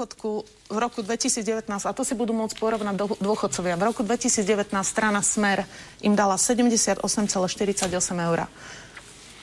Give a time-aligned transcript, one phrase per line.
[0.00, 5.20] dôchodku v roku 2019, a to si budú môcť porovnať dôchodcovia, v roku 2019 strana
[5.20, 5.68] Smer
[6.00, 7.04] im dala 78,48
[8.16, 8.48] eur.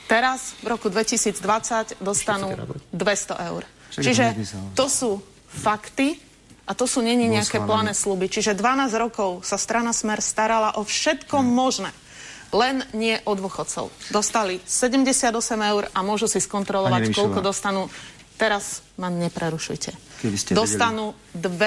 [0.09, 2.57] Teraz, v roku 2020, dostanú
[2.89, 3.61] 200 eur.
[3.93, 4.33] Čiže
[4.73, 6.17] to sú fakty
[6.65, 8.25] a to sú není nejaké plané sluby.
[8.25, 11.93] Čiže 12 rokov sa strana Smer starala o všetko možné
[12.49, 13.93] len nie o dôchodcov.
[14.09, 15.35] Dostali 78
[15.69, 17.91] eur a môžu si skontrolovať, koľko dostanú
[18.37, 20.06] Teraz ma neprerušujte.
[20.53, 21.57] Dostanú vedeli.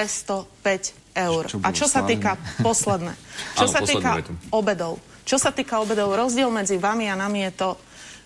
[0.63, 1.43] 205 eur.
[1.47, 3.13] Čo, čo a čo sa týka posledné,
[3.55, 7.69] čo sa týka obedov, čo sa týka obedov, rozdiel medzi vami a nami je to,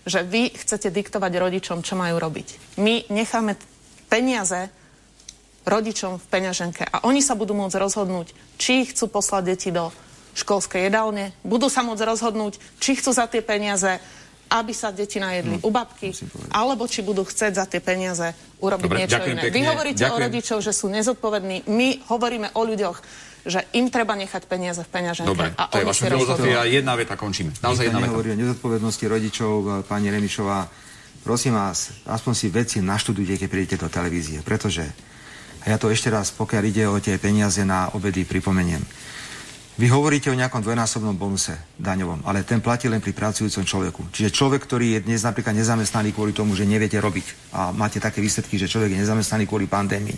[0.06, 2.78] že vy chcete diktovať rodičom, čo majú robiť.
[2.78, 3.58] My necháme
[4.06, 4.70] peniaze
[5.66, 9.90] rodičom v peňaženke a oni sa budú môcť rozhodnúť, či chcú poslať deti do
[10.38, 13.98] školskej jedálne, budú sa môcť rozhodnúť, či chcú za tie peniaze
[14.46, 16.14] aby sa deti najedli no, u babky,
[16.54, 18.30] alebo či budú chcieť za tie peniaze
[18.62, 19.42] urobiť Dobre, niečo iné.
[19.50, 19.54] Pekne.
[19.54, 20.14] Vy hovoríte ďakujem.
[20.14, 21.66] o rodičoch, že sú nezodpovední.
[21.66, 22.96] My hovoríme o ľuďoch,
[23.46, 25.30] že im treba nechať peniaze v peňaženke.
[25.30, 26.66] Dobre, a to je vaša filozofia.
[26.66, 27.54] Jedna veta, končíme.
[27.62, 29.50] Naozaj jedna nehovorí o nezodpovednosti rodičov,
[29.86, 30.66] pani Remišová.
[31.22, 34.42] Prosím vás, aspoň si veci naštudujte, keď prídete do televízie.
[34.46, 34.86] Pretože,
[35.62, 38.82] a ja to ešte raz, pokiaľ ide o tie peniaze na obedy, pripomeniem.
[39.76, 44.08] Vy hovoríte o nejakom dvojnásobnom bonuse daňovom, ale ten platí len pri pracujúcom človeku.
[44.08, 48.24] Čiže človek, ktorý je dnes napríklad nezamestnaný kvôli tomu, že neviete robiť a máte také
[48.24, 50.16] výsledky, že človek je nezamestnaný kvôli pandémii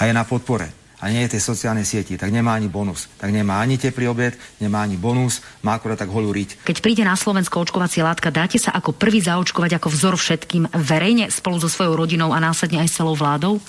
[0.00, 0.72] a je na podpore
[1.04, 3.12] a nie je tej sociálnej sieti, tak nemá ani bonus.
[3.20, 6.64] Tak nemá ani teplý obed, nemá ani bonus, má akorát tak holú riť.
[6.64, 11.28] Keď príde na Slovensko očkovacia látka, dáte sa ako prvý zaočkovať ako vzor všetkým verejne
[11.28, 13.60] spolu so svojou rodinou a následne aj s celou vládou?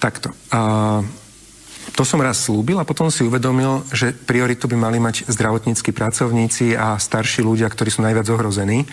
[0.00, 0.32] Takto.
[0.48, 1.21] Uh
[1.92, 6.78] to som raz slúbil a potom si uvedomil, že prioritu by mali mať zdravotníckí pracovníci
[6.78, 8.86] a starší ľudia, ktorí sú najviac ohrození.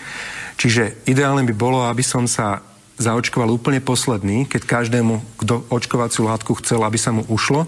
[0.60, 2.60] Čiže ideálne by bolo, aby som sa
[3.00, 7.64] zaočkoval úplne posledný, keď každému, kto očkovaciu látku chcel, aby sa mu ušlo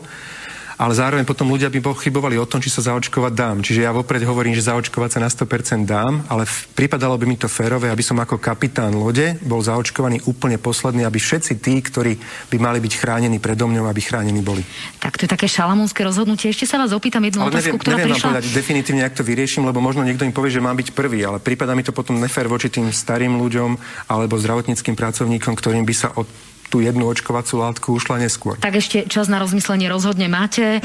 [0.82, 3.56] ale zároveň potom ľudia by pochybovali o tom, či sa zaočkovať dám.
[3.62, 6.42] Čiže ja vopred hovorím, že zaočkovať sa na 100% dám, ale
[6.74, 11.22] pripadalo by mi to férové, aby som ako kapitán lode bol zaočkovaný úplne posledný, aby
[11.22, 12.18] všetci tí, ktorí
[12.50, 14.66] by mali byť chránení predo mňou, aby chránení boli.
[14.98, 16.50] Tak to je také šalamúnske rozhodnutie.
[16.50, 18.26] Ešte sa vás opýtam jednu ale otázku, neviem, ktorá neviem prišla.
[18.26, 21.38] povedať definitívne, ak to vyrieším, lebo možno niekto im povie, že mám byť prvý, ale
[21.38, 23.78] prípada mi to potom nefér voči tým starým ľuďom
[24.10, 26.26] alebo zdravotníckým pracovníkom, ktorým by sa od
[26.72, 28.56] tú jednu očkovacú látku ušla neskôr.
[28.56, 30.80] Tak ešte čas na rozmyslenie rozhodne máte.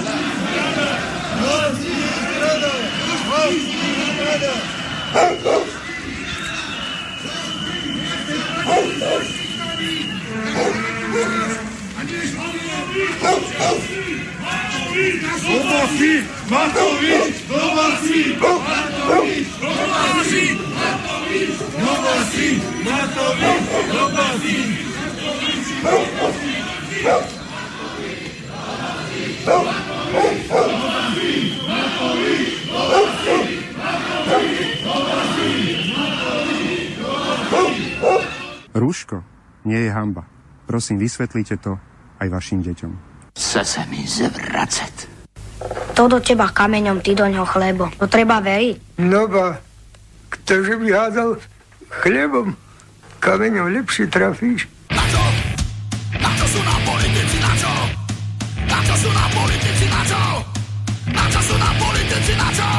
[15.47, 24.96] Matovič, Matovič, Matovič, Matovič, Matovič, Matovič, Matovič, Matovič,
[38.77, 39.25] Rúško
[39.65, 40.23] nie je hamba.
[40.69, 41.81] Prosím, vysvetlite to
[42.21, 42.91] aj vašim deťom.
[43.33, 44.95] Chce sa mi zvracať.
[45.97, 47.89] To do teba kameňom, ty do ňoho chlebo.
[47.97, 49.01] To treba veriť.
[49.01, 49.57] No ba,
[50.29, 51.41] ktože by hádal
[51.89, 52.53] chlebom,
[53.17, 54.69] kameňom lepšie trafíš.
[58.97, 60.23] Sú nám politici, na čo?
[61.13, 62.71] Na čo sú nám politici, na čo?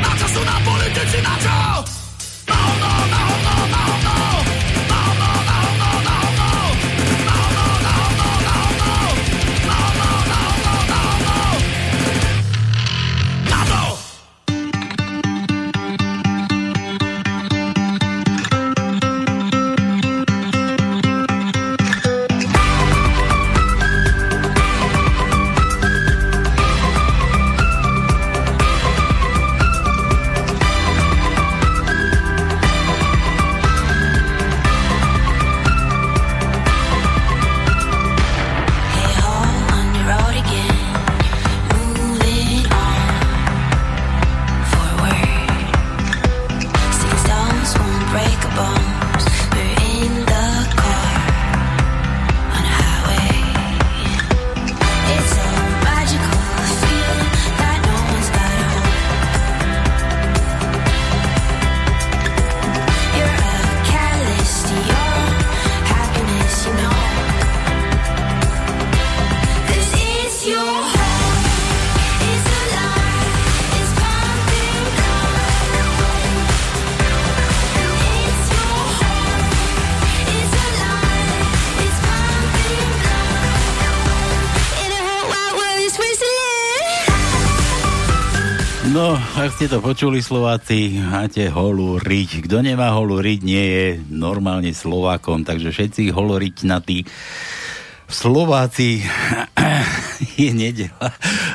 [0.00, 1.58] Na čo sú nám politici, na čo?
[2.48, 4.55] No, no, no, no, no, no.
[89.56, 92.44] Ste to počuli Slováci, máte holú riť.
[92.44, 97.08] Kto nemá holú riť, nie je normálne Slovákom, takže všetci holoriťnatí
[98.04, 99.00] Slováci
[100.44, 101.08] je nedela.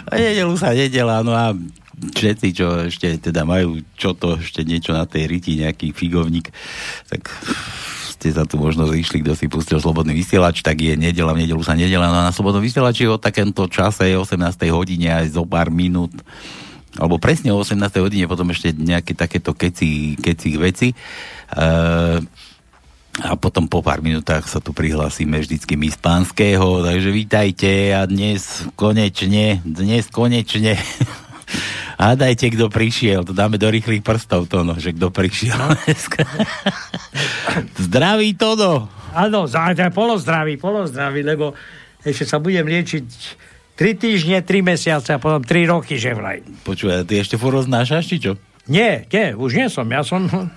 [0.09, 1.53] A nedelu sa nedela, no a
[1.94, 6.50] všetci, čo ešte teda majú čo to, ešte niečo na tej riti, nejaký figovník,
[7.06, 7.30] tak
[8.18, 11.62] ste sa tu možno zišli, kto si pustil slobodný vysielač, tak je nedela, v nedelu
[11.62, 14.42] sa nedela, no a na slobodnom vysielači o takémto čase, 18.
[14.74, 16.18] hodine aj zo pár minút
[17.00, 17.80] alebo presne o 18.
[18.04, 20.92] hodine, potom ešte nejaké takéto keci, keci veci.
[20.92, 20.96] E,
[23.22, 28.08] a potom po pár minútach sa tu prihlásime vždycky my z pánskeho, takže vítajte a
[28.08, 30.80] dnes konečne, dnes konečne
[32.02, 35.76] Hádajte, kto prišiel, to dáme do rýchlych prstov to, no, že kto prišiel no.
[37.86, 38.88] Zdraví Todo.
[39.12, 39.44] Áno,
[39.92, 41.52] polozdraví, polozdraví, lebo
[42.02, 43.06] ešte sa budem liečiť
[43.75, 46.44] 3 týždne, 3 mesiace a potom 3 roky, že vraj.
[46.68, 48.31] Počúvaj, ty ešte furt roznášaš, či čo?
[48.69, 49.88] Nie, nie, už nie som.
[49.89, 50.47] Ja som e,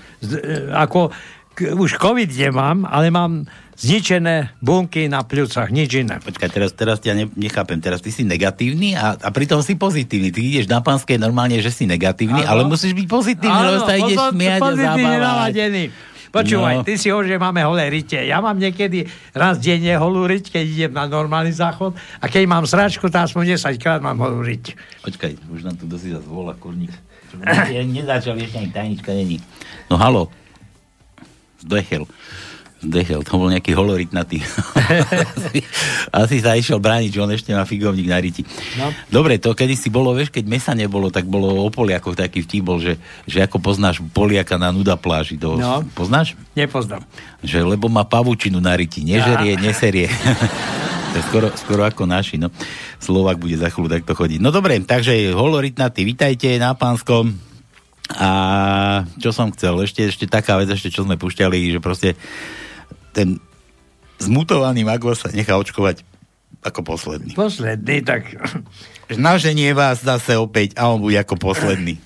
[0.74, 1.14] ako
[1.54, 6.22] už COVID nemám, ale mám zničené bunky na pľúcach, nič iné.
[6.22, 7.78] Počkaj, teraz, teraz ťa ne, nechápem.
[7.82, 10.30] Teraz ty si negatívny a, a pritom si pozitívny.
[10.30, 12.50] Ty ideš na pánske normálne, že si negatívny, ano.
[12.50, 15.52] ale musíš byť pozitívny, lebo sa ideš smiať a zabávať.
[16.34, 16.82] Počúvaj, no.
[16.82, 18.18] ty si hovoríš, že máme holé rite.
[18.18, 22.66] Ja mám niekedy raz denne holú riť, keď idem na normálny záchod a keď mám
[22.66, 24.74] sračku, to aspoň 10 krát mám holú riť.
[25.06, 26.90] Počkaj, už nám tu dosť zase volá kurník.
[27.94, 29.38] Nezačal ešte ani tajnička není.
[29.86, 30.26] No halo.
[31.62, 32.02] Zdechel.
[32.84, 34.44] Dechel, to bol nejaký holoritnatý.
[35.40, 35.58] asi,
[36.24, 38.44] asi sa išiel brániť, že on ešte má figovník na riti.
[38.76, 38.92] No.
[39.08, 42.64] Dobre, to kedy si bolo, vieš, keď mesa nebolo, tak bolo o Poliakoch taký vtip
[42.64, 42.96] bol, že,
[43.28, 45.36] že ako poznáš Poliaka na nuda pláži.
[45.40, 45.84] To no.
[45.92, 46.32] Poznáš?
[46.56, 47.04] Nepoznám.
[47.44, 49.60] Že lebo má pavučinu na riti, nežerie, ja.
[49.60, 50.08] neserie.
[51.12, 52.48] to je skoro, skoro ako naši, no.
[52.96, 54.40] Slovak bude za chvíľu takto chodiť.
[54.40, 57.36] No dobre, takže holoritnatý, vitajte na pánskom.
[58.20, 58.28] A
[59.16, 62.12] čo som chcel, ešte, ešte taká vec, ešte čo sme pušťali, že proste
[63.14, 63.38] ten
[64.18, 66.02] zmutovaný Magos sa nechá očkovať
[66.64, 67.32] ako posledný.
[67.38, 68.34] Posledný, tak...
[69.14, 72.00] Naženie vás zase opäť a on bude ako posledný.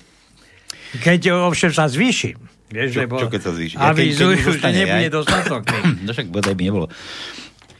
[0.99, 2.35] Keď ovšem sa zvýši.
[2.69, 3.75] Vieš, čo, lebo čo keď sa zvýši?
[3.79, 5.13] Ja avizujú, že nebude aj?
[5.15, 5.61] dostatok.
[6.05, 6.87] no však bodaj by nebolo.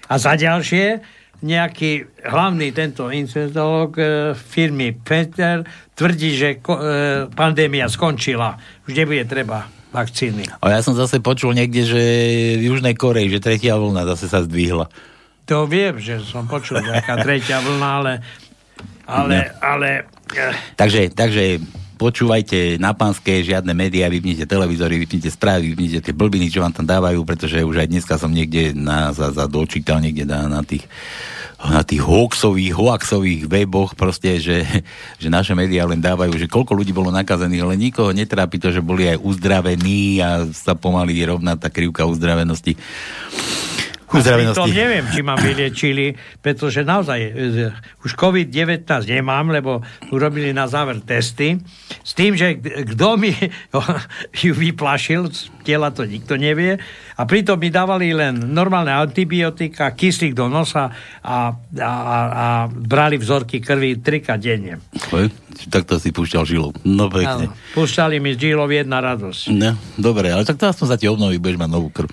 [0.09, 1.03] A za ďalšie,
[1.45, 5.61] nejaký hlavný tento infektolog e, firmy Peter
[5.93, 6.83] tvrdí, že ko, e,
[7.31, 8.57] pandémia skončila.
[8.87, 10.45] Už nebude treba vakcíny.
[10.61, 12.01] A ja som zase počul niekde, že
[12.61, 14.89] v Južnej Koreji, že tretia vlna zase sa zdvihla.
[15.49, 18.13] To viem, že som počul nejaká tretia vlna, ale...
[19.09, 19.65] Ale, no.
[19.65, 19.87] ale...
[20.37, 20.55] Eh.
[20.77, 21.57] Takže, takže
[21.99, 26.85] počúvajte na pánske žiadne médiá, vypnite televízory, vypnite správy, vypnite tie blbiny, čo vám tam
[26.85, 30.85] dávajú, pretože už aj dneska som niekde na, za, za dočítal niekde na, na tých
[31.59, 34.63] na tých hoaxových, hoaxových weboch proste, že,
[35.19, 38.79] že naše médiá len dávajú, že koľko ľudí bolo nakazených, ale nikoho netrápi to, že
[38.79, 42.79] boli aj uzdravení a sa pomaly rovná tá krivka uzdravenosti.
[44.57, 47.29] To neviem, či ma vyliečili, pretože naozaj e,
[48.01, 51.61] už COVID-19 nemám, lebo urobili na záver testy
[52.01, 52.57] s tým, že
[52.95, 53.29] kto mi
[54.41, 56.81] ju vyplašil, z tela to nikto nevie,
[57.19, 60.89] a pritom mi dávali len normálne antibiotika, kyslík do nosa
[61.21, 61.93] a, a,
[62.33, 64.81] a, brali vzorky krvi trika denne.
[65.69, 66.73] Tak to si púšťal žilou.
[66.81, 67.53] No pekne.
[67.77, 69.53] púšťali mi žilou jedna radosť.
[69.53, 72.09] No, dobre, ale tak to aspoň sa ti obnoví, budeš mať novú krv.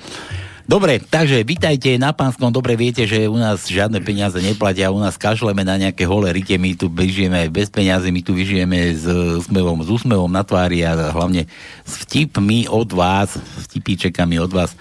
[0.66, 2.50] Dobre, takže vítajte na Pánskom.
[2.50, 6.58] Dobre viete, že u nás žiadne peniaze neplatia, u nás kašleme na nejaké holé rite,
[6.58, 9.06] my tu vyžijeme bez peniazy, my tu vyžijeme s
[9.46, 11.46] úsmevom, s úsmevom na tvári a hlavne
[11.86, 13.38] s vtipmi od vás,
[13.70, 14.74] vtipíčekami od vás.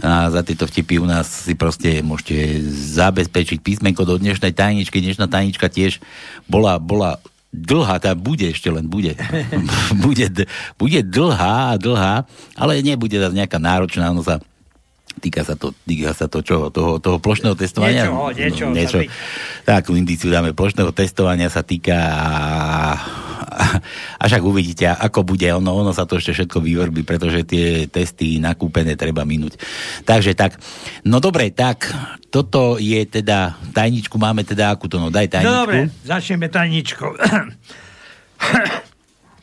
[0.00, 2.64] A za tieto vtipy u nás si proste môžete
[2.96, 5.04] zabezpečiť písmenko do dnešnej tajničky.
[5.04, 6.00] Dnešná tajnička tiež
[6.48, 7.20] bola, bola
[7.52, 9.20] dlhá, tá bude ešte len, bude.
[10.04, 10.32] bude,
[10.80, 12.24] bude dlhá a dlhá,
[12.56, 14.40] ale nebude zase nejaká náročná, ono sa
[15.20, 18.08] Týka sa to, týka sa to čo, toho, toho plošného testovania?
[18.08, 18.64] Niečo, niečo.
[18.66, 18.98] No, niečo.
[19.68, 21.96] Takú indiciu dáme, plošného testovania sa týka
[23.50, 28.38] a, však uvidíte, ako bude, ono, ono sa to ešte všetko vyvrbí, pretože tie testy
[28.38, 29.58] nakúpené treba minúť.
[30.06, 30.56] Takže tak,
[31.04, 31.90] no dobre, tak
[32.30, 35.50] toto je teda, tajničku máme teda akú to, no daj tajničku.
[35.50, 37.10] No dobre, začneme tajničkou.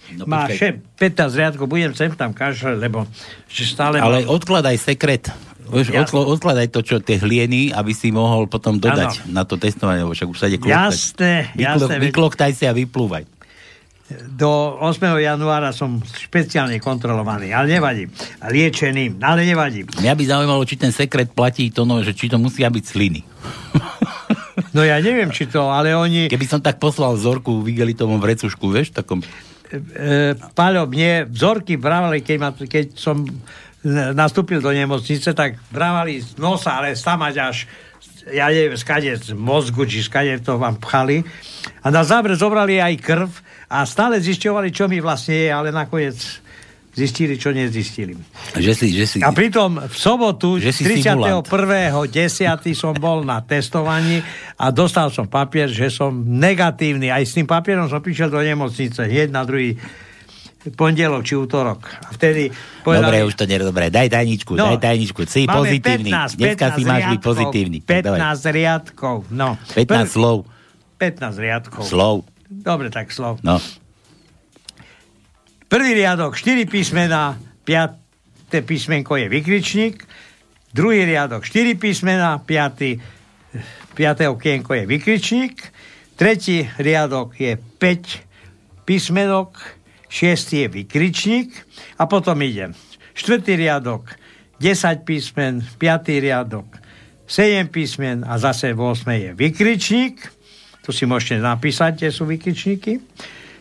[0.07, 0.95] No, Má 15
[1.35, 3.03] riadkov, budem sem tam kašľať, lebo
[3.51, 3.99] stále...
[3.99, 4.39] Ale mám...
[4.39, 5.27] odkladaj sekret.
[5.67, 9.35] Vieš, odkl- odkladaj to, čo tie hlieny, aby si mohol potom dodať ano.
[9.35, 10.75] na to testovanie, lebo však už sa ide kloktať.
[10.75, 11.95] Jasné, jasné.
[11.99, 13.27] Vykloktaj si a vyplúvaj.
[14.07, 15.03] Do 8.
[15.19, 18.07] januára som špeciálne kontrolovaný, ale nevadí.
[18.39, 19.83] Liečený, ale nevadí.
[19.83, 23.21] Mňa by zaujímalo, či ten sekret platí to, no, že či to musia byť sliny.
[24.73, 26.29] No ja neviem, či to, ale oni...
[26.29, 29.21] Keby som tak poslal vzorku v igelitovom vrecušku, vieš, takom...
[29.69, 33.21] e, Paľo, mne vzorky brávali, keď, ma, keď som
[34.13, 37.57] nastúpil do nemocnice, tak brávali z nosa, ale stamať až
[38.27, 41.23] ja neviem, skade z mozgu, či skade to vám pchali.
[41.79, 43.29] A na záver zobrali aj krv
[43.71, 46.19] a stále zisťovali, čo mi vlastne je, ale nakoniec
[46.97, 48.17] zistili, čo nezistili.
[48.57, 51.45] Že si, že si, a pritom v sobotu, 31.10.
[52.73, 54.25] som bol na testovaní
[54.57, 57.13] a dostal som papier, že som negatívny.
[57.13, 59.77] Aj s tým papierom som prišiel do nemocnice, hneď na druhý
[60.75, 61.87] pondelok či útorok.
[62.07, 62.49] A vtedy
[62.81, 63.05] povedali...
[63.05, 63.85] Dobre, už to nie je dobré.
[63.93, 65.21] Daj tajničku, no, daj tajničku.
[65.29, 66.09] Si pozitívny.
[66.11, 67.77] 15, Dneska 15 si máš byť pozitívny.
[67.85, 69.49] 15 riadkov, no.
[69.71, 70.07] 15 Prv...
[70.09, 70.37] slov.
[70.97, 71.83] 15 riadkov.
[71.85, 72.15] Slov.
[72.49, 73.39] Dobre, tak slov.
[73.45, 73.61] No.
[75.67, 77.35] Prvý riadok, 4 písmena,
[77.67, 78.63] 5.
[78.63, 79.99] písmenko je vykričník,
[80.71, 83.03] druhý riadok, 4 písmena, 5.
[83.91, 84.31] 5.
[84.31, 85.55] okienko je vykričník,
[86.15, 89.76] tretí riadok je 5 písmenok,
[90.07, 91.49] šiestý je vykričník
[91.99, 92.73] a potom ide
[93.17, 94.13] štvrtý riadok,
[94.61, 96.21] 10 písmen, 5.
[96.21, 96.69] riadok,
[97.25, 100.15] 7 písmen a zase 8 je vykričník.
[100.85, 103.03] Tu si môžete napísať, kde sú vykričníky.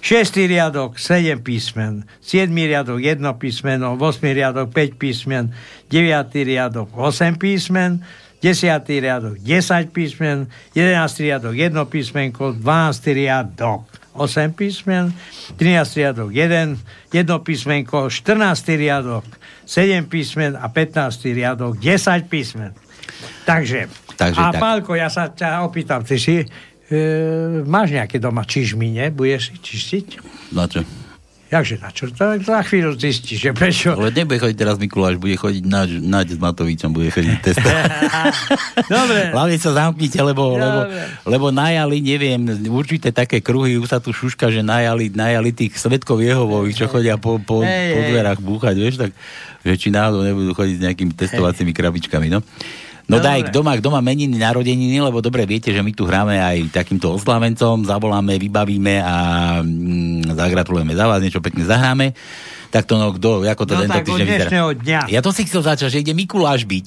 [0.05, 0.47] 6.
[0.47, 2.53] riadok 7 písmen, 7.
[2.53, 4.23] riadok 1 písmeno, 8.
[4.31, 5.51] riadok 5 písmen,
[5.91, 6.47] 9.
[6.47, 8.07] riadok 8 písmen,
[8.39, 8.87] 10.
[8.87, 11.27] riadok 10 písmen, 11.
[11.27, 13.19] riadok 1 písmenko, 12.
[13.19, 15.13] riadok 8 písmen,
[15.61, 16.01] 13.
[16.01, 16.77] riadok 1,
[17.13, 18.77] 1 písmenko, 14.
[18.77, 19.25] riadok
[19.69, 21.33] 7 písmen a 15.
[21.37, 22.73] riadok 10 písmen.
[23.47, 24.61] Takže, Takže a tak.
[24.61, 26.43] Pálko, ja sa ťa opýtam, ty si
[26.87, 29.11] E, máš nejaké doma čižmine?
[29.11, 30.07] Budeš si čistiť?
[30.55, 30.87] Na čo?
[31.47, 32.11] Jakže na čo?
[32.11, 33.95] To za chvíľu zistíš, že prečo...
[33.95, 37.85] Ale nebude chodiť teraz Mikuláš, bude chodiť na, na s Matovičom, bude chodiť testovať.
[38.99, 39.21] Dobre.
[39.31, 40.81] Hlavne sa zamknite, lebo, lebo,
[41.23, 46.19] lebo najali, neviem, určite také kruhy, už sa tu šuška, že najali, najali tých svetkov
[46.19, 49.15] Jehovových, čo chodia po, po, hey, po dverách búchať, vieš, tak
[49.63, 51.79] že či náhodou nebudú chodiť s nejakými testovacími hey.
[51.79, 52.43] krabičkami, no.
[53.07, 56.43] No daj, kto má, kto má meniny, narodeniny, lebo dobre viete, že my tu hráme
[56.43, 59.15] aj takýmto oslavencom, zavoláme, vybavíme a
[59.63, 62.19] mm, zagratulujeme za vás, niečo pekne zahráme.
[62.75, 64.51] Tak to no, kto, ako to no, tento týždeň vyzerá?
[64.75, 65.01] dňa.
[65.15, 66.87] Ja to si chcel začať, že ide Mikuláš byť.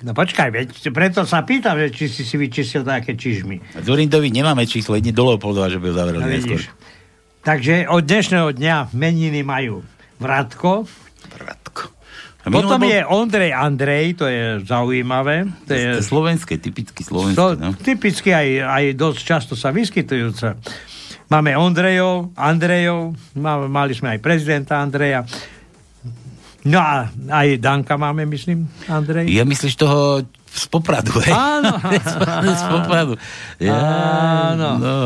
[0.00, 3.84] No počkaj, veď, preto sa pýtam, že či si si vyčistil také čižmy.
[3.84, 6.60] Z Urindovi nemáme číslo, jedne do Leopoldova, že by ho zavreli no, neskôr.
[7.44, 9.84] Takže od dnešného dňa meniny majú
[10.20, 10.88] Vratko,
[12.48, 12.88] potom bol...
[12.88, 15.44] je Ondrej Andrej, to je zaujímavé.
[15.68, 17.60] To je, slovenské, typicky slovenské.
[17.60, 17.76] No?
[17.76, 20.56] Typicky aj, aj dosť často sa vyskytujúce.
[21.28, 23.14] Máme Ondrejov, Andrejov,
[23.68, 25.22] mali sme aj prezidenta Andreja.
[26.64, 29.28] No a aj Danka máme, myslím, Andrej.
[29.32, 31.32] Ja myslíš toho z Popradu, hej?
[31.32, 31.78] Áno.
[32.60, 33.14] z Popradu.
[33.60, 33.76] Ja,
[34.56, 34.80] Áno.
[34.80, 34.96] No.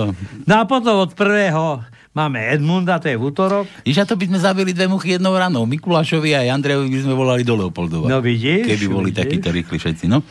[0.47, 1.83] no a potom od prvého
[2.15, 3.67] Máme Edmunda, to je v útorok.
[3.67, 5.67] A to by sme zabili dve muchy jednou ranou.
[5.67, 8.07] Mikulášovi a Andrejovi by sme volali do Leopoldova.
[8.07, 8.71] No vidíš.
[8.71, 9.19] Keby boli vidíš.
[9.27, 10.23] takíto rýchli všetci, no.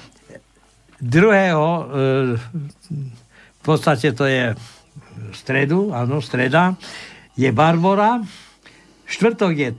[1.04, 1.86] Druhého, e,
[3.36, 4.56] v podstate to je
[5.36, 6.80] stredu, áno, streda,
[7.36, 8.24] je Barbora.
[9.04, 9.70] Štvrtok je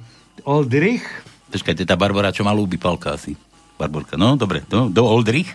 [0.44, 1.08] Oldrich.
[1.56, 3.32] Počkaj, to je tá Barbara, čo má ľúbi palka asi.
[3.80, 4.60] Barborka, no, dobre.
[4.68, 5.48] Do, do Oldrich?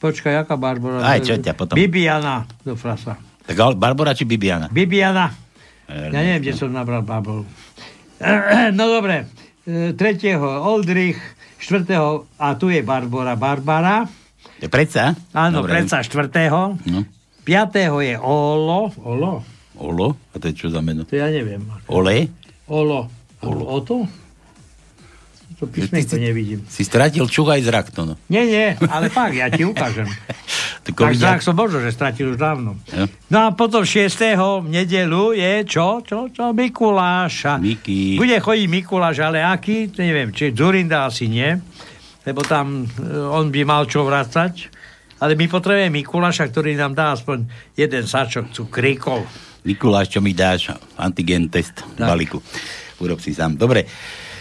[0.00, 1.04] Počkaj, aká Barbara?
[1.04, 1.76] Aj, čo ťa potom?
[1.76, 3.20] Bibiana do frasa.
[3.50, 4.70] Tak Barbara či Bibiana?
[4.70, 5.34] Bibiana.
[5.90, 7.42] Ja neviem, kde som nabral babol.
[8.78, 9.26] No dobre.
[9.66, 11.18] E, tretieho Oldrich,
[11.58, 14.06] štvrtého, a tu je Barbara Barbara.
[14.62, 15.18] Je predsa?
[15.34, 15.82] Áno, dobre.
[15.82, 16.78] predsa štvrtého.
[16.86, 17.00] No.
[17.42, 18.94] Piatého je Olo.
[19.02, 19.42] Olo?
[19.74, 20.14] Olo?
[20.30, 21.02] A to je čo za meno?
[21.02, 21.66] To ja neviem.
[21.90, 22.30] Ole?
[22.70, 23.10] Olo.
[23.42, 23.62] Olo.
[23.66, 24.06] Oto?
[25.60, 26.64] To písmenko nevidím.
[26.72, 28.14] Si stratil čuch aj zrak to, no.
[28.32, 30.08] Nie, nie, ale fakt, ja ti ukážem.
[30.88, 32.80] tak zrak som možno, že stratil už dávno.
[32.88, 33.04] Ja.
[33.28, 34.08] No a potom 6.
[34.64, 36.00] v nedelu je čo?
[36.00, 36.32] Čo?
[36.32, 36.56] Čo?
[36.56, 37.60] Mikuláša.
[37.60, 38.16] Miky.
[38.16, 39.92] Bude chodiť Mikuláš, ale aký?
[40.00, 41.52] Neviem, či Zurinda asi nie,
[42.24, 44.80] lebo tam e, on by mal čo vracať.
[45.20, 47.44] Ale my potrebujeme Mikuláša, ktorý nám dá aspoň
[47.76, 49.28] jeden sačok cukríkov.
[49.68, 50.72] Mikuláš, čo mi dáš?
[50.96, 52.40] Antigen test v balíku.
[53.04, 53.60] Urob si sám.
[53.60, 53.84] Dobre.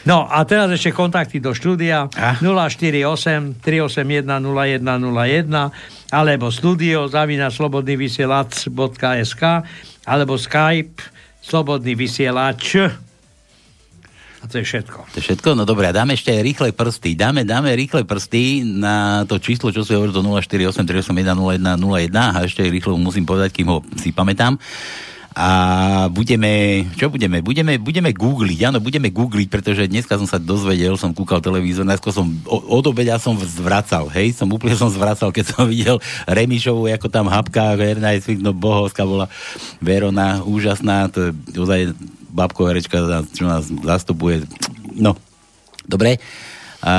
[0.08, 2.40] No a teraz ešte kontakty do štúdia ah.
[2.40, 9.44] 048 381 0101 alebo studio zavina slobodnyvysielac.sk
[10.08, 11.02] alebo Skype
[11.44, 12.80] slobodný vysielač
[14.40, 15.00] a to je všetko.
[15.12, 15.50] To je všetko?
[15.52, 17.12] No dobré, dáme ešte rýchle prsty.
[17.12, 22.48] Dáme, dáme rýchle prsty na to číslo, čo si hovorí, to 048 381 0101 a
[22.48, 24.56] ešte rýchlo musím povedať, kým ho si pamätám.
[25.30, 25.48] A
[26.10, 27.46] budeme, čo budeme?
[27.46, 32.10] Budeme, budeme googliť, áno, budeme googliť, pretože dneska som sa dozvedel, som kúkal televízor, najskôr
[32.10, 37.14] som, od obeda som zvracal, hej, som úplne som zvracal, keď som videl Remišovu, ako
[37.14, 39.30] tam hapka, Verna je no bohovská bola
[39.78, 41.94] Verona, úžasná, to je ozaj
[42.34, 44.50] babko herečka, čo nás zastupuje,
[44.98, 45.14] no,
[45.86, 46.18] dobre,
[46.80, 46.94] a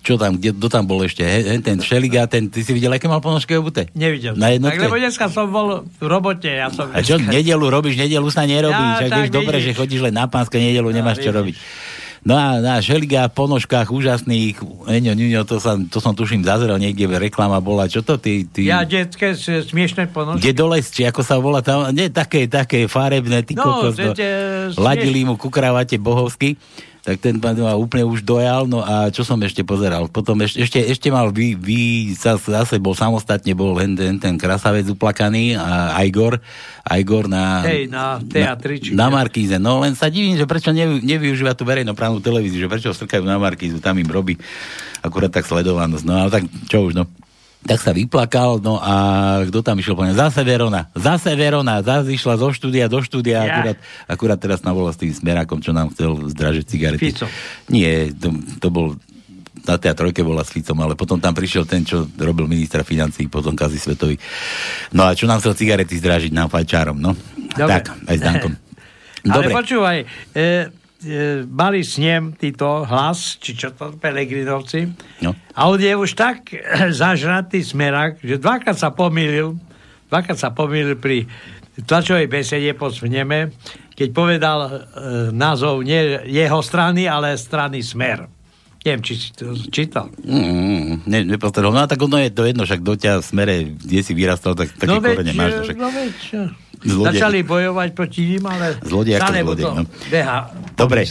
[0.00, 1.20] čo tam, kde, kto tam bol ešte?
[1.20, 3.92] He, ten Šeliga, ten, ty si videl, aké mal ponožky obute?
[3.92, 4.32] Nevidel.
[4.40, 4.80] Na jednotke?
[4.80, 6.48] Tak lebo dneska som bol v robote.
[6.48, 7.28] Ja som a čo, dneska...
[7.28, 8.96] nedelu robíš, nedelu sa nerobíš.
[8.96, 11.54] Ja, tak vieš dobre, že chodíš len na pánske nedelu, no, nemáš čo robiť.
[12.26, 14.58] No a na Šeliga v ponožkách úžasných,
[14.90, 18.42] Eňo, Ňuňo, to, sa, to som tuším zazrel niekde, reklama bola, čo to ty?
[18.50, 18.66] ty...
[18.66, 20.50] Ja detské smiešné ponožky.
[20.50, 24.10] Kde dole, či ako sa volá tam, nie, také, také farebné, ty no, kokos, no,
[24.82, 26.58] ladili mu ku kravate bohovsky
[27.06, 30.10] tak ten pán ma úplne už dojal, no a čo som ešte pozeral?
[30.10, 34.34] Potom ešte, ešte, ešte mal vy, vy sa, zase bol samostatne, bol len ten, ten
[34.34, 36.42] krasavec uplakaný a Igor,
[36.82, 39.54] Igor na, Hej, na teatri, na, na Markíze.
[39.62, 43.38] No len sa divím, že prečo nevy, nevyužíva tú verejnoprávnu televíziu, že prečo strkajú na
[43.38, 44.34] Markízu, tam im robí
[44.98, 46.02] akurát tak sledovanosť.
[46.02, 47.06] No ale tak čo už, no
[47.66, 48.94] tak sa vyplakal, no a
[49.50, 53.50] kto tam išiel po Zase Verona, zase Verona, zase išla zo štúdia do štúdia, yeah.
[53.50, 57.10] akurát, akurát teraz navola s tým smerákom, čo nám chcel zdražiť cigarety.
[57.10, 57.26] Fico.
[57.68, 58.30] Nie, to,
[58.62, 58.94] to bol
[59.66, 63.26] na tej trojke bola s Ficom, ale potom tam prišiel ten, čo robil ministra financí,
[63.26, 64.14] potom Kazi Svetový.
[64.94, 67.18] No a čo nám chcel cigarety zdražiť nám fajčárom, no?
[67.50, 67.82] Dobre.
[67.82, 68.52] Tak, aj s Dankom.
[69.26, 69.50] Dobre.
[69.50, 69.98] Ale počúvaj,
[70.38, 70.70] e,
[71.06, 74.90] e, mali snem títo hlas, či čo to, Pelegrinovci.
[75.22, 75.32] No.
[75.54, 76.50] A on je už tak
[76.90, 79.54] zažratý smerak, že dvakrát sa pomýlil,
[80.10, 81.30] dvakrát sa pomýlil pri
[81.86, 83.54] tlačovej besede po sneme,
[83.96, 84.70] keď povedal e,
[85.32, 88.28] názov nie jeho strany, ale strany Smer.
[88.86, 90.14] Neviem, či si to čítal.
[90.22, 91.74] Mm, ne, nepostrel.
[91.74, 94.70] No a tak ono je to jedno, však do ťa smere, kde si vyrastal, tak
[94.78, 95.58] také no korene máš.
[95.58, 95.76] No však...
[95.76, 96.16] No veď,
[96.84, 97.16] Zlodej.
[97.16, 99.84] Začali bojovať proti ním, ale zlodej ako zlodej, no.
[100.12, 100.38] beha.
[100.76, 101.08] Dobre,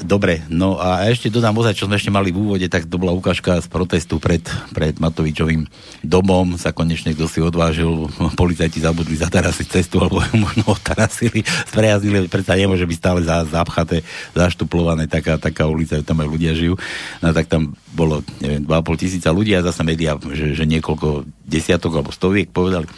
[0.00, 3.12] dobre, no a ešte dodám ozaj, čo sme ešte mali v úvode, tak to bola
[3.12, 4.40] ukážka z protestu pred,
[4.72, 5.68] pred Matovičovým
[6.00, 8.08] domom, sa konečne kto si odvážil,
[8.40, 14.00] policajti zabudli zatarasiť cestu, alebo možno otarasili, sprejaznili, predsa nemôže byť stále za, zapchaté,
[14.32, 16.80] zaštuplované taká, taká ulica, tam aj ľudia žijú,
[17.20, 22.00] no tak tam bolo, neviem, 2,5 tisíca ľudí a zase médiá, že, že niekoľko desiatok
[22.00, 22.88] alebo stoviek povedali.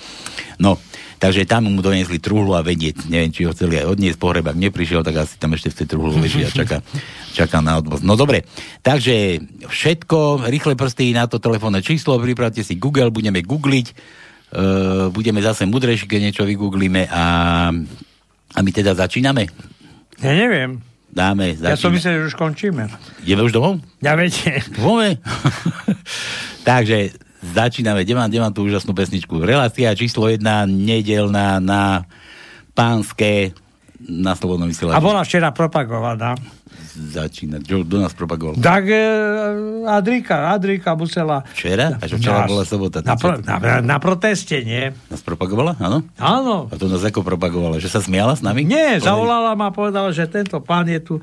[0.62, 0.78] No,
[1.18, 4.58] Takže tam mu doniesli truhlu a vedieť, neviem, či ho chceli aj odniesť pohreb, ak
[4.58, 6.82] neprišiel, tak asi tam ešte v tej truhlu leží a čaká,
[7.38, 8.02] čaká na odvoz.
[8.02, 8.44] No dobre,
[8.82, 15.40] takže všetko, rýchle prsty na to telefónne číslo, pripravte si Google, budeme googliť, uh, budeme
[15.40, 17.24] zase mudrejší, keď niečo vygooglíme a,
[18.54, 19.48] a my teda začíname?
[20.20, 20.82] Ja neviem.
[21.14, 21.70] Dáme, začíname.
[21.70, 22.90] Ja som myslel, že už končíme.
[23.22, 23.78] Ideme už domov?
[24.02, 24.66] Ja viete.
[26.68, 29.44] Takže Začíname, kde mám, mám tú úžasnú pesničku.
[29.44, 32.08] Relácia číslo jedna, nedelná na
[32.72, 33.52] pánske
[34.08, 34.96] na Slobodnom vysielači.
[34.96, 36.36] A bola včera propagovaná
[36.94, 37.60] začínať?
[37.66, 38.54] Čo, kto nás propagoval?
[38.58, 39.02] Tak e,
[39.90, 41.42] Adrika, Adrika musela...
[41.50, 41.98] Včera?
[41.98, 43.02] A čo včera nás, bola sobota?
[43.02, 44.94] Na, pro, na, na proteste, nie?
[45.10, 45.74] Nás propagovala?
[45.82, 46.06] Áno?
[46.18, 46.70] Áno.
[46.70, 47.82] A to nás ako propagovala?
[47.82, 48.62] Že sa smiala s nami?
[48.62, 49.10] Nie, Povedali...
[49.10, 51.14] zavolala ma a povedala, že tento pán je tu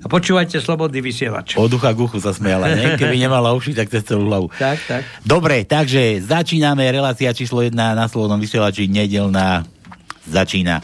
[0.00, 1.60] a počúvajte Slobodný vysielač.
[1.60, 2.96] Od ducha k uchu sa smiala, nie?
[3.00, 4.48] Keby nemala uši, tak cez celú hlavu.
[4.56, 5.02] Tak, tak.
[5.24, 9.68] Dobre, takže začíname relácia číslo 1 na Slobodnom vysielači nedelná
[10.28, 10.80] začína.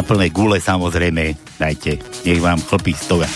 [0.00, 2.00] Na plnej gule samozrejme dajte.
[2.24, 3.28] Nech vám chlpí stoja.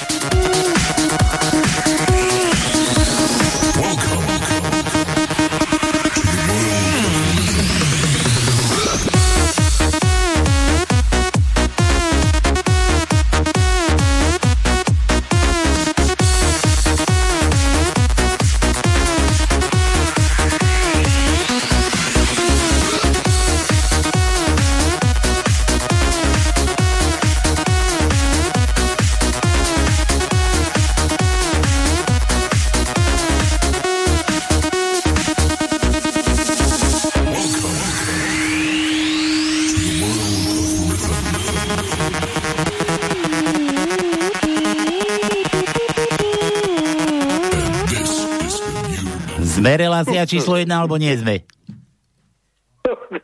[50.24, 51.44] Relácia číslo jedna, alebo nie sme?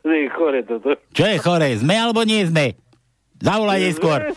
[0.04, 0.96] je chore toto.
[1.16, 1.68] Čo je chore?
[1.80, 2.76] Sme alebo nie sme?
[3.40, 4.36] Zavolaj neskôr.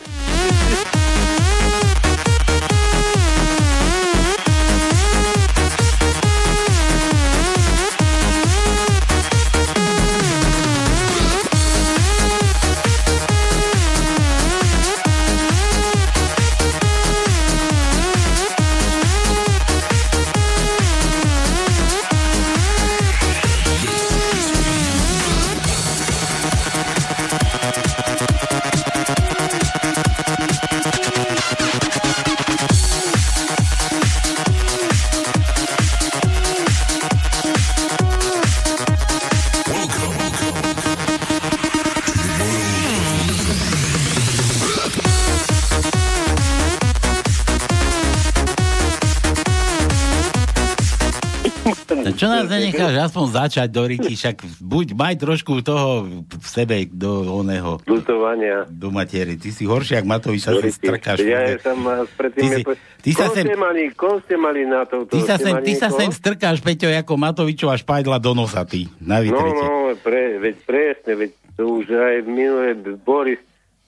[52.84, 57.80] Nenecháš aspoň začať do Riti, však buď maj trošku toho v sebe do oného...
[57.84, 58.68] Lutovania.
[58.68, 59.40] Do matery.
[59.40, 61.24] Ty si horšie, ak Matovič sa strkáš.
[61.24, 61.80] Ja som
[62.20, 62.44] predtým...
[62.44, 62.66] Ty si-
[63.00, 65.08] ty sa sem- ste mali, ste mali na to?
[65.08, 68.92] Ty sa, sem, ty sa sem strkáš, Peťo, ako Matovičova špajdla do nosa, ty.
[69.00, 69.64] Na No, vytrete.
[69.64, 73.40] no, pre, veď presne, veď to už aj minulé Boris,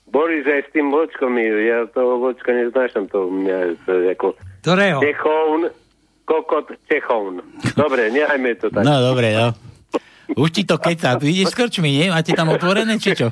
[0.06, 4.26] Boris aj s tým vočkom, ja toho vočka neznášam, to mňa to ako...
[4.62, 4.98] Ktorého?
[5.02, 5.62] Čechoun,
[6.26, 7.40] kokot Čechoun.
[7.78, 8.82] Dobre, nechajme to tak.
[8.82, 9.54] No, dobre, no.
[10.34, 11.22] Už ti to keca.
[11.22, 12.10] Tu ideš s krčmi, nie?
[12.10, 13.30] Máte tam otvorené, či čo?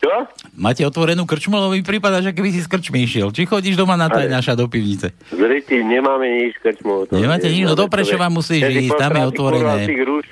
[0.00, 0.14] Čo?
[0.56, 3.30] Máte otvorenú krčmu, lebo mi prípada, že keby si s krčmi išiel.
[3.30, 5.14] Či chodíš doma na taj naša do pivnice?
[5.30, 7.12] Zriti, nemáme nič krčmu.
[7.14, 7.68] Nemáte nič?
[7.68, 9.84] No do Prešova musíš ísť, tam je otvorené.
[9.86, 10.26] Tých, rúž,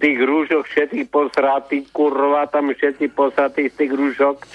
[0.00, 4.48] tých rúžok všetky posratí, kurva, tam všetky posratí z tých rúžok.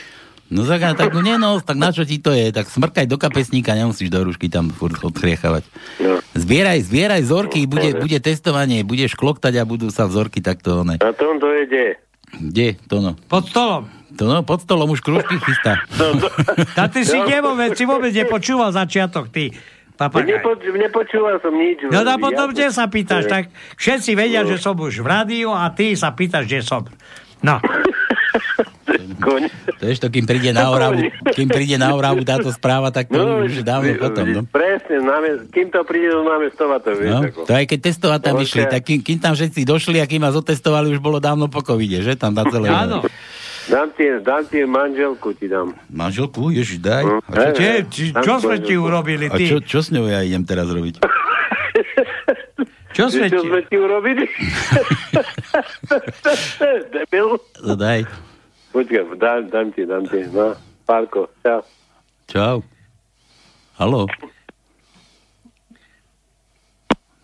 [0.50, 2.50] No tak, tak no nie, no, tak na čo ti to je?
[2.50, 5.62] Tak smrkaj do kapesníka, nemusíš do rúšky tam furt odchriechávať.
[6.02, 6.18] No.
[6.34, 10.98] Zbieraj, zbieraj vzorky, bude, bude testovanie, budeš kloktať a budú sa vzorky takto, ne.
[10.98, 11.86] Na tom to je kde?
[12.30, 13.12] Kde, to no?
[13.30, 13.86] Pod stolom.
[14.18, 15.86] To no, pod stolom už krúžky chystá.
[16.82, 19.54] A ty si nemovedz, si vôbec nepočúval začiatok, ty.
[20.00, 20.40] Papagaj.
[20.40, 21.84] Nepo, nepočúval som nič.
[21.92, 24.50] No a potom, Ja- kde sa pýtaš, tak všetci vedia, No.
[24.50, 26.88] že som už v rádiu a ty sa pýtaš, kde som.
[27.42, 27.58] No.
[29.80, 33.16] To je to, kým príde na oravu, kým príde na oravu táto správa, tak to
[33.16, 34.42] No, už dávno potom, no.
[34.46, 37.10] Presne, námest, kým to príde do námestova, to vieš.
[37.10, 37.40] No, ako.
[37.44, 40.20] to aj keď testovať tam No, išli, tak kým, kým tam všetci došli a kým
[40.20, 42.16] vás otestovali, už bolo dávno po covide, že?
[42.16, 42.68] Tam na celé...
[42.68, 43.04] Áno.
[43.70, 45.78] Dám ti, dám ti manželku, ti dám.
[45.88, 47.04] Manželku, ježiš, daj.
[47.06, 49.46] Hm, A čo, Či, či, čo sme ti urobili, a ty?
[49.46, 51.00] čo, čo s ňou ja idem teraz robiť?
[52.90, 53.48] Čo sme Čo ti...
[53.48, 54.26] sme ti urobili?
[56.92, 57.28] Debil.
[57.62, 58.04] No daj.
[58.70, 60.20] Počkaj, dám, dám ti, dám ti.
[60.30, 61.62] No, Pálko, čau.
[62.26, 62.58] Čau.
[63.76, 64.06] Haló.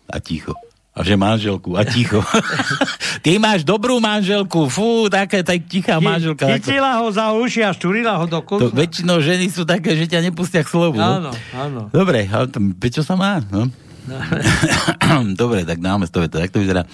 [0.06, 0.52] A ticho.
[0.96, 2.24] A že manželku, a ticho.
[3.24, 6.48] Ty máš dobrú manželku, fú, také, tak tichá manželka.
[6.56, 8.72] Chytila ho za uši a štúrila ho do To, kusu.
[8.72, 10.96] väčšinou ženy sú také, že ťa nepustia k slovu.
[10.96, 11.04] no.
[11.04, 11.80] Áno, áno.
[11.92, 13.44] Dobre, ale to, prečo sa má?
[13.52, 13.68] No?
[15.40, 16.86] Dobre, tak dáme to, tak to vyzerá.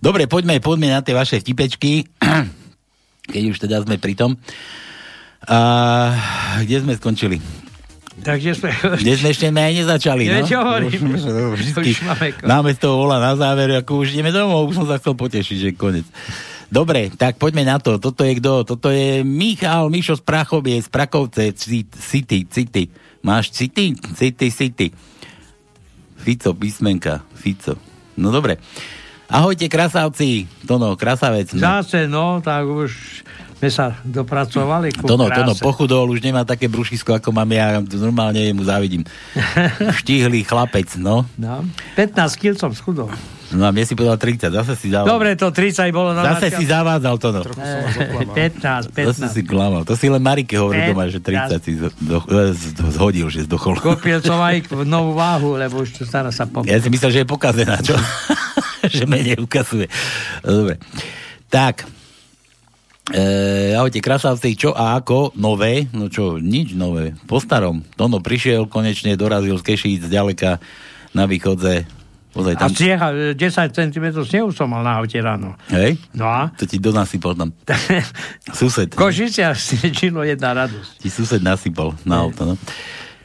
[0.00, 2.08] Dobre, poďme, poďme na tie vaše vtipečky,
[3.32, 4.36] keď už teda sme pri tom.
[5.46, 5.58] A
[6.64, 7.38] kde sme skončili?
[8.16, 8.72] Takže sme...
[8.72, 10.40] Kde sme ešte aj nezačali, no?
[10.42, 10.88] Čo hovorím?
[10.88, 11.22] Už, už,
[11.60, 12.00] vždycky Už
[12.48, 15.56] máme z toho vola na záver, ako už ideme domov, už som sa chcel potešiť,
[15.60, 16.08] že konec.
[16.66, 18.00] Dobre, tak poďme na to.
[18.02, 18.66] Toto je kto?
[18.66, 22.90] Toto je Michal Mišo z Prachovie, z Prakovce, Ci- City, City.
[23.22, 23.94] Máš City?
[23.94, 24.90] City, City.
[26.26, 27.78] Fico, písmenka, Fico.
[28.18, 28.58] No dobre.
[29.30, 30.50] Ahojte, krasavci.
[30.66, 31.54] Tono, krasavec.
[31.54, 31.62] No.
[31.62, 33.22] Zase, no, tak už
[33.62, 35.38] sme sa dopracovali ku Tono, kráse.
[35.38, 39.06] Tono pochudol, už nemá také brušisko, ako mám ja, normálne mu závidím.
[40.02, 41.30] Štihlý chlapec, no.
[41.38, 41.62] No,
[41.94, 43.06] 15 kg som schudol.
[43.54, 45.06] No a mne si povedal 30, zase si dával.
[45.06, 47.40] Dobre, to 30 bolo na Zase si zavádzal to, no.
[47.46, 49.06] 15, 15.
[49.14, 49.86] Zase si klamal.
[49.86, 53.46] To si len Marike hovorí Päť- doma, že 30 si do, e, z- zhodil, že
[53.46, 53.78] zdochol.
[53.78, 56.66] Kúpil som aj novú váhu, lebo už to stará sa po...
[56.66, 57.94] Ja si myslel, že je pokazená, čo?
[58.96, 59.86] že menej ukazuje.
[60.42, 60.82] Dobre.
[61.46, 61.86] Tak.
[63.06, 63.22] E,
[63.72, 65.38] ahojte, krasavci, čo a ako?
[65.38, 65.86] Nové?
[65.94, 67.14] No čo, nič nové.
[67.30, 67.86] Po starom.
[67.94, 70.58] Tono prišiel, konečne dorazil z Kešíc ďaleka
[71.14, 71.86] na východze.
[72.36, 72.68] Pozaj A tam.
[72.68, 75.56] sneha, 10 cm snehu som mal na aute ráno.
[75.72, 75.96] Hej?
[76.12, 76.52] No a?
[76.60, 77.48] To ti donasypal tam.
[78.60, 78.92] Sused.
[78.92, 81.00] Košice a snečilo jedna radosť.
[81.00, 82.54] Ti sused nasypal na auto, no.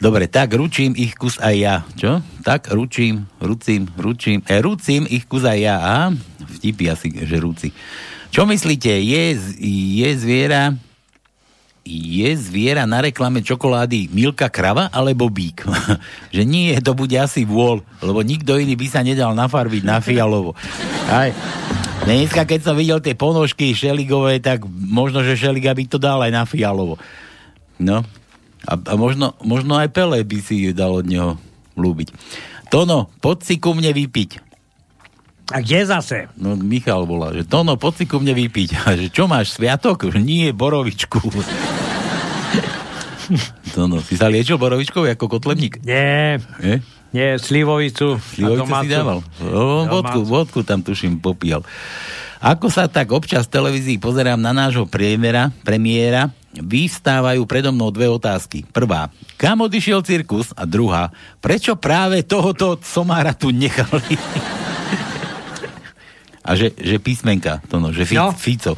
[0.01, 1.75] Dobre, tak ručím ich kus aj ja.
[1.93, 2.23] Čo?
[2.41, 5.75] Tak ručím, rucím, ručím, e, rucím ich kus aj ja.
[5.77, 6.07] Aha,
[6.57, 7.69] vtipy asi, že ruci.
[8.31, 9.23] Čo myslíte, je,
[9.99, 10.71] je zviera
[11.81, 15.65] je zviera na reklame čokolády Milka krava alebo bík?
[16.35, 20.53] že nie, to bude asi vôľ, lebo nikto iný by sa nedal nafarbiť na fialovo.
[21.09, 21.33] Aj.
[22.01, 26.31] Dneska, keď som videl tie ponožky šeligové, tak možno, že šeliga by to dal aj
[26.33, 26.97] na fialovo.
[27.77, 28.01] No.
[28.65, 31.37] A, a možno, možno aj Pele by si dal od neho
[31.77, 32.13] lúbiť.
[32.73, 34.50] Tono, poď si ku mne vypiť.
[35.51, 36.31] A kde zase?
[36.39, 38.69] No, Michal volá, že Tono, poď si ku mne vypiť.
[38.87, 40.07] A že čo máš, sviatok?
[40.09, 41.19] Že nie, borovičku.
[43.75, 45.83] Tono, si sa liečil borovičkou ako kotlebník?
[45.87, 46.83] Nie, Je?
[47.15, 48.19] nie, slivovicu.
[48.19, 49.19] Slivovicu si dával?
[49.43, 51.63] O, vodku, vodku tam tuším popíjal.
[52.41, 58.09] Ako sa tak občas v televízii pozerám na nášho premiéra, premiéra, vystávajú predo mnou dve
[58.09, 58.65] otázky.
[58.73, 60.49] Prvá, kam odišiel cirkus?
[60.57, 64.17] A druhá, prečo práve tohoto somára tu nechali?
[66.41, 68.33] A že, že písmenka, to no, že fi, No.
[68.33, 68.73] Fico.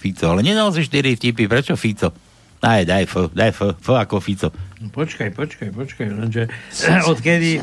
[0.00, 2.14] Fico, ale nedal si štyri vtipy, prečo Fico?
[2.60, 4.48] Daj, daj F, daj F, F ako Fico.
[4.80, 6.42] No, Počkaj, počkaj, počkaj, lenže
[7.10, 7.60] odkedy...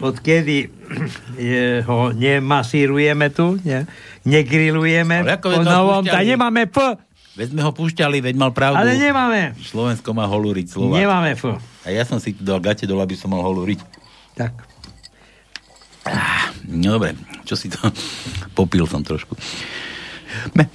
[0.00, 0.58] odkedy
[1.50, 3.86] je, ho nemasírujeme tu, ne,
[4.26, 6.76] negrilujeme Ale ako novom, nemáme F,
[7.30, 8.76] Veď sme ho púšťali, veď mal pravdu.
[8.82, 9.54] ale nemáme.
[9.56, 10.98] Slovensko má holúriť Slovák.
[10.98, 11.56] Nemáme F.
[11.86, 13.80] A ja som si tu dal gate dole, aby som mal holúriť.
[14.34, 14.69] Tak.
[16.70, 17.78] No dobre, čo si to...
[18.56, 19.36] Popil som trošku.
[20.54, 20.70] Me-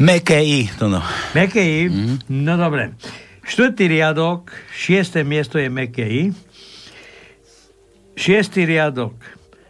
[0.76, 1.00] to no.
[1.34, 1.80] Meké I,
[2.30, 2.92] no dobre.
[3.46, 6.24] Štvrtý riadok, šiesté miesto je meké I.
[8.16, 9.16] Šiestý riadok,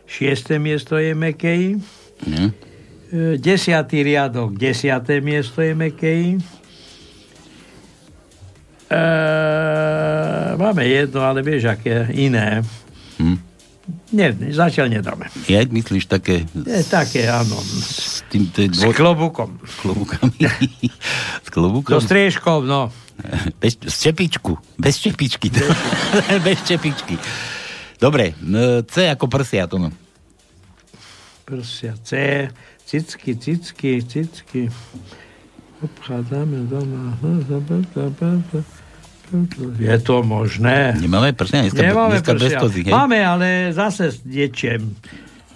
[0.07, 1.69] šiesté miesto je meké I.
[2.25, 2.47] Mhm.
[3.05, 6.31] E, Desiatý riadok, desiaté miesto je meké I.
[8.89, 9.03] E,
[10.57, 12.63] máme jedno, ale vieš, aké iné.
[13.19, 13.37] Hm.
[14.09, 15.29] Nie, zatiaľ nedáme.
[15.45, 16.49] Ja myslíš také...
[16.53, 17.53] Je také, áno.
[17.61, 18.97] S tým, to je S dvoj...
[18.97, 19.61] klobúkom.
[19.61, 20.37] S klobúkami.
[21.45, 21.93] s klobúkom?
[21.93, 22.89] So striežkou, no.
[23.61, 24.57] Bez, z čepičku.
[24.81, 25.53] Bez čepičky.
[26.45, 27.15] Bez čepičky.
[28.01, 28.33] Dobre,
[28.89, 29.93] C ako prsia, to no.
[31.45, 32.49] Prsia C,
[32.89, 34.67] cicky, cicky, cicky.
[35.85, 37.13] Obchádzame doma.
[39.75, 40.93] Je to možné.
[40.95, 42.59] Nemáme prsia dneska, Nemáme dneska bez prsia.
[42.59, 42.91] kozy, hej?
[42.91, 44.93] Máme, ale zase s niečím.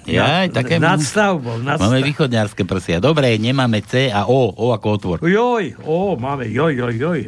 [0.04, 0.82] Ja, Nad- také...
[0.82, 2.98] nadstavbou, nadstav- Máme východňarské prsia.
[2.98, 4.50] Dobre, nemáme C a O.
[4.50, 5.18] O ako otvor.
[5.22, 7.20] Joj, o, máme, joj, joj, joj.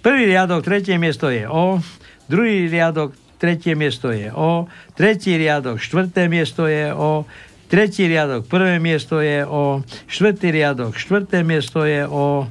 [0.00, 1.78] Prvý riadok, tretie miesto je O.
[2.26, 4.66] Druhý riadok, tretie miesto je O.
[4.92, 7.22] Tretí riadok, štvrté miesto je O.
[7.66, 9.80] Tretí riadok, prvé miesto je O.
[10.04, 12.50] Štvrtý riadok, štvrté miesto je O.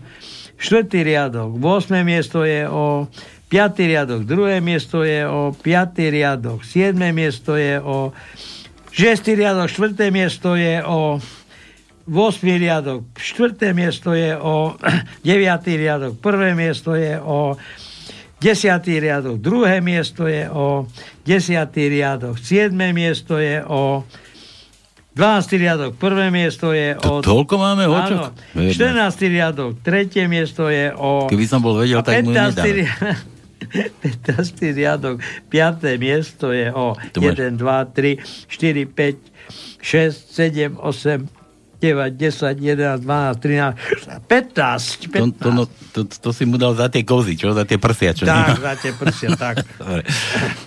[0.62, 2.06] Štvrtý riadok, 8.
[2.06, 3.10] miesto je O.
[3.50, 5.58] Piatý riadok, druhé miesto je O.
[5.58, 8.14] Piatý riadok, siedme miesto je O.
[8.94, 11.18] Šiestý riadok, štvrté miesto je O.
[12.06, 12.62] 8.
[12.62, 13.74] riadok, 4.
[13.74, 14.78] miesto je o
[15.26, 15.66] 9.
[15.66, 16.54] riadok, 1.
[16.58, 17.58] miesto je o
[18.42, 19.02] 10.
[19.02, 19.82] riadok, 2.
[19.82, 20.86] miesto je o
[21.26, 21.74] 10.
[21.74, 22.74] riadok, 7.
[22.94, 24.04] miesto je o
[25.12, 25.60] 12.
[25.60, 26.32] riadok, 1.
[26.32, 27.20] miesto je o...
[27.20, 28.32] To toľko máme Áno, očok?
[28.56, 29.28] 14.
[29.28, 30.08] riadok, 3.
[30.26, 31.28] miesto je o...
[31.28, 32.56] Keby som bol vedel, tak mu 15.
[32.56, 32.72] nedáme.
[32.80, 33.20] ria-
[34.00, 34.72] 15.
[34.72, 35.16] riadok,
[35.52, 36.00] 5.
[36.00, 37.44] miesto je o Tu máš.
[37.44, 39.20] 1, 2, 3, 4, 5,
[39.84, 41.28] 6, 7, 8,
[41.82, 43.74] 9, 10, 11, 12, 13,
[44.30, 45.10] 15, 15.
[45.10, 47.58] To, to, no, to, to, si mu dal za tie kozy, čo?
[47.58, 48.30] Za tie prsia, čo?
[48.30, 48.62] Tak, nemá?
[48.62, 49.66] za tie prsia, tak.
[49.82, 50.06] Dobre.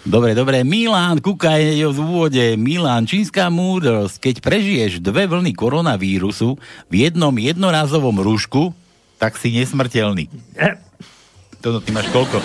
[0.03, 0.57] dobre, dobre.
[0.67, 2.59] Milan, kúkaj v úvode.
[2.59, 4.19] Milan, čínska múdrosť.
[4.19, 6.59] Keď prežiješ dve vlny koronavírusu
[6.91, 8.75] v jednom jednorázovom rúšku,
[9.23, 10.27] tak si nesmrteľný.
[10.59, 10.75] E.
[11.63, 12.43] To, no, ty máš koľko?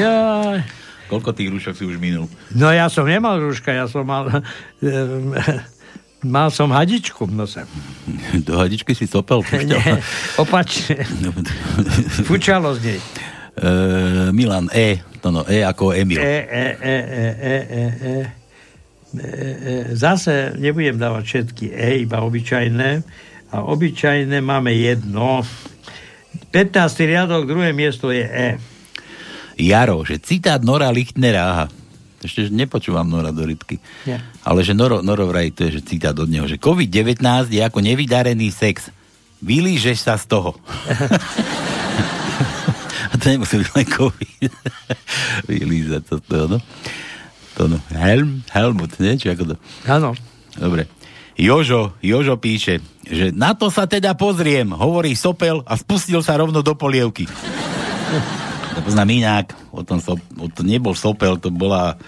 [0.00, 0.64] Jaj.
[1.12, 2.32] Koľko tých rúšok si už minul?
[2.56, 4.30] No ja som nemal rúška, ja som mal...
[6.24, 7.62] mal som hadičku v nose.
[8.46, 9.40] Do hadičky si sopel?
[9.68, 10.00] Nie,
[10.36, 11.04] opačne.
[12.28, 13.00] Fučalo z nej.
[13.60, 15.04] Uh, Milan, E.
[15.20, 16.16] To no, E ako Emil.
[16.16, 18.14] E, e, e, e, e, e, e.
[19.10, 22.90] E, e, Zase nebudem dávať všetky E, iba obyčajné.
[23.50, 25.42] A obyčajné máme jedno.
[26.54, 27.10] 15.
[27.10, 28.48] riadok, druhé miesto je E.
[29.60, 31.66] Jaro, že citát Nora Lichtnera, aha.
[32.20, 33.80] Ešte že nepočúvam Nora do rytky.
[34.04, 34.20] Nie.
[34.44, 37.80] Ale že Noro, Noro vraj, to je že citát od neho, že COVID-19 je ako
[37.80, 38.92] nevydarený sex.
[39.40, 40.52] Vylížeš sa z toho.
[43.10, 44.52] A to nemusí byť len COVID.
[45.50, 46.58] Vylízať sa z toho, no.
[47.56, 47.80] To no.
[47.90, 49.16] Helm, Helmut, nie?
[49.16, 49.56] Či ako to?
[49.88, 50.12] Áno.
[50.60, 50.86] Dobre.
[51.40, 56.60] Jožo, Jožo píše, že na to sa teda pozriem, hovorí Sopel a spustil sa rovno
[56.60, 57.24] do polievky.
[58.76, 61.98] To poznám inak, o tom, so, o to nebol Sopel, to bola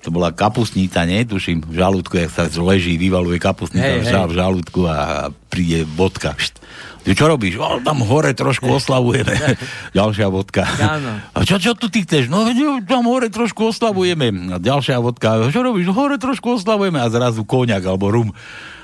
[0.00, 1.28] to bola kapustnica, nie?
[1.28, 4.12] Tuším, v žalúdku, jak sa leží, vyvaluje kapustnica Hej, v, hej.
[4.16, 6.32] žal, v žalúdku a príde bodka.
[6.40, 6.56] Št.
[7.04, 7.60] Ty čo robíš?
[7.60, 9.32] O, tam hore trošku oslavujeme.
[9.98, 10.64] ďalšia vodka.
[10.80, 11.20] Áno.
[11.36, 12.32] A čo, čo tu ty chceš?
[12.32, 12.48] No,
[12.84, 14.52] tam hore trošku oslavujeme.
[14.52, 15.48] A ďalšia vodka.
[15.52, 15.92] Čo robíš?
[15.92, 17.00] Hore trošku oslavujeme.
[17.00, 18.32] A zrazu koniak alebo rum.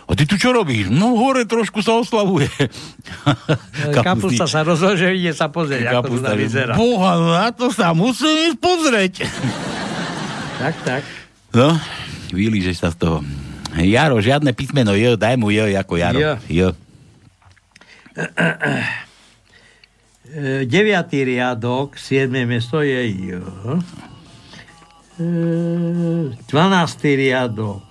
[0.07, 0.87] A ty tu čo robíš?
[0.87, 2.47] No, hore trošku sa oslavuje.
[4.07, 6.79] Kapusta sa rozlože, ide sa pozrieť, ako to vyzerá.
[6.79, 9.15] Boha, na to sa musím ísť pozrieť.
[10.57, 11.03] Tak, tak.
[11.53, 11.77] No,
[12.33, 13.21] vylížeš sa z toho.
[13.77, 16.17] Jaro, žiadne písmeno J, daj mu J ako Jaro.
[16.17, 16.29] J.
[16.49, 16.61] J.
[18.17, 18.25] E,
[20.73, 23.37] Deviatý riadok, siedme miesto je J.
[25.21, 25.29] E,
[26.49, 27.85] Dvanáctý riadok,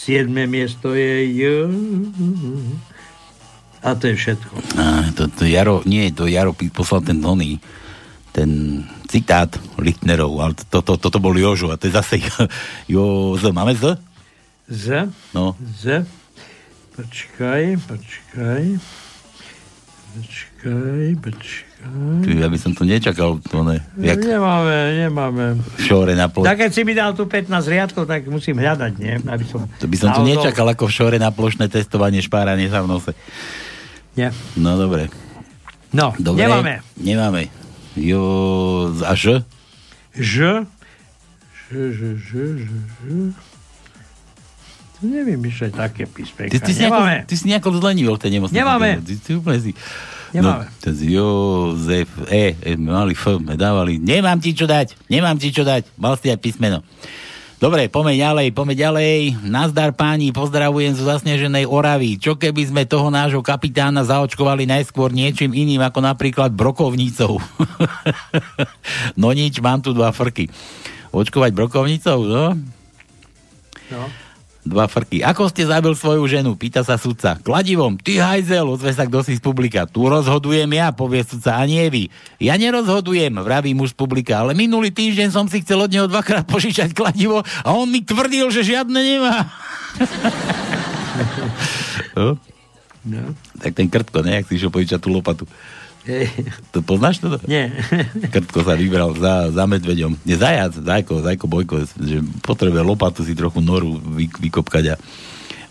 [0.00, 1.44] siedme miesto je J.
[3.84, 4.54] A to je všetko.
[4.80, 7.60] A, to, to Jaro, nie, to Jaro poslal ten oný,
[8.32, 12.16] ten citát Lichtnerov, ale to, to, toto bol Jožo, a to je zase
[12.92, 13.52] Jo, Z.
[13.52, 14.00] Máme Z?
[14.68, 15.08] Z.
[15.36, 15.56] No.
[15.60, 16.08] Z.
[16.96, 18.64] Počkaj, počkaj.
[20.10, 21.69] Počkaj, počkaj.
[21.80, 23.80] Ty, ja by som to nečakal, to ne.
[23.96, 25.44] Jak Nemáme, nemáme.
[25.80, 26.52] šore na plošne.
[26.52, 29.16] Tak keď si mi dal tu 15 riadkov, tak musím hľadať, nie?
[29.24, 29.64] Aby som...
[29.80, 33.16] To by som to nečakal ako v šore na plošné testovanie špáranie sa v nose.
[34.12, 34.28] Nie.
[34.60, 35.08] No dobre.
[35.90, 36.44] No, dobre.
[36.46, 36.84] nemáme.
[37.00, 37.42] Nemáme.
[37.96, 38.22] Jo,
[39.02, 39.42] a Ž?
[40.14, 40.68] Ž.
[41.70, 43.06] Ž, Ž, Ž, Ž, Ž.
[45.00, 46.52] Nevymýšľaj také písmenka.
[46.52, 48.58] Ty, ty, si nejako, ty si nejako zlenivil v tej nemocnici.
[48.60, 49.00] Nemáme.
[49.00, 49.72] Ty, ty úplne si...
[50.30, 50.70] Nemáme.
[50.70, 53.98] No, to je Jozef, E, e, mali F, dávali.
[53.98, 55.90] Nemám ti čo dať, nemám ti čo dať.
[55.98, 56.86] Mal si aj písmeno.
[57.60, 59.36] Dobre, poďme ďalej, poďme ďalej.
[59.44, 62.16] Nazdar páni, pozdravujem zo zasneženej Oravy.
[62.16, 67.36] Čo keby sme toho nášho kapitána zaočkovali najskôr niečím iným, ako napríklad brokovnicou?
[69.20, 70.48] no nič, mám tu dva frky.
[71.12, 72.56] Očkovať brokovnicou, no?
[73.92, 74.02] No.
[74.60, 75.24] Dva frky.
[75.24, 76.52] Ako ste zabil svoju ženu?
[76.52, 77.40] Pýta sa sudca.
[77.40, 77.96] Kladivom.
[77.96, 79.88] Ty hajzel, ozve sa kto si z publika.
[79.88, 82.12] Tu rozhodujem ja, povie sudca, a nie vy.
[82.36, 86.44] Ja nerozhodujem, vraví muž z publika, ale minulý týždeň som si chcel od neho dvakrát
[86.44, 89.48] požičať kladivo a on mi tvrdil, že žiadne nemá.
[92.16, 92.36] no?
[93.00, 93.32] No.
[93.56, 94.40] Tak ten krtko, ne?
[94.40, 95.48] Jak si išiel požičať tú lopatu.
[96.08, 96.32] Hej.
[96.72, 97.36] To poznáš to?
[97.44, 97.76] Nie.
[98.32, 100.16] Krtko sa vybral za, za medveďom.
[100.24, 105.00] Nie, zajac, zajko, zajko, bojko, že potrebuje lopatu si trochu noru vy, vykopkať a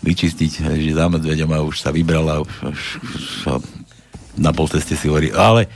[0.00, 3.54] vyčistiť, že za medveďom a už sa vybral a už, už, už a
[4.38, 5.66] na pol ceste si hovorí, ale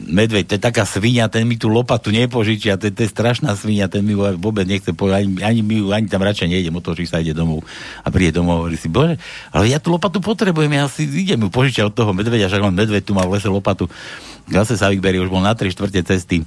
[0.00, 3.90] medveď, to je taká svinia, ten mi tú lopatu nepožičia, to, to je strašná svinia,
[3.90, 7.36] ten mi vôbec nechce povedať, ani, ani, mi ani tam radšej nejdem, otočí sa ide
[7.36, 7.66] domov
[8.02, 9.20] a príde domov a hovorí si, bože,
[9.52, 12.74] ale ja tú lopatu potrebujem, ja si idem ju požičať od toho medveďa, však len
[12.74, 13.90] medveď tu má v lese lopatu.
[14.50, 16.42] Zase sa vyberie, už bol na 3 štvrte cesty.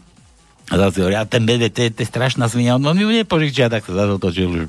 [0.73, 3.85] A zase hovorí, ten medveď, to je, strašná svinia, on, on mi ju nepožičia, tak
[3.85, 4.61] sa zase otočil, už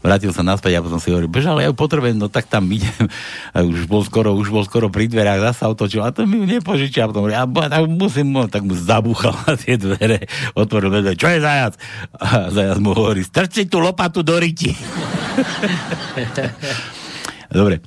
[0.00, 2.64] vrátil sa naspäť a potom si hovorí, bože, ale ja ju potrebujem, no tak tam
[2.72, 2.88] idem.
[3.52, 6.40] A už bol skoro, už bol skoro pri dverách, zase sa otočil, a to mi
[6.40, 7.04] ju nepožičia.
[7.04, 10.24] A potom hovorí, a tak musím, no, tak mu zabúchal na tie dvere,
[10.56, 11.76] otvoril medveď, čo je zajac?
[12.16, 14.70] A zajac mu hovorí, strč tú lopatu do ryti.
[17.52, 17.84] Dobre,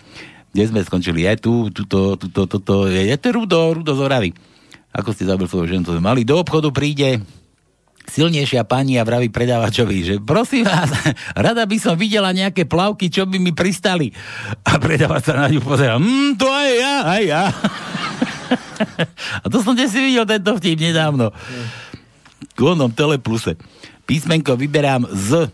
[0.53, 1.25] kde sme skončili?
[1.25, 4.29] Je tu, tuto, tuto, toto, je, je to Rudo, Rudo z.
[4.93, 6.21] Ako ste zabil svoju ženu, mali.
[6.21, 7.17] Do obchodu príde
[8.07, 10.91] silnejšia pani a vraví predávačovi, že prosím vás,
[11.45, 14.11] rada by som videla nejaké plavky, čo by mi pristali.
[14.67, 17.43] A predávač sa na ňu pozera, mm, to aj ja, aj ja.
[19.43, 21.31] a to som si videl tento vtip nedávno.
[22.53, 23.57] V onom telepluse.
[24.03, 25.47] Písmenko vyberám z,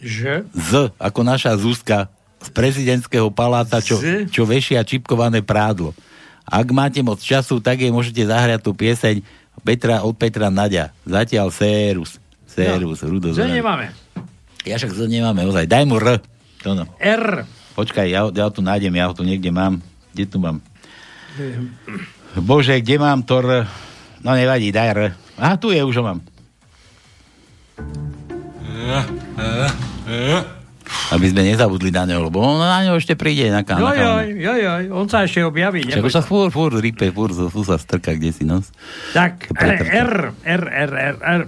[0.00, 0.34] Že?
[0.50, 2.08] z, ako naša Zuzka
[2.44, 4.28] z prezidentského paláca, čo, Z?
[4.32, 5.96] čo vešia čipkované prádlo.
[6.44, 9.24] Ak máte moc času, tak jej môžete zahrať tú pieseň
[9.64, 10.92] Petra, od Petra Nadia.
[11.08, 12.20] Zatiaľ Sérus.
[12.44, 13.08] Sérus, no.
[13.16, 13.50] Rudo Zoran.
[13.56, 13.90] nemáme.
[14.68, 15.64] Ja však to nemáme, ozaj.
[15.64, 16.20] Daj mu R.
[16.62, 16.84] To no.
[17.00, 17.48] R.
[17.74, 19.80] Počkaj, ja, ja ho tu nájdem, ja ho tu niekde mám.
[20.12, 20.62] Kde tu mám?
[22.38, 23.66] Bože, kde mám to R?
[24.22, 25.00] No nevadí, daj R.
[25.40, 26.20] Aha, tu je, už ho mám.
[31.12, 33.92] Aby sme nezabudli na neho, lebo on na neho ešte príde na kána.
[33.92, 35.84] Joj, joj, joj, joj, on sa ešte objaví.
[35.84, 38.72] Však sa fúr, fúr rype, fúr, fúr sa strka, kde si nos.
[39.12, 39.52] Tak.
[39.52, 41.42] R, R, R, R, R.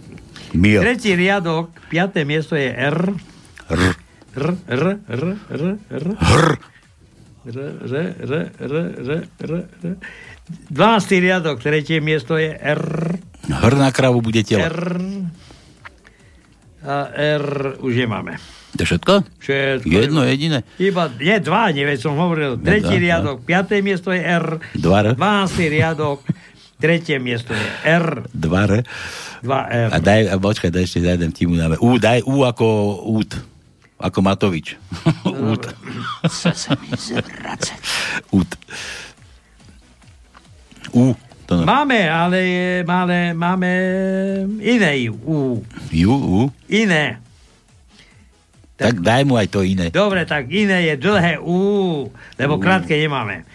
[0.55, 0.81] Mio.
[0.85, 3.17] Tretí riadok, piaté miesto je R.
[3.73, 3.83] R.
[4.37, 6.07] R, R, R, R, R.
[6.15, 6.47] R.
[7.47, 7.95] R, R,
[8.27, 9.95] R, R, R, R, R.
[10.71, 11.25] 12.
[11.27, 12.85] riadok, tretie miesto je R.
[13.51, 14.63] Hr na kravu bude telo.
[14.63, 15.01] R.
[16.87, 17.47] A R
[17.83, 18.39] už nemáme.
[18.77, 19.15] To je všetko?
[19.41, 19.89] Všetko.
[19.89, 20.61] Jedno jediné.
[20.77, 22.61] Iba, je dva, neviem, som hovoril.
[22.61, 24.61] Ne, Tretí dva, riadok, piaté miesto je R.
[24.77, 25.09] Dva R.
[25.17, 25.73] 12.
[25.73, 26.21] riadok,
[26.77, 28.29] tretie miesto je R.
[28.37, 28.73] Dva R.
[29.41, 29.91] Dva R.
[29.93, 31.81] A daj, a počkaj, daj ešte za jeden vtip mu dáme.
[31.81, 32.67] U, daj U ako
[33.17, 33.33] út.
[33.97, 34.77] Ako Matovič.
[35.51, 35.65] út.
[36.29, 37.81] Chce mi zvracet.
[38.29, 38.51] Út.
[40.93, 41.17] U.
[41.47, 41.65] To no.
[41.65, 42.41] Máme, ale
[42.83, 43.71] máme, máme
[44.61, 45.63] iné U.
[45.95, 46.51] Ju, U.
[46.67, 47.23] Iné.
[48.77, 49.89] Tak daj mu aj to iné.
[49.89, 52.05] Dobre, tak iné je dlhé U,
[52.37, 53.49] lebo krátke nemáme.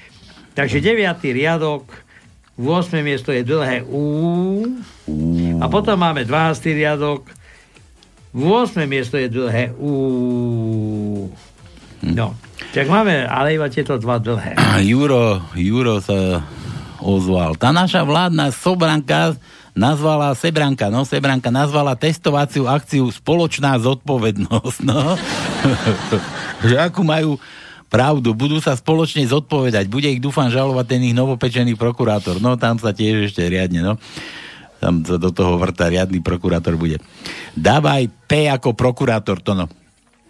[0.57, 1.21] Takže 9.
[1.29, 1.85] riadok,
[2.57, 3.05] 8.
[3.05, 4.65] miesto je dlhé U.
[5.61, 6.73] A potom máme 12.
[6.73, 7.29] riadok,
[8.33, 8.89] 8.
[8.89, 11.29] miesto je dlhé U.
[12.01, 12.33] No,
[12.73, 14.57] tak máme, ale iba tieto dva dlhé.
[14.81, 16.41] Juro, Juro sa
[16.97, 17.53] ozval.
[17.61, 19.37] Tá naša vládna sobranka
[19.71, 25.15] nazvala Sebranka, no Sebranka nazvala testovaciu akciu Spoločná zodpovednosť, no.
[26.67, 27.39] že akú majú
[27.91, 32.79] pravdu, budú sa spoločne zodpovedať, bude ich dúfam žalovať ten ich novopečený prokurátor, no tam
[32.79, 33.93] sa tiež ešte riadne, no.
[34.81, 36.97] Tam sa do toho vrta riadny prokurátor bude.
[37.53, 39.69] Dávaj P ako prokurátor, to no.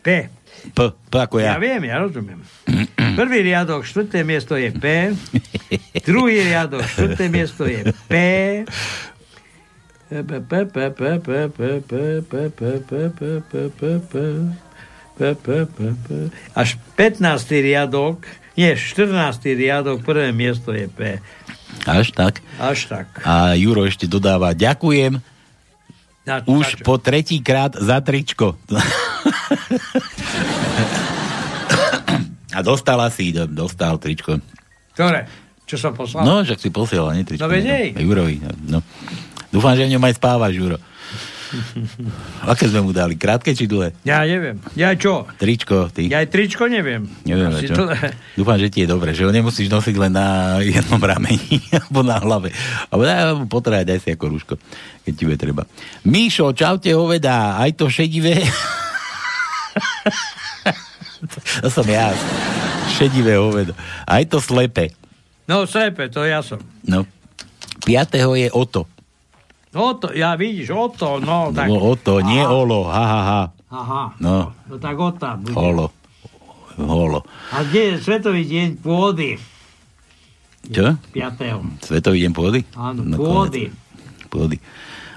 [0.04, 0.28] P.
[0.76, 1.56] P, P ako ja.
[1.56, 2.42] Ja viem, ja rozumiem.
[3.22, 5.16] Prvý riadok, štvrté miesto je P.
[6.06, 8.14] Druhý riadok, štvrté miesto je P.
[16.52, 17.24] Až 15.
[17.64, 18.28] riadok,
[18.60, 19.08] nie, 14.
[19.56, 21.24] riadok, prvé miesto je P.
[21.88, 22.44] Až tak.
[22.60, 23.08] Až tak.
[23.24, 25.24] A Juro ešte dodáva, ďakujem
[26.28, 28.60] Na, už na po tretíkrát za tričko.
[32.52, 34.44] A dostal asi, do- dostal tričko.
[34.92, 35.24] Ktoré?
[35.64, 36.28] Čo som poslal?
[36.28, 37.48] No, však si posielal, nie tričko.
[37.48, 37.88] No veď hej.
[37.96, 38.84] Jurovi, no.
[39.52, 40.80] Dúfam, že v ňom aj spávaš, Juro.
[42.48, 43.20] Aké sme mu dali?
[43.20, 43.92] Krátke či dlhé?
[44.08, 44.56] Ja neviem.
[44.72, 45.28] Ja čo?
[45.36, 46.08] Tričko, ty.
[46.08, 47.12] Ja aj tričko neviem.
[47.28, 47.76] Neviem, Asi čo.
[47.76, 47.92] to-
[48.40, 50.28] Dúfam, že ti je dobre, že ho nemusíš nosiť len na
[50.64, 52.56] jednom rameni alebo na hlave.
[52.88, 54.54] Alebo dá mu potrhať aj si ako rúško,
[55.04, 55.68] keď ti bude treba.
[56.08, 58.40] Míšo, čaute hoveda, aj to šedivé.
[61.62, 62.16] to som ja.
[62.96, 63.76] Šedivé hovedo.
[64.04, 64.92] Aj to slepe.
[65.48, 66.64] No, slepe, to ja som.
[66.88, 67.04] No.
[67.84, 68.88] Piatého je Oto.
[69.72, 71.72] To, ja vidíš, o to, no tak.
[71.72, 72.52] No, Oto, nie Aha.
[72.52, 72.92] Olo.
[72.92, 73.42] Ha, ha, ha.
[73.72, 74.04] Aha.
[74.20, 75.56] No, No tak o tam bude.
[75.56, 75.88] Holo.
[76.76, 77.24] Holo.
[77.52, 79.40] A kde je Svetový deň pôdy?
[80.68, 81.00] Čo?
[81.16, 81.88] 5.
[81.88, 82.60] Svetový deň pôdy?
[82.76, 83.72] Áno, No, pôdy.
[83.72, 84.28] konec.
[84.28, 84.58] Pôdy.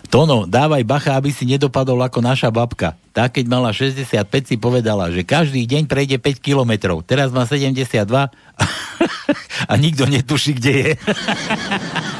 [0.07, 2.95] Tono, dávaj bacha, aby si nedopadol ako naša babka.
[3.11, 4.07] Tá, keď mala 65,
[4.47, 7.03] si povedala, že každý deň prejde 5 kilometrov.
[7.03, 7.91] Teraz má 72
[9.71, 10.91] a nikto netuší, kde je.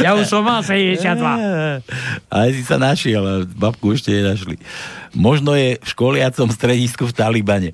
[0.00, 1.04] Ja už som mal 72.
[2.32, 4.56] Aj si sa našiel, ale babku ešte nenašli.
[5.12, 7.70] Možno je v školiacom stredisku v Talibane.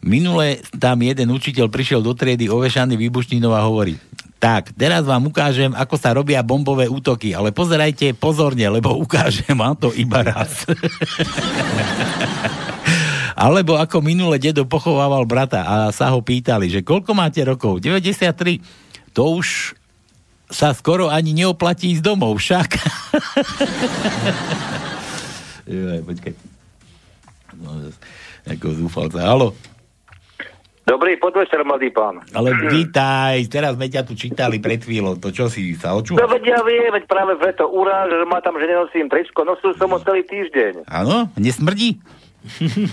[0.00, 3.98] Minule tam jeden učiteľ prišiel do triedy ovešaný výbušninou a hovorí
[4.38, 9.74] tak, teraz vám ukážem, ako sa robia bombové útoky, ale pozerajte pozorne, lebo ukážem vám
[9.74, 10.62] to iba raz.
[13.38, 17.80] Alebo ako minule dedo pochovával brata a sa ho pýtali, že koľko máte rokov?
[17.82, 18.62] 93.
[19.14, 19.77] To už
[20.48, 22.68] sa skoro ani neoplatí ísť domov, však.
[25.66, 26.32] Joj, počkaj.
[27.58, 27.70] No,
[28.46, 29.20] ako zúfalca.
[29.20, 29.52] Halo,
[30.88, 32.24] Dobrý podvečer, mladý pán.
[32.32, 36.24] ale vítaj, teraz sme ťa tu čítali pred chvíľou, to čo si sa No očúval?
[36.32, 39.92] veď ja viem, veď práve preto uráž, že ma tam, že nenosím tričko, nosil som
[39.92, 40.88] ho celý týždeň.
[40.88, 42.00] Áno, nesmrdí?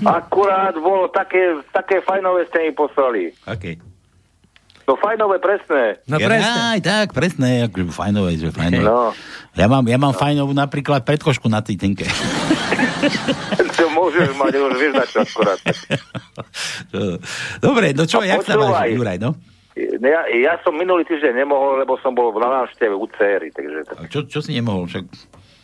[0.04, 1.40] Akurát bolo také,
[1.72, 3.32] také fajnové ste mi poslali.
[3.48, 3.80] Okay.
[4.86, 5.98] No fajnové, presné.
[6.06, 6.78] No presne.
[6.78, 8.86] Aj tak, presné, akože fajnové, že fajnové.
[8.86, 9.18] No.
[9.58, 12.06] Ja mám, ja mám fajnovú napríklad predkošku na týtenke.
[13.76, 15.60] To môžeš mať, už vieš na čo akurát.
[17.66, 18.90] Dobre, no čo, A jak sa máš, počúvaj.
[18.98, 19.30] Juraj, no?
[19.76, 23.84] Ja, ja som minulý týždeň nemohol, lebo som bol na návšteve u céry, takže...
[24.00, 25.06] A čo, čo si nemohol, však,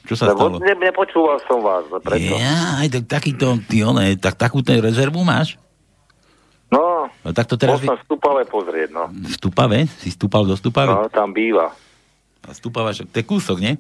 [0.06, 0.58] čo sa Lebo stalo?
[0.60, 2.36] ne, nepočúval som vás, preto.
[2.36, 5.56] Ja, aj tak, takýto, ty one, tak takúto rezervu máš?
[6.72, 9.12] No, No, tak to bol teraz som stúpave pozrieť, no.
[9.12, 9.86] v Stupave?
[10.00, 10.90] Si stúpal do Stupavy?
[10.90, 11.76] No, tam býva.
[12.42, 13.76] A Stupava, to je kúsok, nie?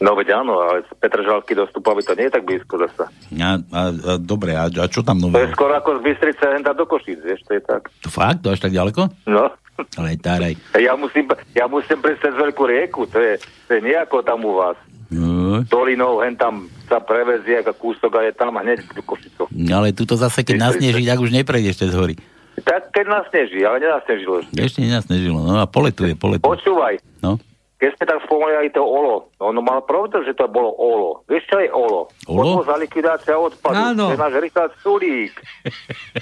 [0.00, 3.04] No veď áno, ale z Petržalky do Stupavy to nie je tak blízko zase.
[3.36, 3.82] A, a, a
[4.16, 5.52] dobre, a, a čo tam To je nové?
[5.52, 7.86] skoro ako z Bystrice henta do Košíc, vieš, to je tak.
[8.00, 8.40] To fakt?
[8.40, 9.06] To až tak ďaleko?
[9.28, 9.50] No.
[9.94, 10.54] Ale táraj.
[10.74, 14.78] Ja musím, ja musím prestať veľkú rieku, to je, to je nejako tam u vás.
[15.12, 19.48] No, Dolinou, hen tam sa prevezie ako kúsok a je tam hneď do Košicov.
[19.48, 22.20] ale tuto zase, keď nasneží, tak už neprejdeš cez hory.
[22.60, 24.52] Tak keď nasneží, ale nenasnežilo ešte.
[24.60, 26.44] Ešte nenasnežilo, no a poletuje, poletuje.
[26.44, 27.40] Počúvaj, No,
[27.80, 31.24] keď ste tak spomínali to olo, no, no mal pravdu, že to bolo olo.
[31.26, 32.12] Vieš, čo je olo?
[32.28, 32.60] Olo?
[32.60, 33.74] Odvoz a likvidácia odpadu.
[33.74, 34.12] Áno.
[34.12, 35.34] To je náš Richard Sulík.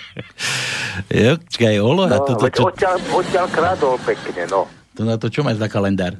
[1.20, 4.70] jo, čakaj, olo, a No, to, to, veď čo, odtiaľ, odtiaľ kradol pekne, no.
[4.96, 6.16] to na to čo máš za kalendár?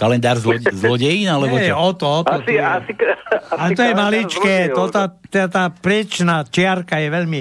[0.00, 1.76] Kalendár zlo, zlodejín, alebo Nie, čo?
[1.76, 2.32] o to, o to.
[2.32, 2.60] Asi, tu je.
[2.64, 2.92] asi,
[3.52, 7.40] A asi to je maličké, to tá, tá, tá prečná čiarka je veľmi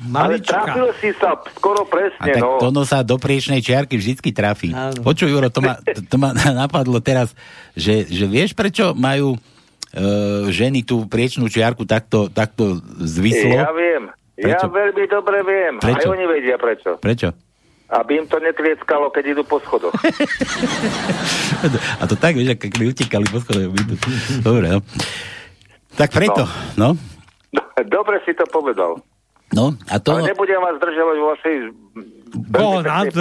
[0.00, 0.64] Ale maličká.
[0.64, 2.56] trafil si sa skoro A presne, tak no.
[2.56, 4.70] Tono sa do priečnej čiarky vždycky trafí.
[4.70, 5.02] Áno.
[5.02, 6.30] Počuj, Juro, to ma, to, to ma
[6.64, 7.34] napadlo teraz,
[7.74, 9.38] že, že vieš, prečo majú e,
[10.48, 13.52] ženy tú priečnú čiarku takto, takto zvislo?
[13.52, 14.08] Ja viem.
[14.40, 14.66] Prečo?
[14.66, 15.74] Ja veľmi dobre viem.
[15.76, 16.06] Prečo?
[16.06, 16.96] Aj oni vedia prečo.
[16.96, 17.49] Prečo?
[17.90, 19.90] Aby im to netlieskalo, keď idú po schodoch.
[22.00, 23.66] A to tak, vieš, ako keby utekali po schodoch.
[24.46, 24.80] Dobre, no.
[25.98, 26.46] Tak preto,
[26.78, 26.94] no.
[27.90, 29.02] Dobre si to povedal.
[29.50, 30.14] No, a to...
[30.14, 31.54] Ale nebudem vás zdržovať vo vašej...
[32.54, 33.18] Bo, práci.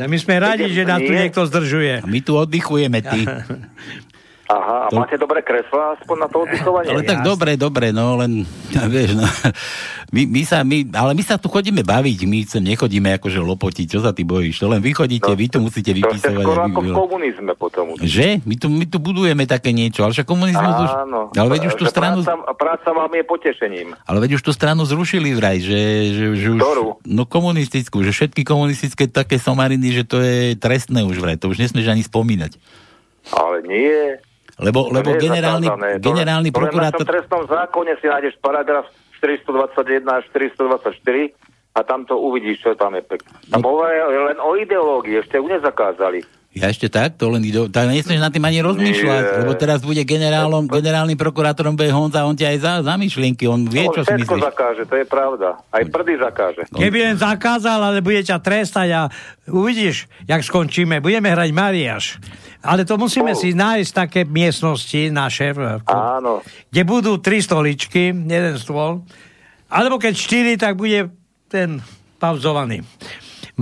[0.00, 1.20] Tak my sme radi, Idem- že nás tu nie.
[1.20, 1.94] niekto zdržuje.
[2.08, 3.20] My tu oddychujeme, ty.
[4.52, 6.92] Aha, a To- máte dobré kresla aspoň na to oddychovanie?
[6.92, 8.44] Ale tak dobre, dobre, no len,
[8.92, 9.24] vieš, no,
[10.12, 13.86] my, my sa, my, ale my sa tu chodíme baviť, my sem nechodíme akože lopotiť,
[13.88, 16.44] čo sa ty bojíš, to len vy chodíte, vy tu musíte To ste vypisovať.
[16.44, 17.96] skoro ako v komunizme potom.
[17.96, 18.44] Že?
[18.44, 20.90] My tu, my tu budujeme také niečo, ale však komunizmus už...
[21.00, 21.20] Áno.
[21.32, 22.20] Ale veď už tú stranu...
[22.20, 23.88] Práca, práca vám je potešením.
[24.04, 25.80] Ale veď už tú stranu zrušili vraj, že,
[26.12, 26.60] že, že už...
[26.60, 26.86] Ktorú?
[27.08, 31.56] No komunistickú, že všetky komunistické také somariny, že to je trestné už vraj, to už
[31.56, 32.60] nesmieš ani spomínať.
[33.32, 34.18] Ale nie.
[34.60, 35.90] Lebo, To lebo generálny, zakázané.
[36.02, 37.04] Generálny to prokurátor...
[37.04, 38.84] V trestnom zákone si nájdeš paragraf
[39.22, 41.32] 421 až 424
[41.72, 43.32] a tam to uvidíš, čo tam je pekné.
[43.48, 43.52] No.
[43.56, 46.20] Tam hovoria len o ideológii, ešte ju nezakázali.
[46.52, 49.36] Ja ešte tak, to len ide, tak nesmieš nad tým ani rozmýšľať, Nie.
[49.40, 53.64] lebo teraz bude generálom, generálnym prokurátorom bude Honza, on ťa aj za, za myšlienky, on
[53.64, 54.52] vie, On čo si myslíš.
[54.52, 55.56] zakáže, to je pravda.
[55.72, 56.68] Aj prdy zakáže.
[56.68, 59.00] Keby len zakázal, ale bude ťa trestať a
[59.48, 61.00] uvidíš, jak skončíme.
[61.00, 62.20] Budeme hrať Mariáš.
[62.60, 65.56] Ale to musíme si nájsť také miestnosti naše,
[65.88, 66.44] Áno.
[66.68, 69.00] kde budú tri stoličky, jeden stôl.
[69.72, 71.08] Alebo keď štyri, tak bude
[71.48, 71.80] ten
[72.20, 72.84] pauzovaný.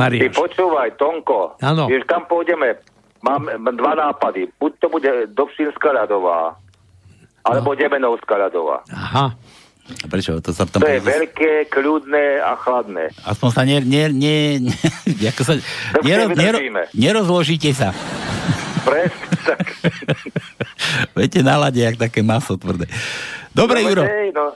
[0.01, 0.33] Ty Mariáš.
[0.33, 1.85] počúvaj, Tonko, Áno.
[1.85, 2.81] vieš, kam pôjdeme?
[3.21, 4.49] Mám dva nápady.
[4.57, 6.57] Buď to bude Dobšinská ľadová,
[7.45, 8.81] alebo Demenovská ľadová.
[8.89, 9.37] Aha.
[9.91, 10.39] A Prečo?
[10.41, 10.81] To sa tam...
[10.81, 13.11] To je veľké, kľudné a chladné.
[13.27, 15.55] Aspoň sa ne, ne, ne, ne, ako sa,
[16.07, 16.59] nero, nero,
[16.95, 17.91] nerozložíte sa.
[18.87, 19.67] Presne tak.
[21.19, 22.87] Viete, nalade, jak také maso tvrdé.
[23.51, 24.05] Dobre, no, Juro.
[24.07, 24.55] Hej, no.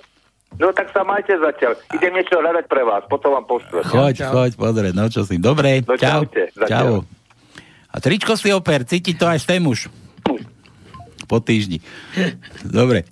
[0.56, 1.74] No tak sa majte zatiaľ.
[1.90, 3.82] Idem niečo hľadať pre vás, potom vám poštvem.
[3.82, 5.36] Choď, choď, pozrieť, no čo si.
[5.36, 6.24] Dobre, No, čau.
[6.24, 6.42] čaute.
[6.64, 7.02] Čau.
[7.88, 9.86] A tričko si oper, cíti to aj ten muž.
[11.24, 11.78] Po týždni.
[12.60, 13.06] Dobre.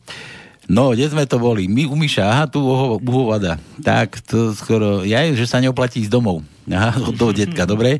[0.66, 1.66] No, kde sme to boli?
[1.66, 2.62] My u Miša, aha, tu
[2.98, 3.58] uhovada.
[3.78, 6.40] Tak, to skoro, ja že sa neoplatí ísť domov.
[6.66, 7.98] Aha, od toho detka, dobre?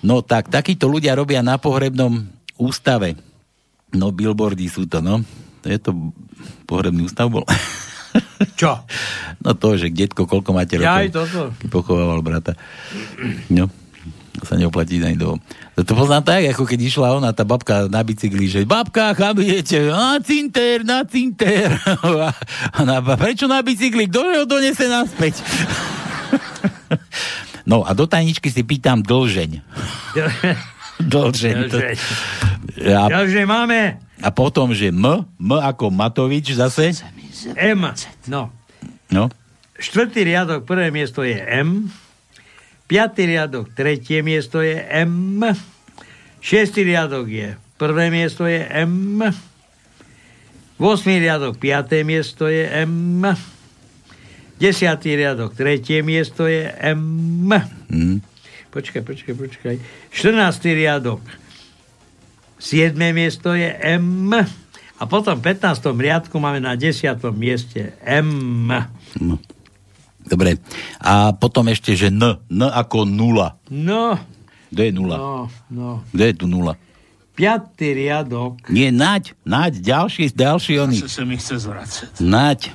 [0.00, 2.22] No tak, takíto ľudia robia na pohrebnom
[2.54, 3.18] ústave.
[3.90, 5.24] No, billboardy sú to, no.
[5.60, 5.90] To je to
[6.64, 7.42] pohrebný ústav bol.
[8.60, 8.84] Čo?
[9.42, 10.86] No to, že detko, koľko máte rokov?
[10.86, 11.40] Ja toto.
[11.70, 12.54] Pochovával brata.
[13.50, 13.70] No,
[14.42, 15.38] sa neoplatí ani do...
[15.78, 19.90] To, poznám tak, ako keď išla ona, tá babka na bicykli, že babka, kam idete?
[19.90, 21.70] Na cinter, na cinter.
[21.86, 24.10] A ona, prečo na bicykli?
[24.10, 25.38] Kto ho donese naspäť?
[27.68, 29.60] No a do tajničky si pýtam dlžeň.
[31.12, 31.56] Dlžeň.
[31.68, 31.96] Dlžeň.
[33.12, 36.94] Takže máme a potom, že M, M ako Matovič zase.
[37.54, 37.82] M.
[38.26, 38.50] No.
[39.08, 39.32] No,
[39.78, 41.86] Štvrtý riadok, prvé miesto je M.
[42.90, 45.38] Piatý riadok, tretie miesto je M.
[46.42, 49.22] Šiestý riadok je, prvé miesto je M.
[50.82, 53.22] Vosmý riadok, piaté miesto je M.
[54.58, 57.46] Desiatý riadok, tretie miesto je M.
[57.86, 58.18] hm.
[58.74, 59.74] Počkaj, počkaj, počkaj.
[60.10, 60.74] 14.
[60.74, 61.22] riadok.
[62.58, 62.94] 7.
[63.14, 64.34] miesto je M.
[64.98, 65.78] A potom v 15.
[65.94, 67.06] riadku máme na 10.
[67.32, 68.66] mieste M.
[69.18, 69.38] No.
[70.26, 70.58] Dobre.
[71.00, 72.36] A potom ešte, že N.
[72.50, 73.56] N ako nula.
[73.70, 74.18] No,
[74.68, 75.16] Kto je nula?
[75.16, 75.34] no,
[75.72, 75.88] no.
[76.12, 76.76] Kto je tu nula?
[77.38, 77.78] 5.
[77.78, 78.66] riadok.
[78.68, 79.32] Nie, naď.
[79.46, 79.78] Naď.
[79.80, 80.98] Ďalší, ďalší oný.
[81.08, 82.10] se mi chce zvracet.
[82.20, 82.74] Naď.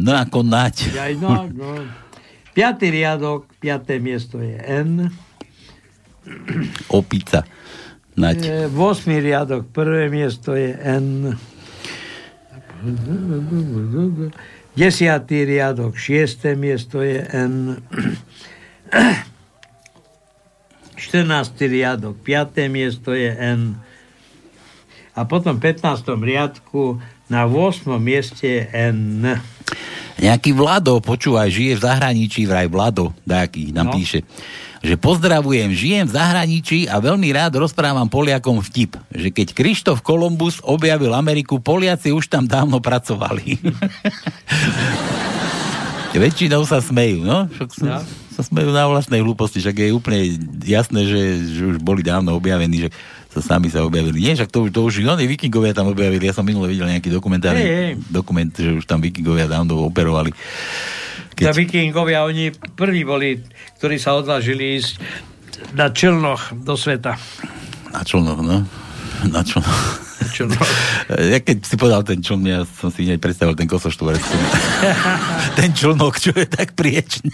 [0.00, 0.94] N ako naď.
[0.96, 1.84] Aj no, no.
[2.56, 2.64] 5.
[2.90, 4.00] riadok, 5.
[4.02, 5.12] miesto je N.
[6.88, 7.44] Opica.
[8.18, 8.66] Naď.
[8.74, 8.74] 8.
[9.22, 11.38] riadok, prvé miesto je N.
[14.74, 14.74] 10.
[15.46, 16.58] riadok, 6.
[16.58, 17.78] miesto je N.
[20.98, 21.22] 14.
[21.62, 22.66] riadok, 5.
[22.66, 23.78] miesto je N.
[25.14, 26.02] A potom v 15.
[26.18, 27.86] riadku na 8.
[28.02, 29.22] mieste je N.
[30.18, 33.94] Nejaký Vlado, počúvaj, žije v zahraničí, vraj Vlado, nejaký nám No.
[33.94, 34.26] píše,
[34.80, 40.58] že pozdravujem, žijem v zahraničí a veľmi rád rozprávam Poliakom vtip, že keď Krištof Kolumbus
[40.60, 43.58] objavil Ameriku, Poliaci už tam dávno pracovali.
[46.10, 47.46] Väčšinou sa smejú, no?
[47.48, 48.02] Však No.
[48.32, 52.82] sa smejú na vlastnej hlúposti, však je úplne jasné, že, že už boli dávno objavení,
[52.82, 52.90] že
[53.28, 54.18] sa sami sa objavili.
[54.18, 56.18] Nie, však to, už- to už oni vikingovia tam objavili.
[56.20, 57.92] Ja som minule videl nejaký dokumentárny Hej, hej.
[58.10, 60.34] dokument, že už tam vikingovia dávno operovali.
[61.38, 61.54] Keď...
[61.54, 63.38] vikingovia, oni prví boli,
[63.78, 64.98] ktorí sa odvážili ísť
[65.74, 67.14] na člnoch do sveta.
[67.94, 68.66] Na člnoch, no.
[69.30, 70.08] Na člnoch.
[70.34, 70.58] člnoch.
[71.08, 74.20] Ja keď si povedal ten čln, ja som si hneď predstavil ten kosoštvorec.
[75.58, 77.32] ten člnok, čo je tak priečne.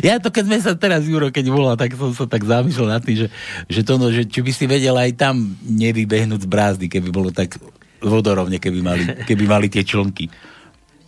[0.00, 3.02] ja to, keď sme sa teraz, Juro, keď volal, tak som sa tak zamýšľal nad
[3.04, 3.28] tým, že,
[3.68, 7.28] že to, no, že či by si vedel aj tam nevybehnúť z brázdy, keby bolo
[7.28, 7.60] tak
[8.00, 10.32] vodorovne, keby mali, keby mali tie člnky.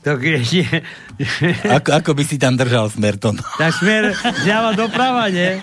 [0.07, 0.63] Tak, je,
[1.67, 3.35] Ako, ako by si tam držal smer to?
[3.59, 5.59] tak smer zľava doprava, nie?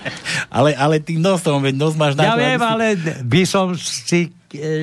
[0.48, 2.86] ale, ale tým nosom, veď nos máš na Ja to, viem, si- ale
[3.24, 4.20] by som si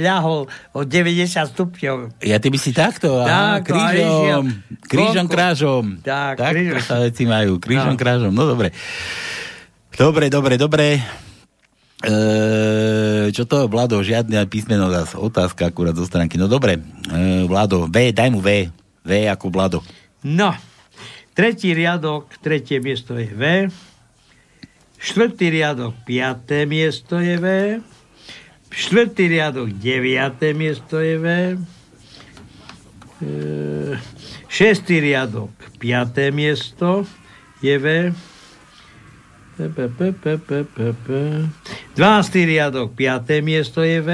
[0.02, 1.96] ľahol o 90 stupňov.
[2.20, 4.50] Ja ty by si takto, Tak, krížom,
[4.82, 5.84] krížom, krážom.
[6.02, 6.76] Tak, tak krížom.
[6.76, 8.00] to sa veci majú, krížom, No.
[8.02, 8.74] krážom, no dobre.
[9.94, 11.00] Dobre, dobre, dobre.
[12.02, 12.16] E,
[13.30, 16.34] čo to, Vlado, žiadne písmeno zás, otázka akurát zo stránky.
[16.34, 19.80] No dobre, e, Vlado, V, daj mu V, V ako Vlado.
[20.26, 20.54] No,
[21.34, 23.44] tretí riadok, tretie miesto je V.
[25.02, 27.48] Štvrtý riadok, piaté miesto je V.
[28.72, 31.28] Štvrtý riadok, deviaté miesto je V.
[33.22, 33.30] E,
[34.46, 37.10] šestý riadok, piaté miesto
[37.66, 37.88] je V.
[39.58, 41.08] P, p, p, p, p, p, p.
[41.94, 42.50] 12.
[42.50, 43.46] riadok, 5.
[43.46, 44.10] miesto je V.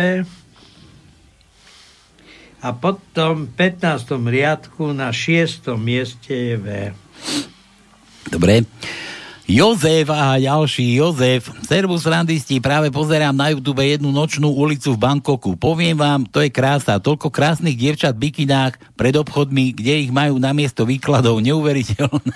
[2.67, 4.19] A potom v 15.
[4.27, 5.71] riadku na 6.
[5.79, 6.67] mieste je V.
[8.27, 8.67] Dobre.
[9.47, 11.47] Jozef a ďalší Jozef.
[11.63, 15.55] Servus randisti, práve pozerám na YouTube jednu nočnú ulicu v Bangkoku.
[15.55, 16.99] Poviem vám, to je krása.
[16.99, 21.39] Toľko krásnych dievčat v bikinách pred obchodmi, kde ich majú namiesto výkladov.
[21.39, 22.35] Neuveriteľné.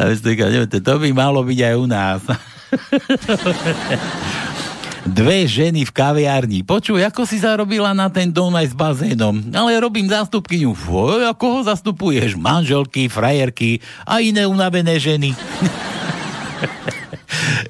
[0.00, 2.24] A vy ste říkali, "Neviem, to by malo byť aj u nás.
[5.00, 6.60] Dve ženy v kaviarni.
[6.60, 9.40] Počuj, ako si zarobila na ten dom aj s bazénom?
[9.48, 10.76] Ale robím zástupkyňu.
[10.76, 12.36] Foj, ako ho zastupuješ?
[12.36, 15.32] Manželky, frajerky a iné unavené ženy.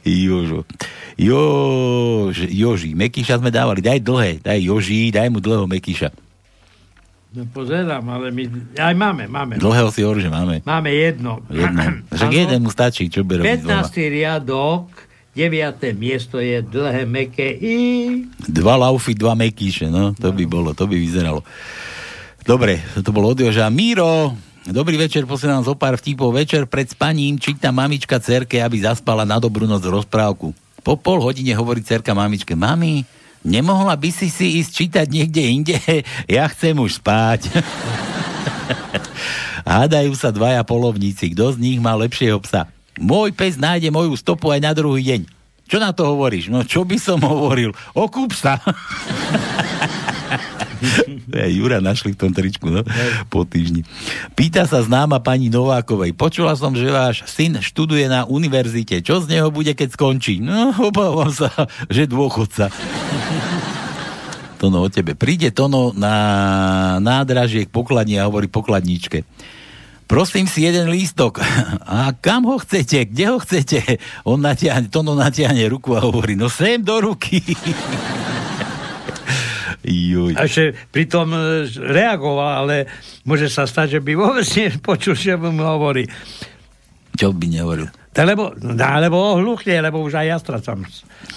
[0.02, 0.66] Jožo.
[1.20, 3.84] Jož, Joži, Mekyša sme dávali.
[3.84, 6.08] Daj dlhé, daj Joži, daj mu dlhého Mekyša.
[7.30, 9.54] No pozerám, ale my aj máme, máme.
[9.54, 10.66] Dlhého si hovorí, že máme.
[10.66, 11.46] Máme jedno.
[11.46, 12.02] Jedno.
[12.18, 12.34] Že Áno.
[12.34, 13.46] jeden mu stačí, čo doma.
[13.46, 13.70] 15.
[14.10, 14.90] riadok,
[15.30, 15.94] 9.
[15.94, 17.76] miesto je dlhé, meké I.
[18.50, 21.46] Dva laufy, dva mekíše, no, to by bolo, to by vyzeralo.
[22.42, 23.70] Dobre, to bolo od Joža.
[23.70, 24.34] Míro,
[24.66, 26.34] dobrý večer, posielam zo pár vtipov.
[26.34, 30.50] Večer pred spaním číta mamička cerke, aby zaspala na dobrú noc rozprávku.
[30.82, 33.06] Po pol hodine hovorí cerka mamičke, mami,
[33.46, 35.76] nemohla by si si ísť čítať niekde inde?
[36.26, 37.46] Ja chcem už spať.
[39.62, 42.66] Hádajú sa dvaja polovníci, kto z nich má lepšieho psa.
[43.00, 45.20] Môj pes nájde moju stopu aj na druhý deň.
[45.70, 46.52] Čo na to hovoríš?
[46.52, 47.72] No čo by som hovoril?
[47.96, 48.60] Okúp sa.
[51.30, 52.82] Jura našli v tom tričku, no,
[53.28, 53.84] po týždni.
[54.34, 56.16] Pýta sa známa pani Novákovej.
[56.16, 59.04] Počula som, že váš syn študuje na univerzite.
[59.04, 60.40] Čo z neho bude, keď skončí?
[60.42, 61.52] No, obávam sa,
[61.86, 62.72] že dôchodca.
[64.60, 65.16] Tono o tebe.
[65.16, 69.24] Príde Tono na nádražie k pokladni a hovorí pokladničke.
[70.10, 71.38] Prosím si jeden lístok.
[71.86, 73.06] A kam ho chcete?
[73.06, 74.02] Kde ho chcete?
[74.26, 77.38] On natiahne, Tono natiahne ruku a hovorí, no sem do ruky.
[79.86, 80.34] Juj.
[80.34, 82.90] A ešte pritom e, reagoval, ale
[83.22, 86.10] môže sa stať, že by vôbec nepočul, že mu hovorí.
[87.14, 87.86] Čo by nehovoril?
[88.10, 90.82] To lebo, no, lebo ohluchne, lebo už aj ja strácam,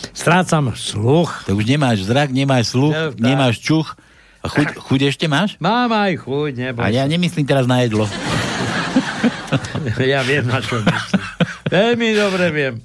[0.09, 1.45] strácam sluch.
[1.45, 3.93] To už nemáš zrak, nemáš sluch, No, nemáš čuch.
[4.41, 5.55] A chuť, chuť ešte máš?
[5.61, 6.81] Mám aj chuť, nebo.
[6.81, 8.09] A ja nemyslím teraz na jedlo.
[10.13, 11.21] ja viem, na čo myslím.
[11.69, 12.75] Veľmi dobre viem.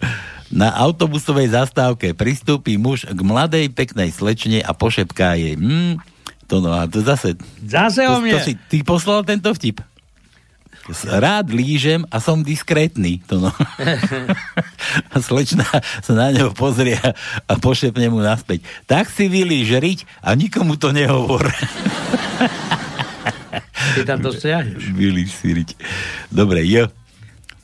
[0.49, 5.55] Na autobusovej zastávke pristúpi muž k mladej peknej slečne a pošepká jej.
[5.61, 6.01] Hm,
[6.49, 7.37] to no, a to zase...
[7.61, 8.33] Zase to, o mne.
[8.33, 9.85] To si, ty poslal tento vtip.
[11.05, 13.21] Rád lížem a som diskrétny.
[13.29, 13.53] To no.
[15.13, 15.69] a slečna
[16.01, 17.13] sa na neho pozrie a,
[17.45, 18.65] a pošepne mu naspäť.
[18.89, 21.45] Tak si vylíž riť a nikomu to nehovor.
[23.95, 24.83] Ty tam to stiahneš.
[24.91, 25.71] vylíž si riť.
[26.29, 26.89] Dobre, jo.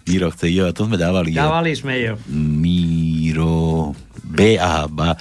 [0.04, 1.32] Miro chce jo, a to sme dávali.
[1.32, 1.42] Jo.
[1.42, 2.14] Dávali sme ju.
[2.28, 3.92] Míro.
[4.20, 5.16] B, aha, ba.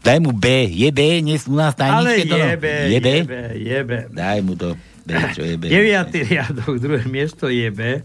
[0.00, 0.44] Daj mu B.
[0.66, 1.00] Je B?
[1.20, 2.36] Dnes u nás Ale tajničke to?
[2.36, 2.44] no?
[2.46, 3.08] jebe, Je B?
[3.18, 3.98] jebe, jebe.
[4.10, 4.72] Daj mu to.
[5.02, 5.68] B, čo je B?
[5.68, 8.00] Deviatý riadok, druhé miesto je B.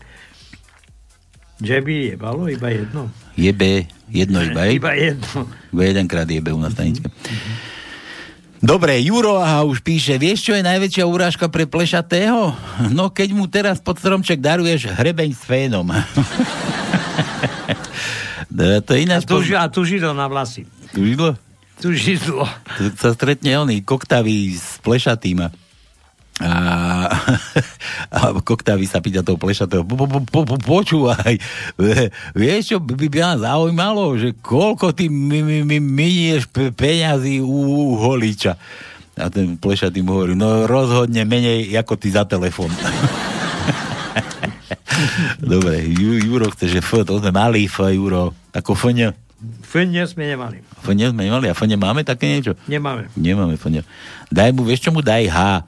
[1.60, 3.07] Že by jebalo iba jedno.
[3.36, 3.84] Je B.
[4.10, 4.68] Jedno iba?
[4.68, 5.47] Iba jedno.
[5.70, 7.07] Iba jedenkrát je B u nás tajničke.
[8.60, 12.51] Dobre, Juro aha už píše, vieš, čo je najväčšia urážka pre plešatého?
[12.91, 15.88] No, keď mu teraz pod stromček daruješ hrebeň s fénom.
[18.49, 19.24] No, to je A ináč...
[19.30, 20.66] tu, ži- a tu židlo na vlasy.
[20.91, 21.38] Tu židlo?
[21.80, 22.43] Tu židlo.
[22.82, 25.47] Tu sa stretne oný koktavý s plešatým
[26.40, 26.52] a,
[28.16, 31.36] a, koktavý sa pýta toho plešatého, po, po, po, po, počúvaj,
[31.76, 37.44] vie- vieš čo by, ma zaujímalo, že koľko ty mi, mi, mi minieš pe, peňazí
[37.44, 38.56] u, holiča.
[39.20, 42.72] A ten plešatý mu hovorí, no rozhodne menej ako ty za telefón.
[45.40, 49.12] Dobre, Ju, Juro chce, že F, to sme mali F, Juro, ako F, ne,
[49.64, 50.60] Fene sme nemali.
[50.60, 52.60] F ne sme nemali, a F máme také niečo?
[52.68, 53.08] Nemáme.
[53.16, 53.88] Nemáme fňa.
[54.28, 55.64] Daj mu, vieš čo mu daj H.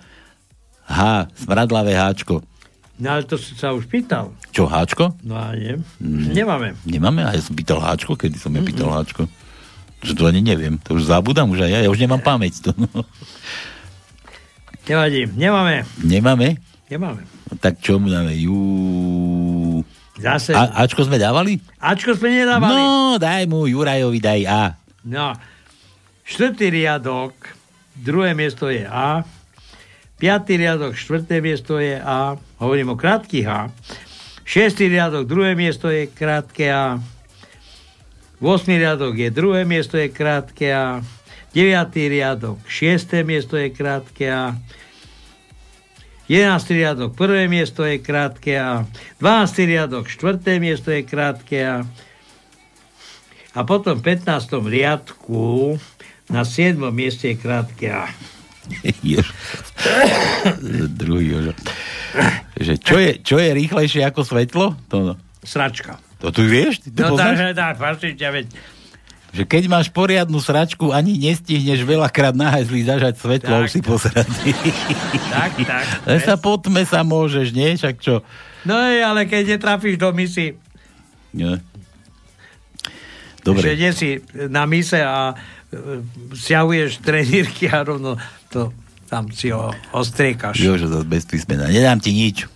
[0.91, 2.43] H, smradlavé Háčko.
[3.01, 4.29] No ale to si sa už pýtal.
[4.53, 5.17] Čo, háčko?
[5.25, 5.81] No a nie.
[5.97, 6.37] Mm.
[6.37, 6.77] Nemáme.
[6.85, 7.25] Nemáme?
[7.25, 9.01] A ja som pýtal háčko, kedy som ja pýtal mm-hmm.
[9.01, 9.25] háčko.
[10.05, 10.77] Že to ani neviem.
[10.85, 11.79] To už zabudám už aj ja.
[11.81, 12.61] Ja už nemám pamäť.
[12.61, 12.77] To.
[14.89, 15.33] Nevadí.
[15.33, 15.81] Nemáme.
[15.97, 16.61] Nemáme?
[16.93, 17.25] Nemáme.
[17.49, 18.37] No, tak čo mu dáme?
[18.37, 18.61] Jú...
[20.21, 20.53] Zase.
[20.53, 21.57] A, Ačko sme dávali?
[21.81, 22.77] Ačko sme nedávali.
[22.77, 24.77] No, daj mu, Jurajovi daj A.
[25.09, 25.33] No.
[26.21, 27.33] Štvrtý riadok,
[27.97, 29.25] druhé miesto je A.
[30.21, 32.37] Piatý riadok, štvrté miesto je A.
[32.61, 33.73] Hovorím o krátkých A.
[34.45, 37.01] Šiestý riadok, druhé miesto je krátke A.
[38.37, 38.69] 8.
[38.69, 41.01] riadok je druhé miesto je krátke A.
[41.57, 41.73] 9.
[42.05, 43.25] riadok, 6.
[43.25, 44.53] miesto je krátke A.
[46.29, 46.69] 11.
[46.69, 48.85] riadok, prvé miesto je krátke A.
[49.17, 49.65] 12.
[49.65, 51.81] riadok, štvrté miesto je krátke A.
[53.57, 54.53] A potom v 15.
[54.69, 55.81] riadku
[56.29, 56.77] na 7.
[56.93, 58.05] mieste je krátke A.
[61.01, 61.53] Druhý Jožo.
[62.59, 64.77] Že čo, je, čo je rýchlejšie ako svetlo?
[64.93, 65.13] To no.
[65.41, 65.97] Sračka.
[66.21, 66.85] To tu vieš?
[66.85, 67.57] Ty to no poznáš?
[67.57, 68.47] tak, tak, tak, veď
[69.31, 74.51] že keď máš poriadnu sračku, ani nestihneš veľakrát na hajzli zažať svetlo, už si posradný.
[75.31, 75.85] Tak, tak.
[76.03, 77.79] Ale sa potme sa môžeš, nie?
[77.79, 78.27] Však čo?
[78.67, 80.53] No ale keď netrafíš do misy.
[81.33, 81.63] Nie.
[83.41, 83.65] Dobre.
[83.65, 84.09] Že nie si
[84.51, 85.35] na mise a e,
[86.37, 88.21] siahuješ trenírky a rovno
[88.51, 88.75] to
[89.11, 90.55] tam si ho ostriekaš.
[90.59, 91.67] Jo, že to bez písmena.
[91.67, 92.47] Nedám ti nič.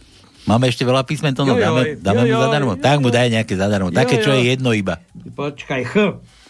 [0.45, 2.73] Máme ešte veľa písmen, to no, dáme, dáme jo, mu zadarmo.
[2.77, 3.89] Jo, tak mu daj nejaké zadarmo.
[3.89, 4.37] Jo, Také, čo jo.
[4.37, 5.01] je jedno iba.
[5.35, 5.95] Počkaj, Ch.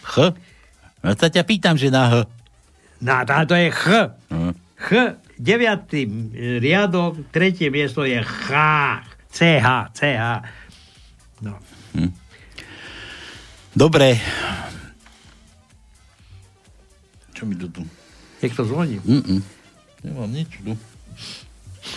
[0.03, 0.17] Ch?
[0.99, 2.13] No sa ťa pýtam, že na H.
[2.99, 3.85] Na, to je Ch.
[4.29, 4.51] Uh.
[4.75, 6.05] Ch, deviatý
[6.59, 8.51] riadok, tretie miesto je Ch.
[9.31, 10.23] CH, CH.
[11.39, 11.55] No.
[11.95, 12.11] Hm.
[13.75, 14.19] Dobre.
[17.35, 17.83] Čo mi tu tu?
[18.45, 19.01] Niekto zvoní?
[19.01, 19.41] Mm-mm.
[20.05, 20.77] Nemám nič tu.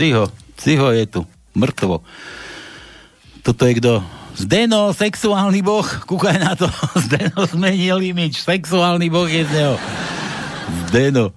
[0.00, 1.20] Ciho, Ciho je tu.
[1.52, 2.00] Mŕtvo.
[3.44, 4.00] Toto je kto?
[4.32, 6.64] Zdeno, sexuálny boh, kúkaj na to.
[7.04, 9.76] Zdeno zmenil imič, sexuálny boh je z neho.
[10.88, 11.36] Zdeno.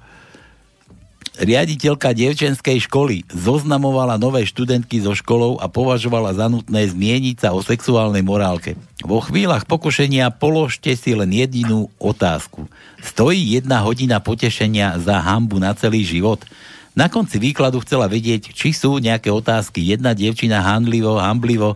[1.42, 7.66] Riaditeľka dievčenskej školy zoznamovala nové študentky so školou a považovala za nutné zmieniť sa o
[7.66, 8.78] sexuálnej morálke.
[9.02, 12.70] Vo chvíľach pokušenia položte si len jedinú otázku.
[13.02, 16.46] Stojí jedna hodina potešenia za hambu na celý život?
[16.94, 19.82] Na konci výkladu chcela vedieť, či sú nejaké otázky.
[19.82, 21.74] Jedna dievčina handlivo, hamblivo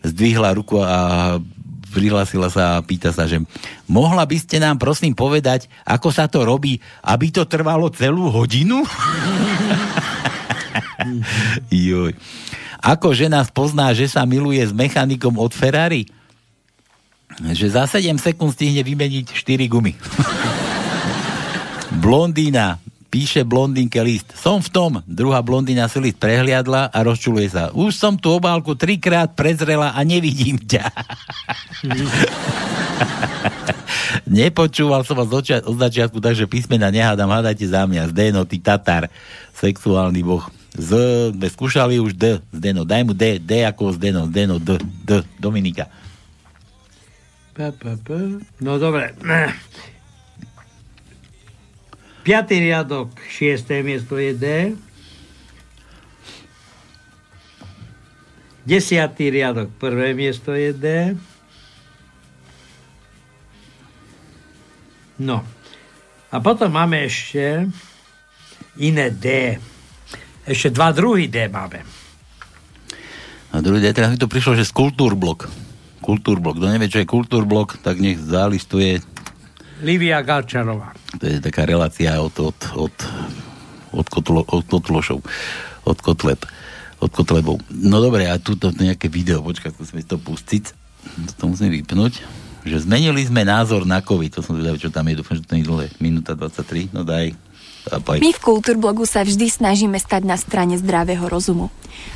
[0.00, 1.36] zdvihla ruku a
[1.94, 3.38] prihlásila sa a pýta sa, že
[3.86, 8.82] mohla by ste nám prosím povedať, ako sa to robí, aby to trvalo celú hodinu?
[11.70, 12.18] Joj.
[12.82, 16.10] Ako žena spozná, že sa miluje s mechanikom od Ferrari?
[17.40, 19.94] Že za 7 sekúnd stihne vymeniť 4 gumy.
[22.04, 22.82] Blondína
[23.14, 24.34] Píše blondínke list.
[24.34, 24.92] Som v tom.
[25.06, 27.70] Druhá blondína si list prehliadla a rozčuluje sa.
[27.70, 30.82] Už som tú obálku trikrát prezrela a nevidím ťa.
[34.26, 38.10] Nepočúval som vás od, od začiatku, takže písmena nehádam, hádajte za mňa.
[38.10, 39.06] Zdeno, ty Tatar,
[39.54, 40.42] sexuálny boh.
[40.74, 40.90] Z,
[41.38, 42.82] sme skúšali už D, Zdeno.
[42.82, 44.74] Daj mu D, D ako Zdeno, Zdeno, D,
[45.06, 45.86] D, Dominika.
[48.58, 49.14] No dobre.
[52.24, 52.48] 5.
[52.48, 53.84] riadok, 6.
[53.84, 54.46] miesto je D.
[58.64, 59.12] 10.
[59.28, 60.86] riadok, prvé miesto je D.
[65.20, 65.44] No.
[66.32, 67.68] A potom máme ešte
[68.80, 69.60] iné D.
[70.48, 71.84] Ešte dva druhý D máme.
[73.52, 75.44] A druhý D, teraz mi to prišlo, že kultúrblok.
[76.00, 76.56] Kultúrblok.
[76.56, 79.04] Kto nevie, čo je kultúrblok, tak nech zalistuje
[79.84, 80.96] Livia Galčarová.
[81.20, 82.96] To je taká relácia od, od, od,
[83.92, 85.20] od, kotlo, od kotlošov,
[85.84, 86.40] od kotleb,
[87.04, 87.60] od kotlebov.
[87.68, 90.64] No dobre, a tuto nejaké video, počkaj, musíme to pustiť,
[91.36, 92.24] to musím vypnúť,
[92.64, 95.52] že zmenili sme názor na COVID, to som zvedavý, čo tam je, dúfam, že to
[95.52, 97.36] nie je dlhé, minúta 23, no daj,
[97.92, 101.68] my v Kultúrblogu sa vždy snažíme stať na strane zdravého rozumu.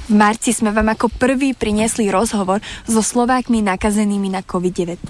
[0.09, 5.05] V marci sme vám ako prvý priniesli rozhovor so Slovákmi nakazenými na COVID-19.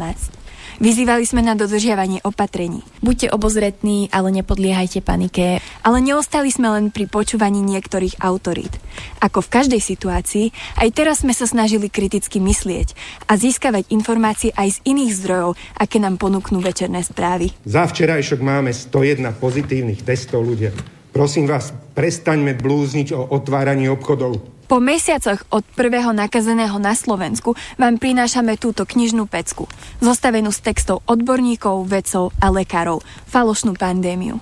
[0.79, 2.87] Vyzývali sme na dodržiavanie opatrení.
[3.03, 5.59] Buďte obozretní, ale nepodliehajte panike.
[5.83, 8.79] Ale neostali sme len pri počúvaní niektorých autorít.
[9.19, 12.95] Ako v každej situácii, aj teraz sme sa snažili kriticky myslieť
[13.27, 17.51] a získavať informácie aj z iných zdrojov, aké nám ponúknú večerné správy.
[17.67, 20.98] Za včerajšok máme 101 pozitívnych testov ľudia.
[21.19, 24.39] Prosím vás, prestaňme blúzniť o otváraní obchodov.
[24.71, 29.67] Po mesiacoch od prvého nakazeného na Slovensku vám prinášame túto knižnú pecku,
[29.99, 34.39] zostavenú z textov odborníkov, vedcov a lekárov, falošnú pandémiu.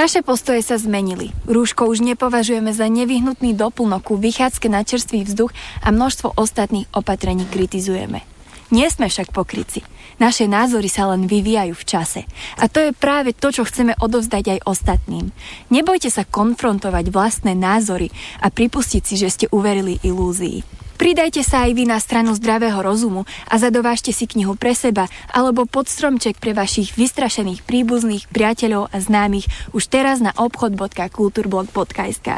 [0.00, 1.28] Naše postoje sa zmenili.
[1.44, 5.52] Rúško už nepovažujeme za nevyhnutný doplnok ku vychádzke na čerstvý vzduch
[5.84, 8.24] a množstvo ostatných opatrení kritizujeme.
[8.72, 9.84] Nie sme však pokryci.
[10.18, 12.20] Naše názory sa len vyvíjajú v čase.
[12.58, 15.30] A to je práve to, čo chceme odovzdať aj ostatným.
[15.70, 18.10] Nebojte sa konfrontovať vlastné názory
[18.42, 20.62] a pripustiť si, že ste uverili ilúzii.
[20.98, 25.62] Pridajte sa aj vy na stranu zdravého rozumu a zadovážte si knihu pre seba alebo
[25.62, 32.28] pod stromček pre vašich vystrašených príbuzných, priateľov a známych už teraz na obchod.kulturblog.sk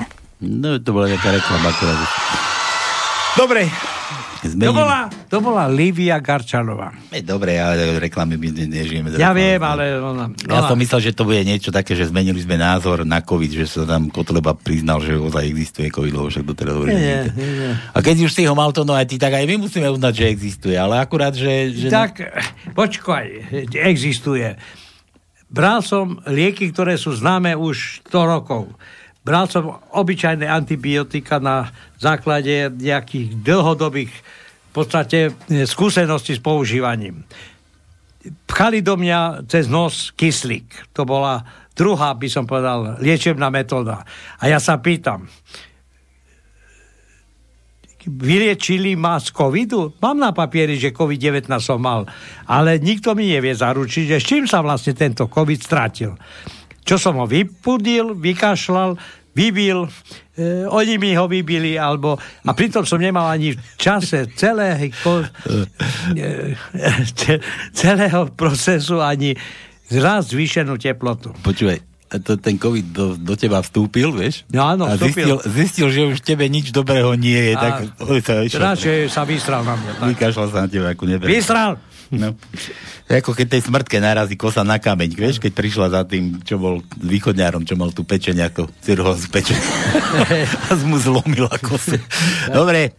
[0.40, 1.72] No, to bola nejaká reklama.
[1.72, 1.96] Ktorá...
[3.40, 3.64] Dobre,
[4.40, 6.92] to bola, to bola Lívia Garčanová.
[7.24, 9.12] Dobre, ale reklamy my nežijeme.
[9.16, 10.28] Ja viem, ale ona...
[10.44, 13.64] Ja som myslel, že to bude niečo také, že zmenili sme názor na COVID, že
[13.64, 17.72] sa tam Kotleba priznal, že ozaj existuje COVID, lebo však doteraz hovorí, nie, nie, nie.
[17.92, 20.12] A keď už si ho mal to no aj ty, tak aj my musíme uznať,
[20.20, 21.72] že existuje, ale akurát, že...
[21.72, 22.20] že tak,
[22.76, 24.56] počkaj, existuje.
[25.48, 28.72] Bral som lieky, ktoré sú známe už 100 rokov.
[29.20, 31.68] Bral som obyčajné antibiotika na
[32.00, 34.12] základe nejakých dlhodobých
[34.70, 37.26] v podstate e, skúseností s používaním.
[38.48, 40.94] Pchali do mňa cez nos kyslík.
[40.96, 41.44] To bola
[41.76, 44.04] druhá, by som povedal, liečebná metóda.
[44.40, 45.28] A ja sa pýtam,
[48.08, 49.92] vyliečili ma z covidu?
[50.00, 52.08] Mám na papieri, že COVID-19 som mal,
[52.48, 56.16] ale nikto mi nevie zaručiť, že s čím sa vlastne tento COVID stratil.
[56.90, 58.98] Čo som ho vypudil, vykašľal,
[59.30, 59.86] vybil,
[60.34, 65.22] e, oni mi ho vybili, alebo, a pritom som nemal ani v čase celé, ko,
[65.22, 66.58] e,
[67.70, 69.38] celého procesu ani
[70.02, 71.30] raz zvýšenú teplotu.
[71.46, 71.78] Počúvaj,
[72.26, 74.42] to, ten COVID do, do teba vstúpil, vieš?
[74.50, 77.54] No áno, a zistil, zistil, že už tebe nič dobrého nie je.
[77.54, 77.74] A, tak,
[78.50, 78.74] sa,
[79.06, 80.10] sa vystral na mňa.
[80.18, 81.30] Vykašľal sa na teba ako nebe.
[81.30, 81.78] Vystral!
[82.10, 82.34] No.
[83.06, 86.82] Ako keď tej smrtke narazí kosa na kameň, vieš, keď prišla za tým, čo bol
[86.98, 89.62] východňárom, čo mal tú pečenia, ako cirhózu pečenia.
[90.68, 92.02] a mu zlomila kose.
[92.50, 92.98] Dobre,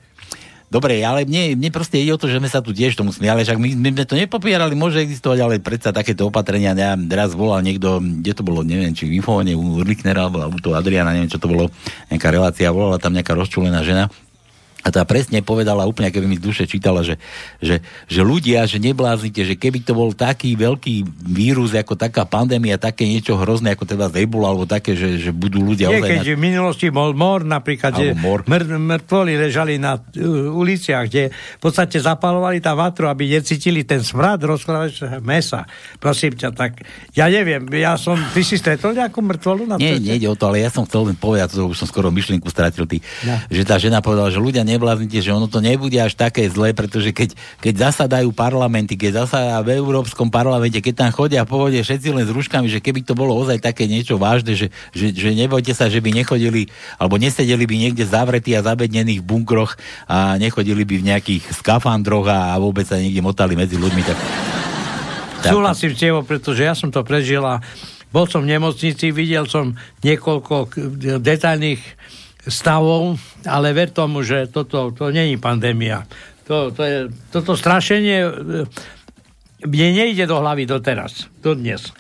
[0.71, 3.43] Dobre, ale mne, mne proste ide o to, že sme sa tu tiež tomu smiali,
[3.43, 7.59] však my, my sme to nepopierali, môže existovať, ale predsa takéto opatrenia, ja raz volal
[7.59, 11.27] niekto, kde to bolo, neviem, či v Infovane, u Urliknera, alebo u toho Adriana, neviem,
[11.27, 11.67] čo to bolo,
[12.07, 14.07] nejaká relácia, volala tam nejaká rozčulená žena,
[14.81, 17.21] a tá presne povedala úplne, keby mi z duše čítala, že,
[17.61, 22.81] že, že ľudia, že nebláznite, že keby to bol taký veľký vírus, ako taká pandémia,
[22.81, 25.93] také niečo hrozné, ako teda Ebola, alebo také, že, že budú ľudia...
[25.93, 26.33] Nie, keď na...
[26.33, 28.41] v minulosti bol mor, napríklad, že mor.
[28.49, 30.01] Mr- mŕtvoli ležali na uh,
[30.49, 35.69] uliciach, kde v podstate zapalovali tam vatru, aby necítili ten smrad rozkladačného mesa.
[36.01, 36.81] Prosím ťa, tak
[37.13, 40.49] ja neviem, ja som, ty si stretol nejakú mŕtvolu na Nie, nie ide o to,
[40.49, 43.37] ale ja som chcel len povedať, to už som skoro myšlienku stratil, ty, no.
[43.47, 47.11] že tá žena povedala, že ľudia nebláznite, že ono to nebude až také zlé, pretože
[47.11, 52.07] keď, keď zasadajú parlamenty, keď zasadajú v Európskom parlamente, keď tam chodia po vode všetci
[52.15, 55.75] len s rúškami, že keby to bolo ozaj také niečo vážne, že, že, že nebojte
[55.75, 59.75] sa, že by nechodili, alebo nesedeli by niekde zavretí a zabednených v bunkroch
[60.07, 64.01] a nechodili by v nejakých skafandroch a, a vôbec sa niekde motali medzi ľuďmi.
[64.07, 64.17] Tak.
[65.41, 67.59] Súhlasím s tebou, pretože ja som to prežil a
[68.11, 70.75] bol som v nemocnici, videl som niekoľko
[71.23, 71.81] detailných
[72.47, 76.05] stavov, ale ver tomu, že toto to není pandémia.
[76.49, 76.97] To, to je,
[77.29, 78.31] toto strašenie e,
[79.65, 81.93] mne nejde do hlavy doteraz, do dnes.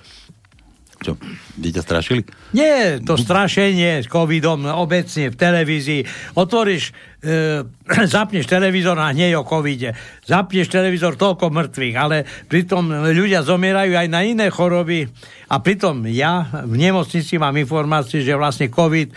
[1.01, 1.17] Čo?
[1.57, 2.21] Kde ťa strašili?
[2.53, 6.01] Nie, to strašenie s covidom obecne v televízii.
[6.37, 6.93] Otvoríš,
[7.25, 7.65] e,
[8.13, 9.97] zapneš televízor a hneď o covide.
[10.29, 15.09] Zapneš televízor toľko mŕtvych, ale pritom ľudia zomierajú aj na iné choroby.
[15.49, 19.09] A pritom ja v nemocnici mám informáciu, že vlastne covid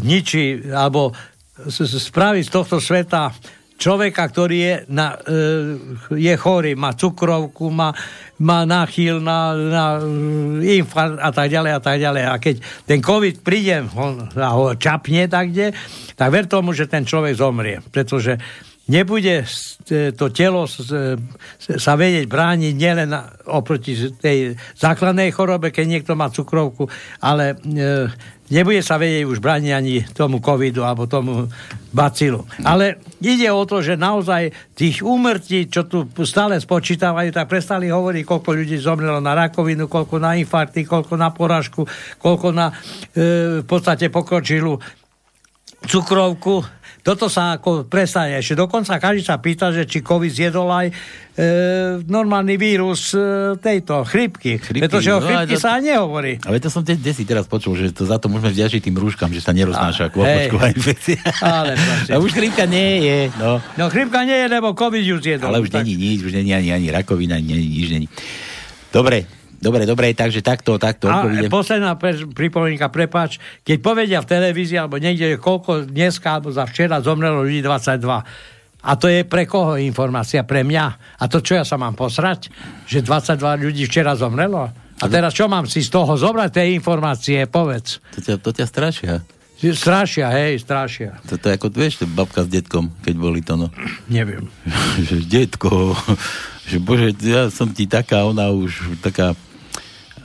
[0.00, 1.12] ničí alebo
[1.68, 3.34] spraví z tohto sveta
[3.80, 7.96] človeka, ktorý je, na, e, je chorý, má cukrovku, má,
[8.44, 12.24] má náchyl na, na e, infarkt a tak ďalej a tak ďalej.
[12.28, 15.72] A keď ten COVID príde on, a ho čapne tak kde,
[16.12, 17.80] tak ver tomu, že ten človek zomrie.
[17.88, 18.36] Pretože
[18.84, 19.48] nebude
[19.88, 20.68] e, to telo
[21.56, 23.16] sa vedieť brániť nielen
[23.48, 26.84] oproti tej základnej chorobe, keď niekto má cukrovku,
[27.24, 27.56] ale
[28.50, 31.46] nebude sa vedieť už brániť ani tomu covidu alebo tomu
[31.94, 32.46] bacilu.
[32.66, 38.22] Ale ide o to, že naozaj tých úmrtí, čo tu stále spočítavajú, tak prestali hovoriť,
[38.26, 41.86] koľko ľudí zomrelo na rakovinu, koľko na infarkty, koľko na poražku,
[42.18, 42.74] koľko na e,
[43.62, 44.78] v podstate pokročilú
[45.86, 46.60] cukrovku
[47.00, 48.36] toto sa ako prestane.
[48.36, 50.94] Ešte dokonca každý sa pýta, že či COVID zjedol aj e,
[52.04, 54.60] normálny vírus e, tejto chrypky.
[54.60, 54.84] chrypky.
[54.84, 56.32] Pretože o no, chrypky no, sa nehovorí.
[56.44, 59.32] Ale to som kde si teraz počul, že to za to môžeme vďačiť tým rúškam,
[59.32, 61.20] že sa neroznáša kôpočková infekcia.
[61.40, 61.74] Ale
[62.12, 63.18] A už chrypka nie je.
[63.40, 63.64] No.
[63.80, 65.48] no chrypka nie je, lebo COVID ju zjedol.
[65.50, 68.08] Ale už není nič, už není ani, ani rakovina, ani nič není.
[68.90, 71.12] Dobre, Dobre, dobre, takže takto, takto.
[71.12, 71.52] A odpovede.
[71.52, 71.92] posledná
[72.32, 77.60] pripomienka, prepáč, keď povedia v televízii alebo niekde, koľko dneska alebo za včera zomrelo ľudí
[77.60, 78.00] 22.
[78.80, 80.40] A to je pre koho informácia?
[80.48, 80.86] Pre mňa.
[81.20, 82.48] A to čo ja sa mám posrať?
[82.88, 83.04] Že
[83.36, 84.72] 22 ľudí včera zomrelo?
[85.00, 87.44] A teraz čo mám si z toho zobrať tie informácie?
[87.44, 88.00] Povedz.
[88.16, 89.14] To ťa, to ťa strašia.
[89.60, 91.20] Strašia, hej, strašia.
[91.28, 93.68] Toto je ako, vieš, babka s detkom, keď boli to, no.
[94.08, 94.48] Neviem.
[95.08, 95.92] že detko,
[96.70, 99.36] že bože, ja som ti taká, ona už taká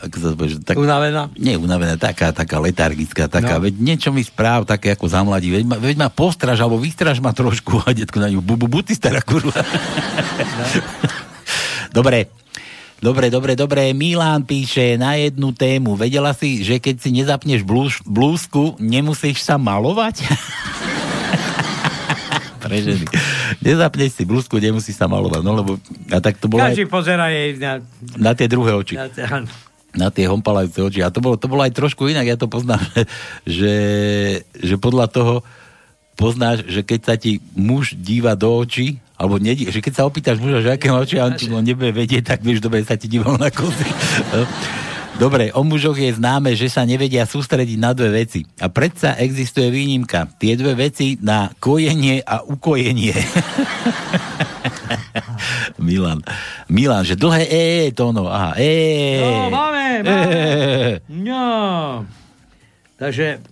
[0.06, 1.34] ako sa to povie, že tak, Unavená?
[1.36, 3.66] Nie unavená, taká, taká letargická, taká, No.
[3.66, 7.34] veď niečo mi správ, také ako zamladí, veď ma, veď ma postraž, alebo vystraž ma
[7.34, 9.53] trošku a detko na ňu, bu, bu, bu, ty stará kurva.
[11.95, 12.28] Dobre,
[12.95, 13.91] Dobre, dobre, dobre.
[13.91, 15.99] Milan píše na jednu tému.
[15.99, 20.24] Vedela si, že keď si nezapneš blúž, blúzku, nemusíš sa malovať?
[22.66, 23.06] Pre ženy.
[23.62, 25.41] Nezapneš si blúzku, nemusíš sa malovať.
[25.45, 25.78] No lebo,
[26.10, 27.78] a tak to bolo aj Každý pozera jej na...
[28.18, 29.06] na tie druhé oči na.
[29.96, 31.00] Na tie hompalajúce oči.
[31.02, 32.84] A to bolo, to bolo aj trošku inak, ja to poznám,
[33.48, 33.76] že,
[34.56, 35.36] že podľa toho
[36.16, 40.39] poznáš, že keď sa ti muž díva do očí, alebo nedí, že keď sa opýtaš
[40.43, 43.00] muža, že aké má oči, a on ti on nebude vedieť, tak vieš, dobre, sa
[43.00, 43.88] ti díval na kozy.
[45.16, 48.43] Dobre, o mužoch je známe, že sa nevedia sústrediť na dve veci.
[48.60, 50.28] A predsa existuje výnimka.
[50.36, 53.16] Tie dve veci na kojenie a ukojenie.
[55.76, 56.24] Milan.
[56.72, 58.32] Milan, že dlhé E, to ono.
[58.32, 59.20] Aha, E.
[59.20, 60.04] No, máme, E.
[60.04, 60.42] máme.
[61.12, 61.46] No.
[62.96, 63.44] Takže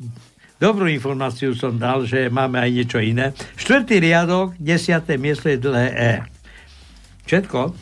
[0.55, 3.35] dobrú informáciu som dal, že máme aj niečo iné.
[3.59, 6.13] Štvrtý riadok, desiaté miesto je dlhé E.
[7.27, 7.75] Všetko?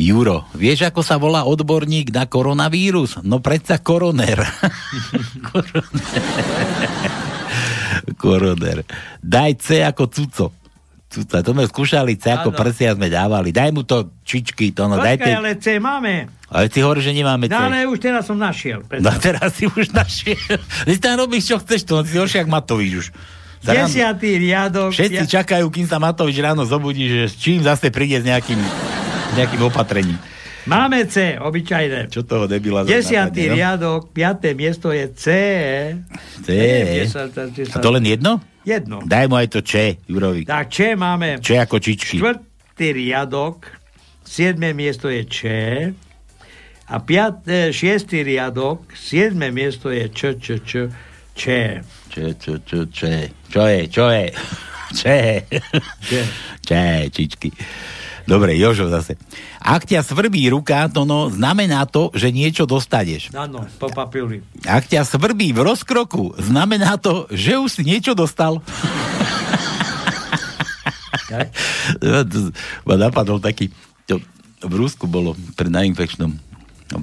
[0.00, 3.20] Juro, vieš, ako sa volá odborník na koronavírus?
[3.20, 4.40] No predsa koroner.
[8.22, 8.84] koroner.
[9.20, 10.46] Daj C ako cuco.
[11.10, 13.50] Cuca, to sme skúšali ako prsia sme dávali.
[13.50, 15.34] Daj mu to čičky, to no, Počkaj, tie...
[15.34, 16.30] ale C máme.
[16.46, 17.54] Ale ty hovoríš, že nemáme C.
[17.54, 18.86] No ale už teraz som našiel.
[19.02, 20.38] No teraz si už našiel.
[20.86, 23.06] Ty tam robíš, čo chceš, to si horšie, Matovič už.
[23.60, 24.94] Za Desiatý riadok.
[24.94, 28.62] Všetci ja- čakajú, kým sa Matovič ráno zobudí, že s čím zase príde s nejakým,
[29.34, 30.16] nejakým opatrením.
[30.70, 32.06] Máme C, obyčajné.
[32.06, 33.56] Čo toho debila Desiatý napadne, no?
[33.58, 35.24] riadok, piaté miesto je C.
[36.40, 36.48] C.
[36.54, 38.38] Neviem, kde sa- kde A sa- to len jedno?
[38.64, 39.00] Jedno.
[39.04, 40.44] Daj mu aj to Č, Jurovi.
[40.44, 41.40] Tak Č máme.
[41.40, 42.20] Č ako čičky.
[42.20, 43.64] Štvrtý riadok,
[44.24, 45.40] siedme miesto je Č.
[46.90, 50.72] A piaté, šiestý riadok, siedme miesto je Č, Č, Č,
[51.32, 51.44] Č.
[52.10, 52.98] Č, Č, Č, Č.
[53.48, 54.26] Čo je, čo je?
[54.98, 55.02] Č.
[56.66, 56.70] Č,
[57.14, 57.48] čičky.
[58.30, 59.18] Dobre, Jožo zase.
[59.58, 63.34] Ak ťa svrbí ruka, to no, znamená to, že niečo dostaneš.
[63.34, 64.46] Áno, po papuli.
[64.62, 68.62] Ak ťa svrbí v rozkroku, znamená to, že už si niečo dostal.
[72.86, 73.74] Ma napadol taký,
[74.06, 74.22] to
[74.62, 76.30] v Rusku bolo pre na infekčnom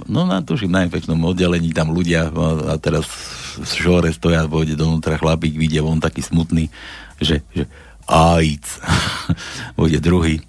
[0.07, 3.07] no na tuším, na infekčnom oddelení tam ľudia a, teraz
[3.55, 6.67] v šore stoja, pôjde dovnútra chlapík, vidia on taký smutný,
[7.23, 7.71] že, že
[8.03, 8.83] AIDS.
[9.79, 10.43] Pôjde druhý,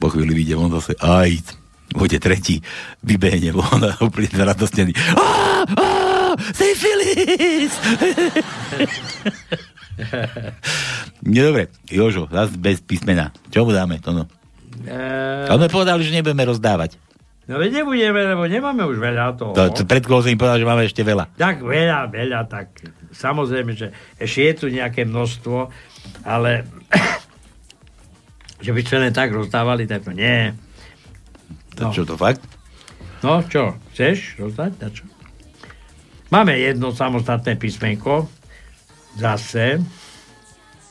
[0.00, 1.60] po chvíli vidie on zase AIDS.
[1.90, 2.62] Pôjde tretí,
[3.04, 4.94] vybehne von a úplne radostnený.
[6.54, 7.74] Syfilis!
[11.20, 13.34] Nie, dobre, Jožo, zase bez písmena.
[13.52, 14.00] Čo mu dáme?
[14.00, 14.24] To no.
[14.86, 16.96] Eee, Ale sme povedali, že nebudeme rozdávať.
[17.50, 19.52] no veď nebudeme, lebo nemáme už veľa toho.
[19.52, 21.36] To, to pred im povedal, že máme ešte veľa.
[21.36, 22.80] Tak veľa, veľa, tak
[23.12, 25.68] samozrejme, že ešte je tu nejaké množstvo,
[26.24, 26.64] ale
[28.60, 30.52] že by sme len tak rozdávali, tak to nie.
[31.80, 32.44] To, čo to fakt?
[33.20, 34.72] No čo, chceš rozdať?
[34.80, 35.04] Na čo?
[36.30, 38.30] Máme jedno samostatné písmenko.
[39.18, 39.82] Zase.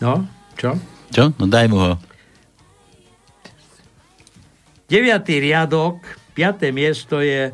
[0.03, 0.27] No,
[0.59, 0.75] čo?
[1.09, 1.31] Čo?
[1.39, 1.93] No daj mu ho.
[4.89, 6.01] Deviatý riadok,
[6.33, 7.53] piaté miesto je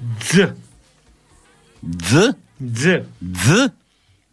[0.00, 0.54] D.
[1.82, 2.10] D?
[2.58, 2.82] D.
[3.18, 3.46] D?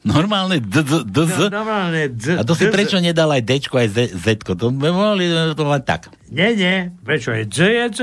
[0.09, 1.53] Normálne D, D, D, Z?
[1.53, 2.33] No, normálne D.
[2.33, 4.25] A to si D- prečo nedal aj D aj Z, Z?
[4.49, 6.09] To by mohli to len tak.
[6.27, 6.89] Nie, nie.
[6.99, 7.99] Prečo je D, je D.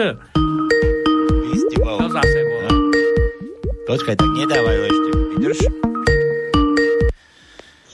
[1.77, 2.71] To zase bolo.
[3.87, 5.09] Počkaj, tak nedávaj ho ešte.
[5.33, 5.59] Vydrž.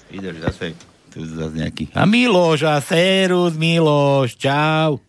[0.08, 0.66] Vydrž zase.
[1.08, 1.84] Tu zase nejaký.
[1.92, 5.00] A Miloš, a Serus, Miloš, čau.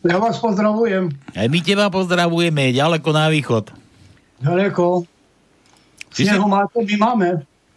[0.00, 1.12] Ja vás pozdravujem.
[1.32, 3.72] Aj my teba pozdravujeme, ďaleko na východ.
[4.40, 5.04] Ďaleko.
[6.12, 7.28] Si- Snehu máte, my máme.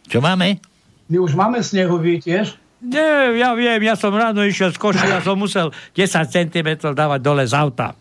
[0.07, 0.59] Čo máme?
[1.07, 2.55] My už máme snehu, vy tiež?
[2.83, 7.19] Nie, ja viem, ja som ráno išiel z koši, ja som musel 10 cm dávať
[7.23, 7.97] dole z auta.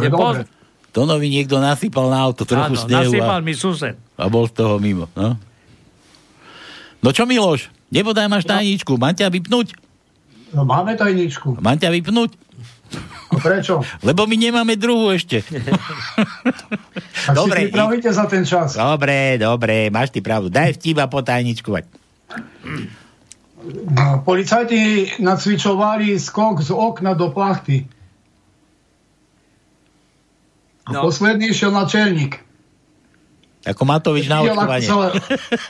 [0.00, 0.48] Je poz...
[0.94, 3.98] Tonovi niekto nasypal na auto trochu Áno, snehu nasypal a, mi sused.
[3.98, 5.10] a bol z toho mimo.
[5.18, 5.34] No,
[7.02, 7.66] no čo Miloš?
[7.90, 9.74] Nebodaj máš tajničku, mám ťa vypnúť?
[10.54, 11.58] No, máme tajničku.
[11.58, 12.38] Mám ťa vypnúť?
[13.44, 13.82] Prečo?
[14.02, 15.42] Lebo my nemáme druhú ešte.
[17.24, 17.58] Tak dobre.
[17.58, 18.76] si pripravíte za ten čas.
[18.76, 20.52] Dobre, dobre, máš ty pravdu.
[20.52, 21.84] Daj vtip a potajničkovať.
[23.64, 27.88] No, policajti nacvičovali skok z okna do plachty.
[30.84, 31.08] A no.
[31.08, 32.44] posledný išiel načelník.
[33.64, 34.88] Ako Matovič na očkovanie.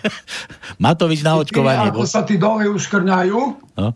[0.83, 1.95] Matovič na očkovanie.
[1.95, 3.41] Ako sa tí dole uškrňajú,
[3.79, 3.89] no?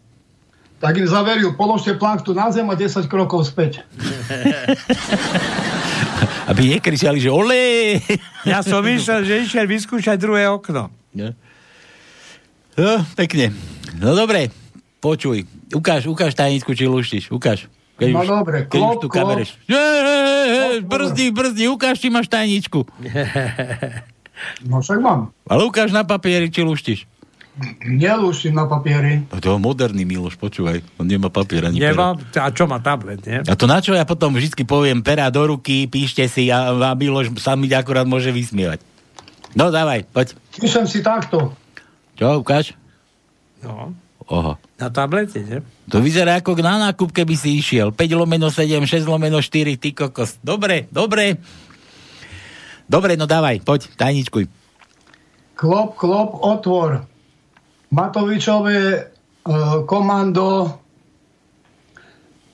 [0.78, 3.82] Tak im zaveril, položte plachtu na zem a 10 krokov späť.
[6.50, 8.00] Aby nekričali, že ole!
[8.48, 10.88] Ja som myslel, že išiel vyskúšať druhé okno.
[11.12, 11.36] No.
[12.78, 13.52] no, pekne.
[14.00, 14.48] No dobre,
[15.02, 15.44] počuj.
[15.74, 17.28] Ukáž, ukáž tajničku, či luštíš.
[17.28, 17.68] Ukáž.
[17.98, 19.42] Keď no už, dobre, klop, tu klop.
[19.42, 22.86] Je, je, je, brzdi, brzdi, ukáž, či máš tajničku.
[24.70, 25.30] No však mám.
[25.50, 27.06] Ale ukáž na papieri, či luštíš.
[27.82, 29.26] Nelúšim na papieri.
[29.34, 30.78] A to je moderný Miloš, počúvaj.
[30.96, 32.46] On nemá papier ani Nemá, pera.
[32.46, 33.42] a čo má tablet, nie?
[33.42, 36.90] A to na čo ja potom vždy poviem pera do ruky, píšte si a, a
[36.94, 38.78] Miloš sa mi akurát môže vysmievať.
[39.58, 40.38] No, dávaj, poď.
[40.54, 41.50] Píšem si takto.
[42.14, 42.78] Čo, ukáž?
[43.64, 43.90] No.
[44.28, 44.60] Oho.
[44.76, 45.58] Na tablete, nie?
[45.88, 47.90] To vyzerá ako na nákup, keby si išiel.
[47.90, 50.36] 5 lomeno 7, 6 lomeno 4, ty kokos.
[50.44, 51.40] Dobre, dobre.
[52.84, 54.46] Dobre, no dávaj, poď, tajničkuj.
[55.56, 57.08] Klop, klop, otvor.
[57.88, 59.00] Matovičové e,
[59.88, 60.76] komando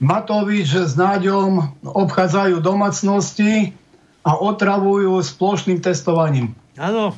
[0.05, 3.72] Matovič s Náďom obchádzajú domácnosti
[4.20, 6.53] a otravujú splošným testovaním.
[6.76, 7.16] Áno.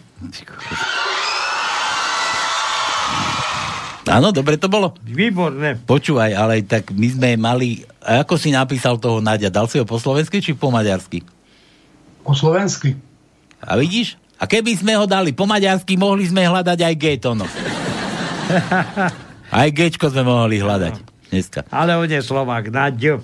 [4.06, 4.94] Áno, dobre to bolo.
[5.02, 5.82] Výborné.
[5.82, 7.82] Počúvaj, ale tak my sme mali...
[7.98, 9.50] A ako si napísal toho Nadia?
[9.50, 11.26] Dal si ho po slovensky či po maďarsky?
[12.22, 12.94] Po slovensky.
[13.58, 14.14] A vidíš?
[14.38, 17.46] A keby sme ho dali po maďarsky, mohli sme hľadať aj Gatono.
[19.58, 20.94] Aj Gečko sme mohli hľadať
[21.30, 21.66] dneska.
[21.70, 23.22] Ale on je Slovák, Naďo.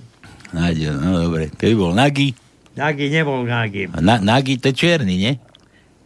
[0.52, 1.50] Naďo, no dobre.
[1.54, 2.34] Keby bol Nagi.
[2.76, 3.88] Nagi nebol Nagi.
[4.00, 5.32] Na, Nagi to je čierny, nie?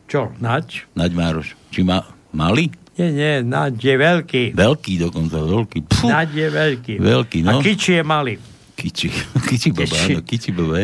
[0.06, 0.86] Čo, Naď?
[0.94, 1.48] Naď Mároš.
[1.74, 2.70] Či ma, malý?
[2.97, 4.43] Nie, nie, Naď je veľký.
[4.56, 5.78] Veľký dokonca, veľký.
[5.90, 6.06] Pfu.
[6.09, 6.94] Naď je veľký.
[6.97, 7.59] Veľký, no.
[7.59, 8.34] A Kiči je malý.
[8.76, 9.09] Kiči,
[9.48, 10.12] Kiči baba, kiči.
[10.14, 10.76] áno, Kiči baba.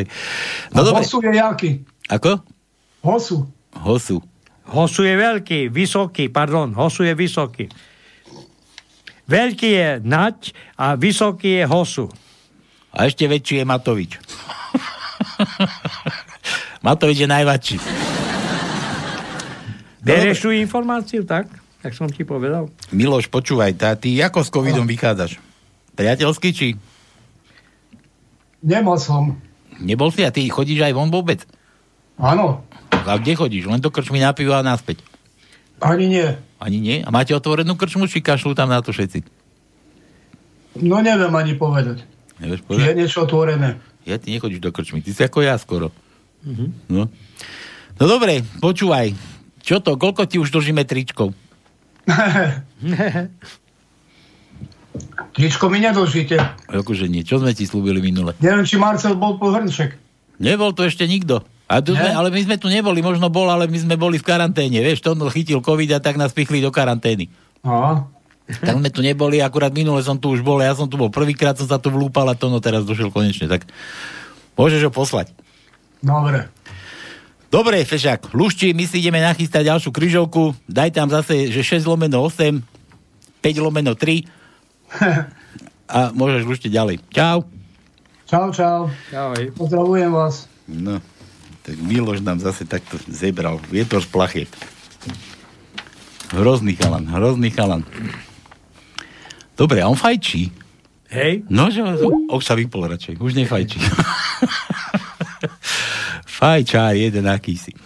[0.72, 1.04] No, dobre.
[1.04, 1.70] Hosu je jaký?
[2.08, 2.40] Ako?
[3.04, 3.46] Hosu.
[3.78, 4.16] Hosu.
[4.68, 7.68] Hosu je veľký, vysoký, pardon, Hosu je vysoký.
[9.32, 12.12] Veľký je Nať a vysoký je Hosu.
[12.92, 14.20] A ešte väčší je Matovič.
[16.86, 17.76] Matovič je najväčší.
[20.04, 21.48] Bereš tú informáciu, tak?
[21.80, 22.68] Tak som ti povedal.
[22.92, 25.40] Miloš, počúvaj, tá, ty ako s covidom vychádzaš?
[25.96, 26.68] Priateľsky, či?
[28.60, 29.40] Nebol som.
[29.80, 31.42] Nebol si a ty chodíš aj von vôbec?
[32.20, 32.62] Áno.
[32.92, 33.64] A kde chodíš?
[33.66, 35.00] Len do krčmy na pivo a naspäť?
[35.82, 36.28] Ani nie.
[36.62, 37.02] Ani nie?
[37.02, 39.26] A máte otvorenú krčmu, či kašľú tam na to všetci?
[40.78, 42.06] No neviem ani povedať.
[42.38, 42.86] Nevieš povedať?
[42.86, 43.82] Je niečo otvorené.
[44.06, 45.90] Ja ty nechodíš do krčmy, ty si ako ja skoro.
[46.46, 46.68] Mm-hmm.
[46.90, 47.10] No.
[47.98, 49.10] no dobre, počúvaj.
[49.62, 51.34] Čo to, koľko ti už držíme tričkov?
[55.32, 56.36] Tričko mi nedlžíte.
[56.68, 58.34] Akože nie, čo sme ti slúbili minule?
[58.42, 59.96] Neviem, či Marcel bol po hrnček.
[60.42, 61.46] Nebol to ešte nikto.
[61.72, 64.28] A tu sme, ale my sme tu neboli, možno bol, ale my sme boli v
[64.28, 64.84] karanténe.
[64.84, 67.32] Vieš, to on chytil COVID a tak nás pichli do karantény.
[67.64, 68.04] Aha.
[68.44, 71.56] Tak sme tu neboli, akurát minule som tu už bol, ja som tu bol prvýkrát,
[71.56, 73.64] som sa tu vlúpal a to no teraz došiel konečne, tak
[74.60, 75.32] môžeš ho poslať.
[76.04, 76.52] Dobre.
[77.48, 82.20] Dobre, Fešák, Lušči, my si ideme nachystať ďalšiu kryžovku, daj tam zase, že 6 lomeno
[82.28, 82.60] 8,
[83.40, 84.28] 5 lomeno 3
[85.96, 86.96] a môžeš luštiť ďalej.
[87.08, 87.48] Čau.
[88.28, 88.88] Čau, čau.
[89.08, 89.32] Čau.
[89.56, 90.48] Pozdravujem vás.
[90.68, 91.00] No.
[91.62, 93.62] Tak Miloš nám zase takto zebral.
[93.70, 94.50] Je to z plachiet.
[96.34, 97.86] Hrozný chalan, hrozný chalan.
[99.54, 100.50] Dobre, a on fajčí.
[101.12, 101.44] Hej.
[101.52, 101.84] No, že
[102.32, 103.20] už sa vypol radšej.
[103.20, 103.76] Už nefajčí.
[106.40, 107.76] Fajčár jeden akýsi.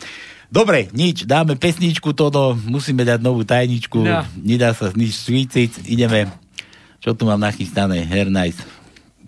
[0.47, 4.23] Dobre, nič, dáme pesničku, toto, musíme dať novú tajničku, no.
[4.39, 6.31] nedá sa nič svíciť, ideme.
[7.03, 8.07] Čo tu mám nachystané?
[8.07, 8.63] Her nice.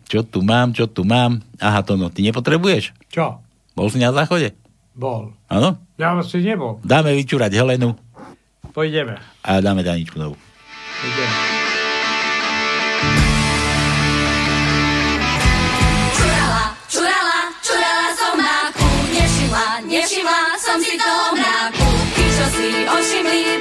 [0.07, 1.43] Čo tu mám, čo tu mám?
[1.59, 2.95] Aha, to no, ty nepotrebuješ?
[3.11, 3.43] Čo?
[3.79, 4.59] Bol si na záchode?
[4.91, 5.39] Bol.
[5.47, 5.79] Áno?
[6.03, 6.83] Ja si nebol.
[6.83, 7.95] Dáme vyčúrať Helenu.
[8.75, 9.15] Pojdeme.
[9.47, 10.35] A dáme Daničku novú.
[18.39, 21.89] Máku, nevšimla, som si toho mráku.
[22.19, 23.58] Tí, čo si ošimli,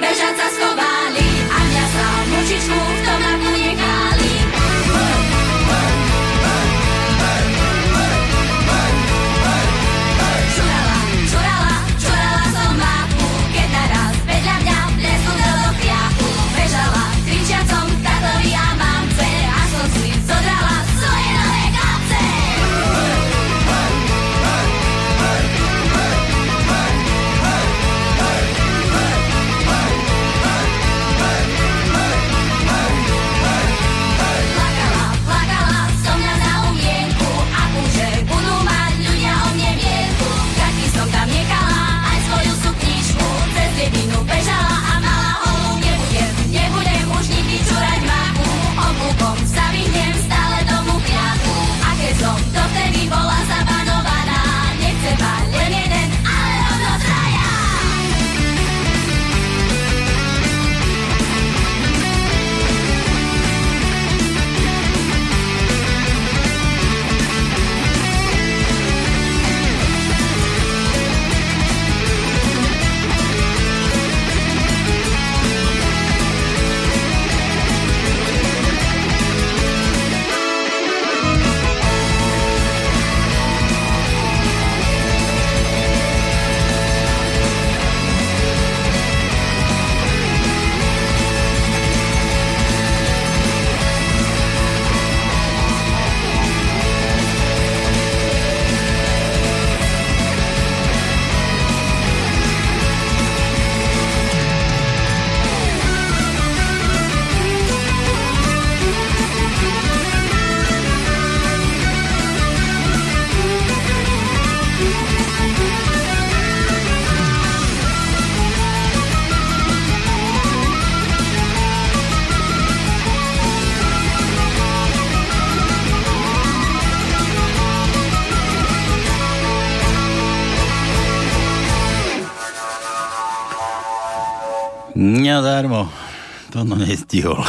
[136.67, 137.39] To no nestihol.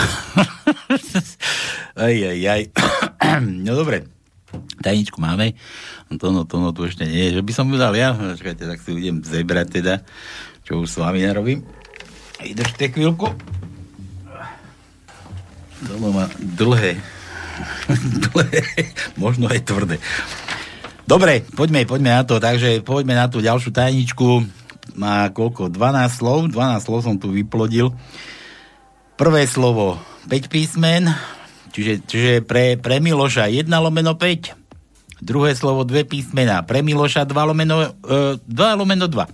[1.99, 2.63] aj, aj, aj.
[3.67, 4.07] no dobre.
[4.79, 5.59] Tajničku máme.
[6.23, 7.35] To no, to no tu ešte nie.
[7.35, 8.15] Že by som ju ja?
[8.15, 10.07] Čakajte, tak si idem zebrať teda.
[10.63, 11.67] Čo už s vami nerobím.
[12.39, 13.35] Vydržte chvíľku.
[15.83, 17.03] To má dlhé.
[18.31, 18.63] dlhé.
[19.19, 19.99] Možno aj tvrdé.
[21.11, 22.39] Dobre, poďme, poďme na to.
[22.39, 24.47] Takže poďme na tú ďalšiu tajničku
[24.95, 25.75] má koľko?
[25.75, 26.39] 12 slov.
[26.55, 27.91] 12 slov som tu vyplodil.
[29.19, 29.99] Prvé slovo
[30.31, 31.11] 5 písmen,
[31.75, 34.55] čiže, čiže pre, pre Miloša 1 lomeno 5.
[35.19, 36.63] Druhé slovo 2 písmena.
[36.63, 39.27] Pre Miloša 2 lomeno, e, 2 lomeno 2.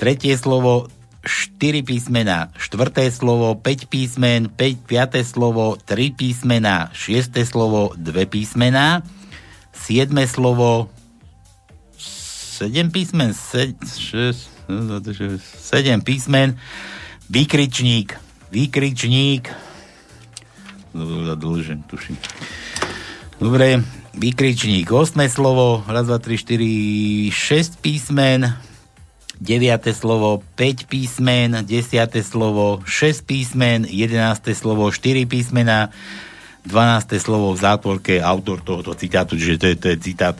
[0.00, 0.88] Tretie slovo
[1.20, 2.48] 4 písmena.
[2.56, 4.48] Štvrté slovo 5 písmen.
[4.56, 6.88] 5, piaté slovo 3 písmena.
[6.96, 9.04] Šiesté slovo 2 písmena.
[9.76, 10.88] Siedme slovo
[12.58, 13.68] 7 písmen, 7
[16.02, 16.58] písmen,
[17.30, 19.48] výkričník, výkričník,
[21.38, 22.16] dlžem, tuším.
[23.38, 23.84] Dobre,
[24.14, 28.50] výkričník, 8 slovo, raz, 2, 3, 4, 6 písmen,
[29.38, 29.94] 9.
[29.94, 32.10] slovo 5 písmen, 10.
[32.26, 34.54] slovo 6 písmen, 11.
[34.56, 35.94] slovo 4 písmena,
[36.66, 37.22] 12.
[37.22, 40.36] slovo v zátvorke, autor tohoto citátu, čiže to je, to je citát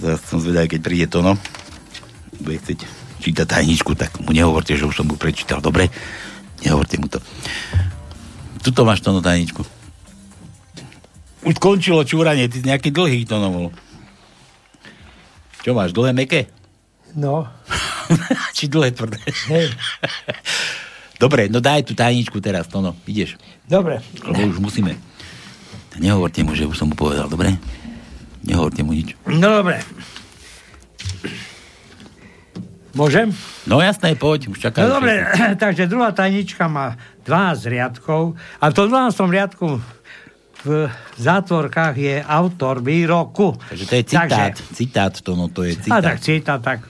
[0.00, 1.40] som zvedavý, keď príde to, no.
[2.40, 2.84] Bude chcieť
[3.16, 5.64] čítať tajničku, tak mu nehovorte, že už som mu prečítal.
[5.64, 5.88] Dobre?
[6.64, 7.18] Nehovorte mu to.
[8.62, 9.62] Tuto máš to tajničku.
[11.46, 13.70] Už skončilo čúranie, ty nejaký dlhý to bol.
[15.62, 16.40] Čo máš, dlhé meké?
[17.14, 17.46] No.
[18.56, 19.18] Či dlhé tvrdé?
[19.50, 19.70] Hej.
[21.22, 23.40] Dobre, no daj tú tajničku teraz, to no, ideš.
[23.64, 24.04] Dobre.
[24.20, 25.00] Lebo už musíme.
[25.96, 27.56] Nehovorte mu, že už som mu povedal, dobre?
[28.44, 29.16] Nehovorte mu nič.
[29.24, 29.80] No dobre.
[32.96, 33.28] Môžem?
[33.68, 34.88] No jasné, poď, už čakáš.
[34.88, 35.28] No dobre,
[35.62, 36.96] takže druhá tajnička má
[37.28, 39.68] 12 riadkov a v tom 12 riadku
[40.66, 40.90] v
[41.20, 43.54] zátvorkách je autor výroku.
[43.70, 46.02] Takže to je citát, takže, citát to, no to je citát.
[46.02, 46.80] A tak citát, tak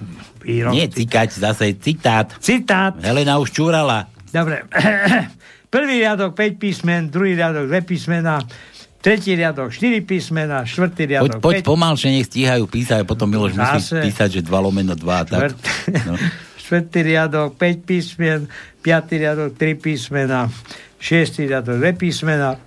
[0.40, 0.72] výrok.
[0.72, 2.32] Nie citát, zase citát.
[2.40, 2.94] Citát.
[3.02, 4.08] Helena už čúrala.
[4.30, 4.64] Dobre.
[5.74, 8.40] Prvý riadok 5 písmen, druhý riadok 2 písmena,
[9.06, 11.70] tretí riadok 4 písmena, štvrtý riadok Poď, poď 5...
[11.70, 15.54] pomalšie, nech stíhajú písať, potom Miloš musí písať, že 2 lomeno 2 tak.
[15.54, 15.58] Štvrt...
[16.10, 16.14] No.
[16.66, 18.50] štvrtý riadok 5 písmen,
[18.82, 20.50] piatý riadok 3 písmena,
[20.98, 22.58] šiestý riadok 2 písmena,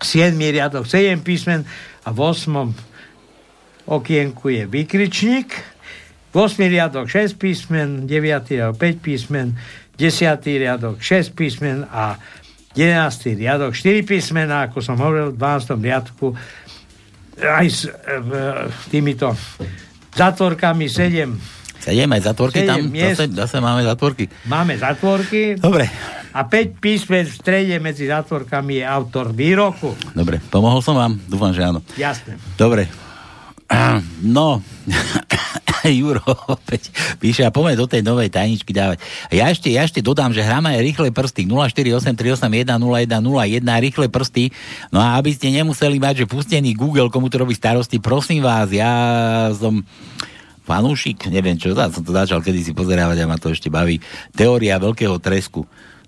[0.00, 1.60] siedmý riadok 7 písmen
[2.00, 2.72] a v osmom
[3.84, 5.52] okienku je vykričník,
[6.32, 6.64] v 8.
[6.64, 8.16] riadok 6 písmen, 9.
[8.48, 9.52] riadok 5 písmen,
[10.00, 10.16] 10.
[10.40, 12.16] riadok 6 písmen a
[12.76, 13.40] 11.
[13.40, 15.80] riadok, 4 písmená, ako som hovoril, v 12.
[15.80, 16.36] riadku,
[17.40, 17.92] aj s e,
[18.88, 19.32] týmito
[20.16, 22.90] zatvorkami 7 7 aj zatvorky tam?
[22.90, 24.26] Zase, zase máme zatvorky.
[24.50, 25.54] Máme zatvorky.
[25.54, 25.86] Dobre.
[26.34, 29.94] A 5 písmen v strede medzi zatvorkami je autor výroku.
[30.10, 31.14] Dobre, pomohol som vám?
[31.30, 31.86] Dúfam, že áno.
[31.94, 32.36] Jasné.
[32.58, 32.90] Dobre.
[34.22, 34.62] No,
[35.98, 38.98] Juro opäť píše a poďme do tej novej tajničky dávať.
[39.30, 44.50] Ja ešte, ja ešte dodám, že hráme aj rýchle prsty 0483810101 rýchle prsty.
[44.90, 48.70] No a aby ste nemuseli mať, že pustený Google, komu to robí starosti, prosím vás,
[48.70, 48.90] ja
[49.54, 49.84] som
[50.66, 54.02] fanúšik, neviem čo, som to začal kedy si pozerávať a ma to ešte baví.
[54.34, 55.62] Teória veľkého tresku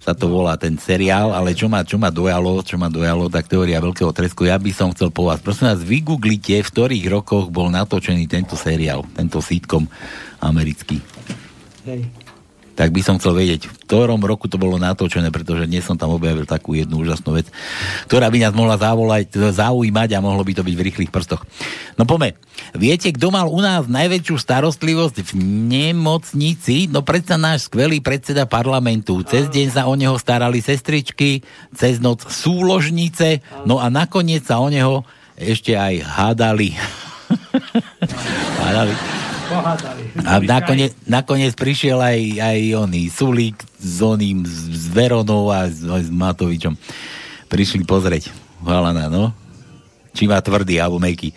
[0.09, 3.45] sa to volá ten seriál, ale čo ma, čo ma dojalo, čo ma dojalo, tak
[3.45, 7.53] teória veľkého tresku, ja by som chcel po vás, prosím vás, vygooglite, v ktorých rokoch
[7.53, 9.85] bol natočený tento seriál, tento sitcom
[10.41, 11.05] americký.
[11.85, 12.18] Hej
[12.79, 16.15] tak by som chcel vedieť, v ktorom roku to bolo natočené, pretože dnes som tam
[16.15, 17.51] objavil takú jednu úžasnú vec,
[18.07, 21.43] ktorá by nás mohla zavolať, zaujímať a mohlo by to byť v rýchlych prstoch.
[21.99, 22.39] No pome,
[22.79, 25.31] viete, kto mal u nás najväčšiu starostlivosť v
[25.75, 26.87] nemocnici?
[26.87, 29.27] No predsa náš skvelý predseda parlamentu.
[29.27, 31.43] Cez deň sa o neho starali sestričky,
[31.75, 35.03] cez noc súložnice, no a nakoniec sa o neho
[35.35, 36.79] ešte aj hádali.
[38.63, 38.95] hádali.
[39.49, 40.03] Pohádali.
[40.29, 46.09] A nakoniec, nakoniec prišiel aj, aj oný Sulík s oným, s Veronou a s, s
[46.13, 46.77] Matovičom.
[47.49, 48.29] Prišli pozrieť.
[48.61, 49.33] Halana, no.
[50.13, 51.33] Či má tvrdý alebo meký.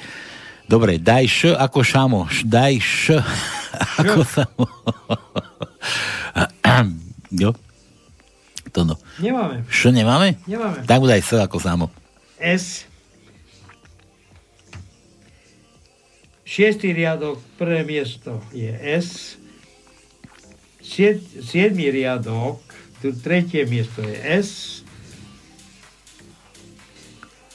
[0.68, 2.22] Dobre, daj š ako šamo.
[2.44, 3.20] Daj š
[4.04, 4.66] ako samo.
[7.44, 7.52] jo?
[8.72, 8.96] To no.
[9.20, 9.68] Nemáme.
[9.68, 10.40] Š nemáme?
[10.48, 10.84] Nemáme.
[10.88, 11.86] Tak mu daj s ako samo.
[12.40, 12.91] S.
[16.52, 19.40] Šiestý riadok, prvé miesto je S.
[20.84, 22.60] Sied, siedmý riadok,
[23.00, 24.50] tu tretie miesto je S.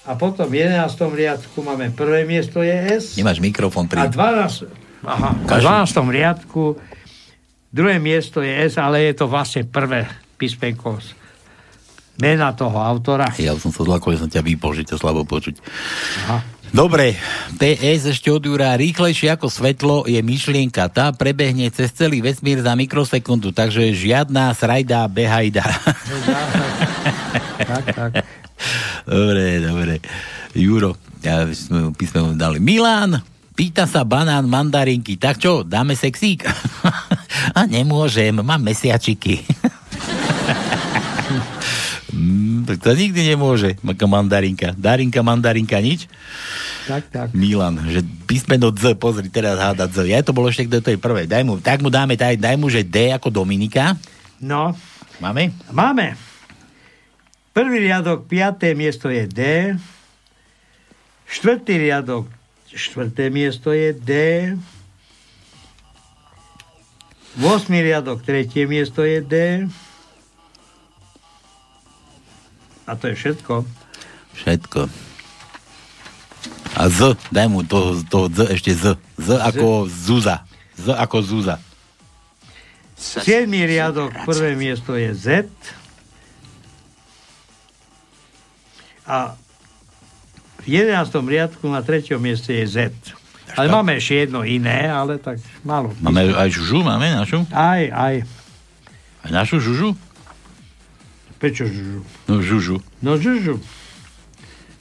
[0.09, 1.12] A potom v 11.
[1.12, 3.20] riadku máme prvé miesto je S.
[3.20, 4.01] Nemáš mikrofón pri...
[4.01, 4.64] A 12,
[5.05, 6.16] aha, v 12.
[6.16, 6.81] riadku
[7.68, 10.09] druhé miesto je S, ale je to vlastne prvé
[10.40, 10.97] písmenko
[12.16, 13.28] mena toho autora.
[13.36, 15.60] Ja som sa zlakol, že som ťa vypol, že ťa slabo počuť.
[16.24, 16.55] Aha.
[16.76, 17.16] Dobre,
[17.56, 20.92] PS ešte od Jura, rýchlejšie ako svetlo je myšlienka.
[20.92, 25.64] Tá prebehne cez celý vesmír za mikrosekundu, takže žiadna srajda, behajda.
[27.64, 28.12] tak, tak.
[29.08, 30.04] Dobre, dobre.
[30.52, 32.60] Juro, ja sme písme dali.
[32.60, 33.24] Milan,
[33.56, 35.16] pýta sa banán mandarinky.
[35.16, 36.44] Tak čo, dáme sexík?
[37.56, 39.40] A nemôžem, mám mesiačiky.
[42.66, 44.74] Tak to nikdy nemôže, ako mandarinka.
[44.74, 46.10] Darinka, mandarinka, nič?
[46.90, 47.26] Tak, tak.
[47.30, 50.10] Milan, že písmeno D, pozri, teraz háda D.
[50.10, 51.30] Ja to bolo ešte do tej prvej.
[51.30, 53.94] Daj mu, tak mu dáme, daj, daj mu, že D ako Dominika.
[54.43, 54.74] No.
[55.22, 55.55] Máme?
[55.72, 56.18] Máme.
[57.56, 59.40] Prvý riadok, piaté miesto je D.
[61.24, 62.28] Štvrtý riadok,
[62.68, 64.12] štvrté miesto je D.
[67.40, 67.68] 8.
[67.68, 69.34] riadok, tretie miesto je D.
[72.86, 73.66] A to je všetko.
[74.38, 74.80] Všetko.
[76.76, 78.84] A Z, daj mu to, to Z ešte Z.
[79.18, 80.46] Z ako Zuza.
[80.78, 81.56] Z ako Zuza.
[82.96, 83.48] 7.
[83.48, 85.26] riadok, prvé miesto je Z.
[89.06, 89.36] A
[90.62, 91.12] v 11.
[91.22, 92.76] riadku na treťom mieste je Z.
[93.54, 95.94] Ale máme ešte jedno iné, ale tak málo.
[96.02, 97.46] Máme aj žužu, máme našu?
[97.54, 98.26] Aj, aj.
[99.22, 99.94] Aj našu žužu?
[101.36, 102.00] Prečo žužu?
[102.28, 102.76] No žužu.
[103.04, 103.60] No žužu.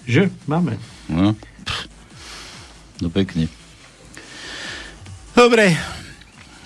[0.07, 0.80] Ž, máme.
[1.11, 1.36] No.
[3.03, 3.52] No pekne.
[5.36, 5.76] Dobre.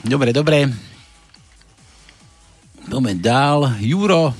[0.05, 0.69] Dobre, dobre.
[2.89, 3.79] Poďme dál.
[3.81, 4.33] Juro,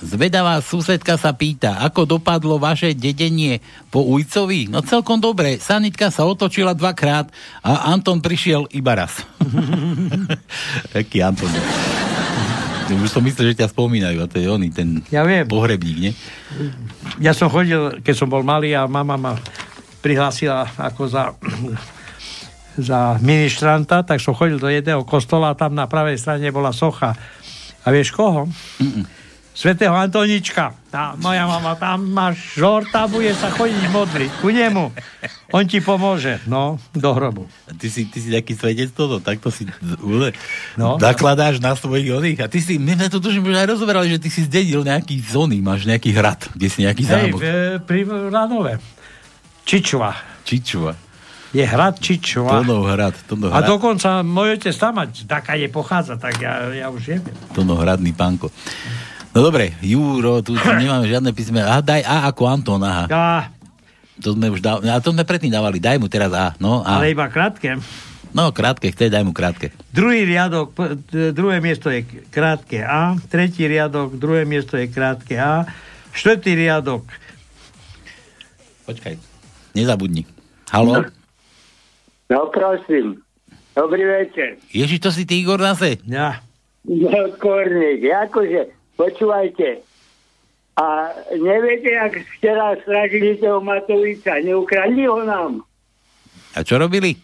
[0.00, 4.68] zvedavá susedka sa pýta, ako dopadlo vaše dedenie po ujcovi?
[4.68, 5.56] No celkom dobre.
[5.56, 7.32] Sanitka sa otočila dvakrát
[7.64, 9.24] a Anton prišiel iba raz.
[10.96, 11.52] Aký Anton?
[12.86, 15.42] Už som myslel, že ťa spomínajú a to je oný, ten ja viem.
[15.48, 16.12] pohrebník, nie?
[17.18, 19.32] Ja som chodil, keď som bol malý a mama ma
[20.04, 21.34] prihlásila ako za,
[22.78, 27.18] za ministranta, tak som chodil do jedného kostola a tam na pravej strane bola socha.
[27.82, 28.46] A vieš koho?
[28.78, 29.25] Mm-mm.
[29.56, 30.76] Svetého Antonička.
[30.92, 34.92] Tá, moja mama, tam máš žorta, bude sa chodiť modliť ku nemu.
[35.56, 36.44] On ti pomôže.
[36.44, 37.48] No, do hrobu.
[37.64, 39.64] A ty si, ty si taký svedec toto, takto si
[40.76, 41.00] no.
[41.00, 42.44] zakladáš na svojich oných.
[42.44, 45.24] A ty si, my sme to tužím už aj rozoberali, že ty si zdedil nejaký
[45.24, 47.40] zóny, máš nejaký hrad, kde si nejaký zámok.
[47.40, 48.76] Hej, pri Ranove.
[49.64, 50.12] Čičva.
[50.44, 50.92] Čičva.
[51.56, 52.60] Je hrad Čičva.
[52.60, 53.16] Tonov hrad.
[53.24, 53.64] Tono hrad.
[53.64, 57.32] A dokonca môj otec tam mať, taká je pochádza, tak ja, ja už neviem.
[57.56, 58.52] Tono hradný pánko.
[59.36, 61.60] No dobre, Júro, tu nemáme žiadne písme.
[61.60, 63.04] A daj A ako Anton, aha.
[63.12, 63.52] A.
[64.24, 66.56] To sme už dávali, a to sme predtým dávali, daj mu teraz A.
[66.56, 67.04] No, A.
[67.04, 67.76] Ale iba krátke.
[68.32, 69.76] No, krátke, chce, daj mu krátke.
[69.92, 70.72] Druhý riadok,
[71.36, 75.68] druhé miesto je krátke A, tretí riadok, druhé miesto je krátke A,
[76.16, 77.04] štvrtý riadok.
[78.88, 79.20] Počkaj,
[79.76, 80.24] nezabudni.
[80.72, 80.96] Halo?
[80.96, 81.12] No,
[82.32, 83.20] no prosím.
[83.76, 84.56] Dobrý večer.
[84.72, 86.00] Ježiš, to si ty Igor zase?
[86.08, 86.40] Ja.
[86.88, 89.84] No, korník, akože Počúvajte.
[90.76, 95.64] A neviete, ak včera stražili toho Matoviča, neukradli ho nám.
[96.52, 97.16] A čo robili?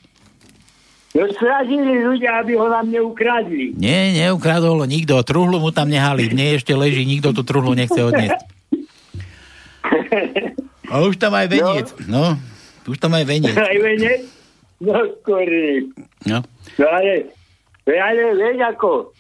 [1.13, 3.77] No stražili ľudia, aby ho nám neukradli.
[3.77, 5.21] Nie, neukradol ho nikto.
[5.21, 6.33] Truhlu mu tam nehali.
[6.33, 8.41] Mne ešte leží, nikto tú truhlu nechce odniesť.
[10.89, 11.93] A už tam aj veniec.
[12.09, 13.53] No, no už tam aj veniec.
[13.53, 14.25] Aj veniec?
[14.81, 15.93] No, skorý.
[16.25, 16.41] No.
[16.81, 17.31] No ale,
[17.87, 19.12] ale vieš ako,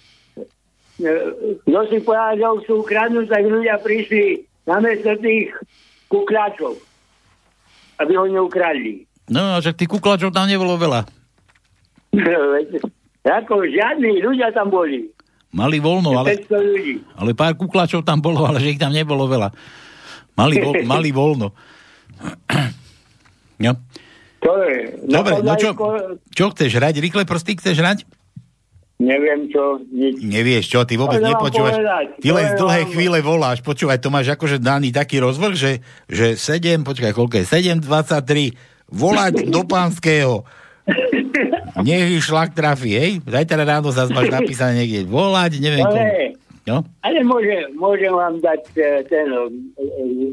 [0.98, 5.50] kto si povedal, že sú ukradnúť, tak ľudia prišli na mesto tých
[6.12, 6.76] kukláčov,
[7.98, 9.08] aby ho neukradli.
[9.32, 11.00] No, však tých kukláčov tam nebolo veľa.
[13.22, 15.08] Ako žiadni ľudia tam boli.
[15.52, 16.40] Mali voľno, ale,
[17.12, 19.52] ale pár kukláčov tam bolo, ale že ich tam nebolo veľa.
[20.36, 21.52] Mali, vo, mali voľno.
[23.64, 23.72] no.
[24.42, 25.06] To je.
[25.06, 25.70] Dobre, no čo,
[26.34, 26.98] čo chceš hrať?
[26.98, 27.98] Rýchle prsty chceš hrať?
[29.02, 29.82] Neviem čo.
[29.90, 30.22] Nič.
[30.22, 31.74] Nevieš čo, ty vôbec nepočúvaš.
[32.22, 33.58] Ty len z dlhej chvíle voláš.
[33.66, 35.72] Počúvaj, to máš akože daný taký rozvrh, že,
[36.06, 37.44] že 7, počkaj, koľko je?
[37.82, 38.54] 7.23.
[38.94, 40.46] Volať do pánskeho.
[41.82, 43.12] Nech šlak trafi, hej?
[43.26, 45.10] Zajtra ráno zase máš napísané niekde.
[45.10, 46.38] Volať, neviem ale,
[46.68, 46.86] no?
[47.02, 49.26] ale môže, môžem vám dať e, ten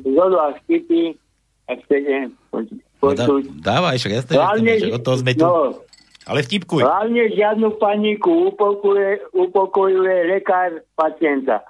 [0.06, 1.18] zodu a vtipy,
[1.66, 2.78] ak chcete počuť.
[3.00, 4.34] No, dávaj, však jasne,
[4.78, 5.48] že od toho sme tu.
[5.48, 5.80] No,
[6.30, 6.86] ale vtipkuj.
[6.86, 11.66] Hlavne žiadnu paniku upokojuje, upokojuje lekár pacienta.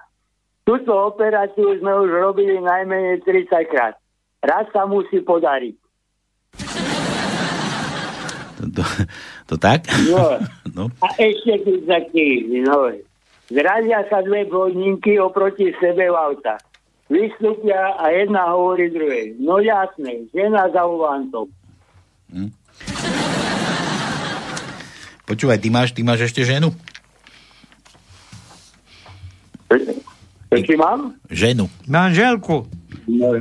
[0.67, 3.95] Túto operáciu sme už robili najmenej 30 krát.
[4.43, 5.75] Raz sa musí podariť.
[8.59, 8.83] To To,
[9.47, 9.87] to tak?
[10.11, 10.35] No.
[10.75, 10.83] no.
[10.99, 12.91] A ešte tu taký, no.
[13.49, 16.59] Zrazia sa dve blondinky oproti sebe v auta.
[17.09, 19.41] Vystúpia a jedna hovorí druhej.
[19.41, 21.49] No jasné, žena za volantom.
[25.29, 26.73] Počúvaj, ty máš, ty máš ešte ženu?
[30.49, 31.13] Či mám?
[31.29, 31.69] Ženu.
[31.85, 32.65] Manželku.
[33.05, 33.37] No,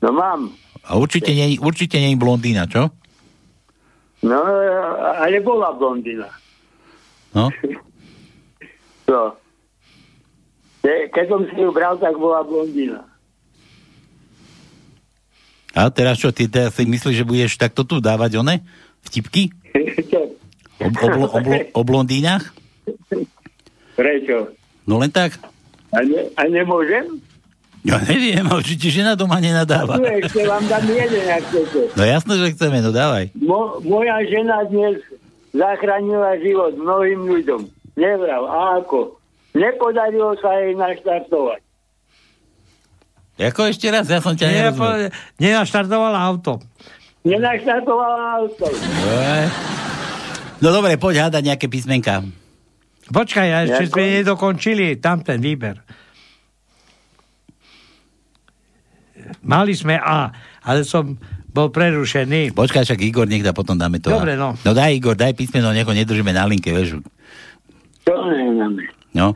[0.00, 0.56] no mám.
[0.80, 2.88] A určite nie, určite nie je blondína, čo?
[4.24, 4.40] No,
[5.20, 6.32] ale bola blondina.
[7.36, 7.52] No.
[9.06, 9.38] No.
[10.82, 13.06] Ke- Keď som si ju bral, tak bola blondina.
[15.70, 18.66] A teraz čo, ty teraz si myslíš, že budeš takto tu dávať one?
[19.06, 19.54] Vtipky?
[20.76, 22.44] O, o, blo- o, blo- o blondínach?
[23.96, 24.52] Prečo?
[24.84, 25.40] No len tak.
[25.90, 27.18] A, ne, a nemôžem?
[27.86, 29.96] Ja neviem, určite žena doma nenadáva.
[29.96, 31.80] Tu ešte vám dám jeden, ak chcete.
[31.94, 33.30] No jasné, že chceme, no dávaj.
[33.38, 34.98] Mo, moja žena dnes
[35.54, 37.60] zachránila život mnohým ľuďom.
[37.94, 39.16] Nevral, a ako?
[39.54, 41.62] Nepodarilo sa jej naštartovať.
[43.38, 45.12] Ako ešte raz, ja som ťa Nie, nerozumel.
[45.38, 46.58] Nenaštartovala auto.
[47.22, 48.66] Nenaštartovala auto.
[50.60, 52.24] No dobre, poď hádať nejaké písmenka.
[53.06, 55.78] Počkaj, ja ešte sme nedokončili tam ten výber.
[59.46, 60.30] Mali sme A,
[60.62, 61.14] ale som
[61.50, 62.52] bol prerušený.
[62.52, 64.10] Počkaj, však Igor, nech dá, potom dáme to.
[64.10, 64.40] Dobre, A.
[64.40, 64.48] no.
[64.60, 67.00] No daj Igor, daj písmeno, nech ho nedržíme na linke, vieš.
[68.04, 68.90] Čo nemáme?
[69.14, 69.34] No.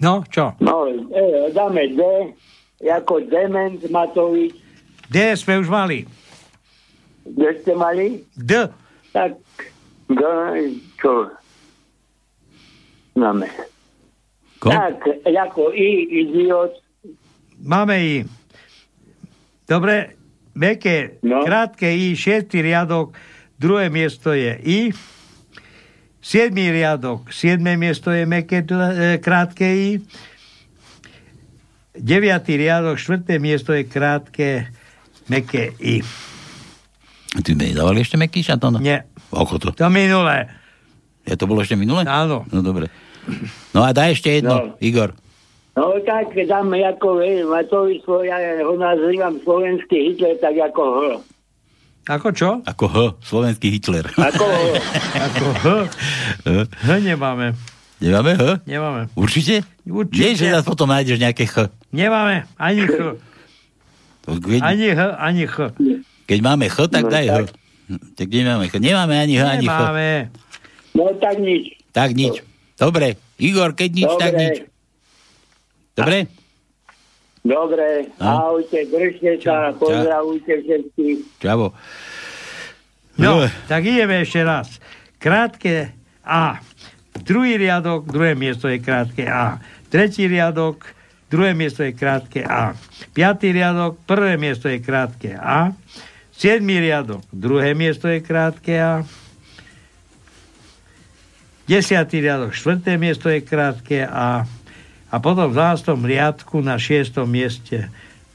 [0.00, 0.56] No, čo?
[0.58, 2.00] No, e, dáme D,
[2.82, 4.54] ako Dement Matovič.
[5.06, 6.08] D sme už mali.
[7.22, 8.06] Kde ste mali?
[8.34, 8.66] D.
[9.14, 9.38] Tak,
[10.08, 10.20] G,
[11.00, 11.32] čo?
[13.14, 13.46] Máme.
[14.60, 14.68] Ko?
[14.68, 16.72] Tak, ako I, idiot.
[17.62, 18.16] Máme I.
[19.64, 20.18] Dobre,
[20.52, 21.40] meké, no.
[21.46, 23.16] krátke I, šiestý riadok,
[23.56, 24.80] druhé miesto je I.
[26.24, 29.90] Siedmý riadok, siedme miesto je meké, e, krátke I.
[31.94, 34.68] Deviatý riadok, štvrté miesto je krátke,
[35.28, 36.00] meké I.
[37.34, 38.78] Ty mi nedávali ešte meký šaton?
[38.78, 39.08] Nie.
[39.36, 39.68] Ako to?
[39.70, 40.46] To minulé.
[41.24, 42.04] Ja to bolo ešte minulé?
[42.04, 42.44] Áno.
[42.48, 42.88] No dobre.
[43.72, 44.76] No a daj ešte jedno, No.
[44.78, 45.16] Igor.
[45.74, 50.98] No tak dáme ako e, Matovič, ja ho nazývam slovenský Hitler, tak ako H.
[52.06, 52.60] Ako čo?
[52.62, 54.06] Ako H, slovenský Hitler.
[54.12, 54.60] Ako H.
[55.26, 55.66] Ako H.
[56.78, 57.56] H nemáme.
[57.96, 58.42] Nemáme H?
[58.62, 59.08] Nemáme.
[59.16, 59.64] Určite?
[59.82, 60.20] Určite.
[60.20, 61.72] Nie, že zase potom nájdeš nejaké H.
[61.90, 62.94] Nemáme ani H.
[64.24, 65.76] Keď, Ani H, ani H.
[66.24, 67.36] keď máme H, tak No, daj H.
[67.84, 68.00] tak.
[68.14, 68.74] Tak kde máme H?
[68.78, 69.66] Nemáme ani H, ani.
[69.66, 70.08] Nemáme.
[70.94, 71.64] No tak nič.
[71.90, 72.40] Tak nič.
[72.74, 73.16] Dobre.
[73.38, 74.22] Igor, keď nič, Dobre.
[74.22, 74.56] tak nič.
[75.94, 76.18] Dobre?
[77.44, 78.56] Dobre, No.
[78.56, 81.44] ahojte, držte sa, pozdravujte všetkých.
[81.44, 81.76] Čavo.
[83.20, 84.80] No, tak ideme ešte raz.
[85.20, 85.92] Krátke
[86.24, 86.56] A.
[87.20, 89.60] Druhý riadok, druhé miesto je krátke A.
[89.92, 90.88] Tretí riadok,
[91.28, 92.72] druhé miesto je krátke A.
[93.12, 95.70] Piatý riadok, prvé miesto je krátke A.
[96.34, 99.06] Siedmý riadok, druhé miesto je krátke A.
[101.64, 104.42] Desiatý riadok, štvrté miesto je krátke A.
[105.14, 105.94] A potom v 12.
[105.94, 107.86] riadku na šiestom mieste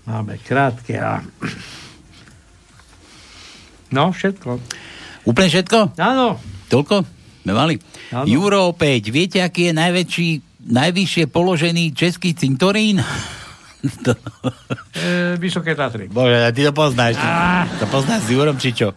[0.08, 1.20] máme krátke A.
[3.92, 4.64] No, všetko.
[5.28, 6.00] Úplne všetko?
[6.00, 6.40] Áno.
[6.72, 7.04] Toľko?
[7.44, 7.76] Sme mali?
[8.16, 8.26] Áno.
[8.32, 10.30] Juro opäť, viete, aký je najväčší,
[10.72, 13.04] najvyššie položený český cintorín?
[14.06, 14.12] to...
[14.96, 16.12] E, Vysoké Tatry.
[16.12, 17.16] Bože, ty to poznáš.
[17.20, 17.64] Ah.
[17.80, 18.92] To poznáš s Jurom, či čo?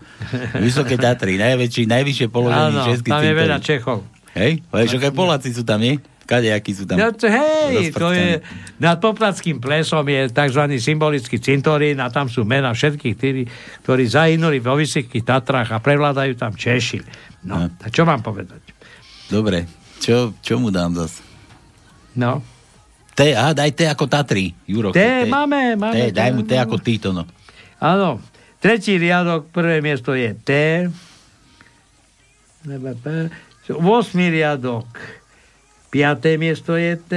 [0.59, 3.99] Vysoké Tatry, najväčší, najvyššie položený Áno, český tam je veľa Čechov.
[4.35, 4.65] Hej?
[4.73, 6.01] Vieš, aj Poláci sú tam, nie?
[6.23, 6.97] Kadejakí sú tam.
[6.97, 8.41] No to, hej, to je,
[8.79, 10.63] nad Poplatským plesom je tzv.
[10.79, 13.45] symbolický cintorín a tam sú mena všetkých tí,
[13.85, 17.03] ktorí zahynuli vo Vysokých Tatrách a prevládajú tam Češi.
[17.45, 18.63] No, a čo mám povedať?
[19.29, 19.67] Dobre,
[19.99, 21.21] čo, čo mu dám zas?
[22.15, 22.41] No.
[23.13, 24.93] T, a daj T ako Tatry, Juro.
[24.93, 25.93] T, máme, máme.
[25.93, 27.29] T, daj mu T ako Tito, no.
[27.77, 28.21] Áno.
[28.63, 30.51] Tretí riadok, prvé miesto je T.
[32.63, 33.75] 8.
[34.15, 34.87] riadok,
[35.91, 37.13] piaté miesto je T.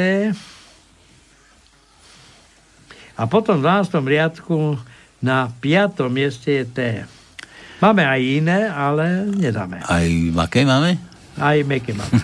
[3.15, 4.01] A potom v 12.
[4.03, 4.75] riadku
[5.21, 6.79] na piatom mieste je T.
[7.79, 9.85] Máme aj iné, ale nedáme.
[9.85, 10.97] Aj maké máme?
[11.37, 12.19] Aj meké máme.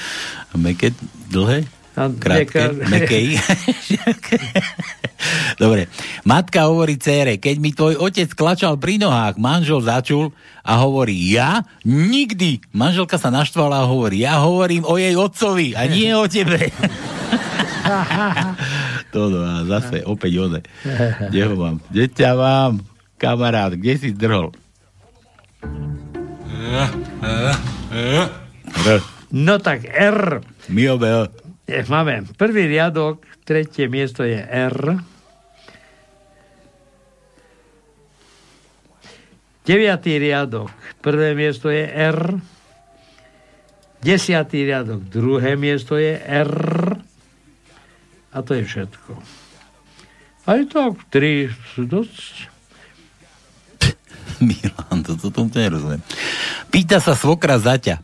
[0.56, 0.96] Meké,
[1.28, 1.68] dlhé?
[1.96, 3.40] Krátke, mekej.
[5.62, 5.88] Dobre.
[6.28, 11.64] Matka hovorí cére, keď mi tvoj otec klačal pri nohách, manžel začul a hovorí, ja?
[11.88, 12.76] Nikdy.
[12.76, 16.68] Manželka sa naštvala a hovorí, ja hovorím o jej otcovi a nie o tebe.
[19.14, 20.60] Toto a zase opäť ode.
[21.32, 21.80] Kde ho mám?
[21.88, 22.84] Kde ťa mám?
[23.16, 24.52] Kamarát, kde si zdrhol?
[28.84, 29.00] R.
[29.32, 30.44] No tak R.
[30.68, 30.84] My
[31.66, 35.02] Je, máme prvý riadok, tretie miesto je R.
[39.66, 40.70] Deviatý riadok,
[41.02, 42.38] prvé miesto je R.
[43.98, 46.54] Desiatý riadok, druhé miesto je R.
[48.30, 49.18] A to je všetko.
[50.46, 52.46] Aj tak, tri sú dosť.
[54.46, 55.98] Milan, to, to tomu nerozumiem.
[56.70, 57.98] Pýta sa svokra zaťa.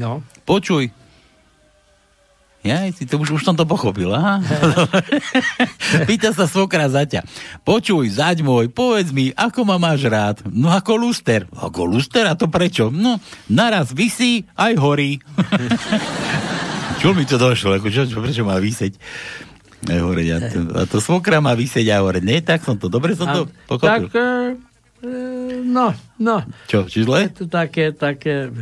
[0.00, 0.24] No.
[0.48, 0.99] Počuj.
[2.60, 4.44] Ja, si to už, už som to pochopil, aha.
[6.08, 7.24] Pýta sa svokra zaťa.
[7.64, 10.44] Počuj, zaď môj, povedz mi, ako ma máš rád?
[10.44, 11.48] No ako luster.
[11.56, 12.28] Ako luster?
[12.28, 12.92] A to prečo?
[12.92, 13.16] No,
[13.48, 15.16] naraz vysí, aj horí.
[17.00, 17.80] čo mi to došlo?
[17.80, 18.92] Ako, čo, čo, prečo má vyseť?
[19.88, 22.20] Aj hore, a, to, a to svokra má vyseť aj hore.
[22.20, 24.12] Nie, tak som to, dobre som to pochopil.
[24.12, 25.08] Tak, e,
[25.64, 26.36] no, no.
[26.68, 27.32] Čo, či zle?
[27.32, 28.52] Je to také, také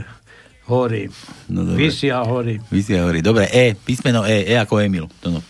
[0.68, 1.08] hory.
[1.48, 1.80] No, dobre.
[1.80, 2.60] Vysia hory.
[2.68, 3.24] Vysia hory.
[3.24, 5.08] Dobre, E, písmeno E, E ako Emil.
[5.24, 5.40] To no.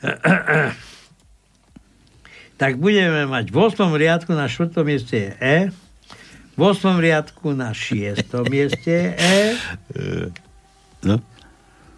[2.60, 3.92] tak budeme mať v 8.
[3.92, 4.72] riadku na 4.
[4.84, 5.68] mieste E,
[6.56, 6.96] v 8.
[6.96, 8.24] riadku na 6.
[8.48, 9.36] mieste E.
[11.00, 11.16] No.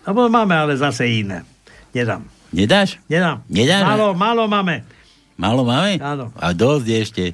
[0.07, 1.43] A potom máme ale zase iné.
[1.91, 2.23] Nedám.
[2.55, 3.03] Nedáš?
[3.11, 3.43] Nedám.
[3.51, 3.83] Nedáš?
[3.83, 4.87] Málo, málo máme.
[5.35, 5.99] Málo máme?
[5.99, 6.31] Áno.
[6.39, 7.25] A dosť ešte.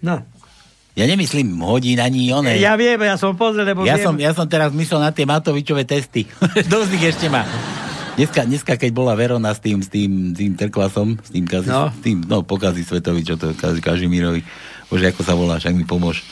[0.00, 0.24] No.
[0.98, 2.58] Ja nemyslím hodín ani oné.
[2.58, 4.02] Ja viem, ja som pozrel, lebo ja viem.
[4.02, 6.26] som, ja som teraz myslel na tie Matovičové testy.
[6.74, 7.46] dosť ich ešte má.
[8.18, 11.94] Dneska, dneska, keď bola Verona s tým, s tým, tým Terklasom, s tým, kazi, No.
[11.94, 14.42] s tým, no, pokazí Svetovi, čo to, Kazi, Kažimírovi.
[14.90, 16.26] Bože, ako sa volá, však mi pomôž.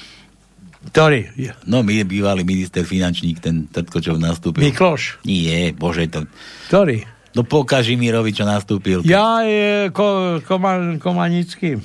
[0.91, 1.31] Ktorý?
[1.63, 4.67] No, my bývalý minister finančník, ten Trtko, čo nastúpil.
[4.67, 5.23] Mikloš.
[5.23, 6.27] Nie, bože, to...
[6.67, 7.07] Ktorý?
[7.39, 9.05] No po Kažimírovi, čo nastúpil.
[9.07, 11.77] Ja je ko, koma, Komanický.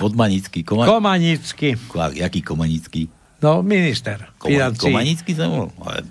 [0.00, 0.64] Podmanický.
[0.64, 0.88] Koma...
[0.88, 1.76] Komanický.
[1.92, 3.12] Ko- Jaký Komanický?
[3.44, 4.32] No, minister.
[4.40, 4.72] Koma...
[4.72, 5.68] Komanický sa volal?
[5.76, 6.08] Ale,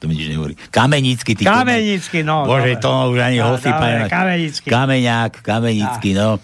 [0.00, 0.54] to mi nič nehovorí.
[0.72, 2.48] Kamenický, ty Kamenický, no.
[2.48, 2.84] Bože, dobre.
[2.84, 4.08] to už ani No, dobre, pamätá.
[4.08, 4.68] Kamenický.
[4.68, 6.40] Kameňák, Kamenický, no.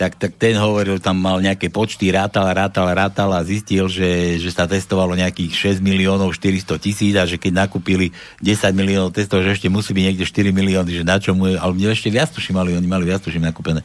[0.00, 4.48] Tak, tak ten hovoril, tam mal nejaké počty, rátal, rátal, rátal a zistil, že, že
[4.48, 8.08] sa testovalo nejakých 6 miliónov 400 tisíc a že keď nakúpili
[8.40, 11.60] 10 miliónov testov, že ešte musí byť niekde 4 milióny, že na čo mu je,
[11.60, 13.84] ale ešte viac tuším mali, oni mali viac tuším nakúpené.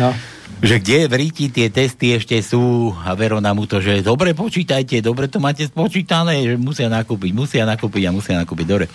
[0.00, 0.16] No.
[0.62, 5.02] Že kde v Ríti tie testy ešte sú a Verona mu to, že dobre počítajte,
[5.02, 8.66] dobre to máte spočítané, že musia nakúpiť, musia nakúpiť a musia nakúpiť.
[8.70, 8.86] Dobre,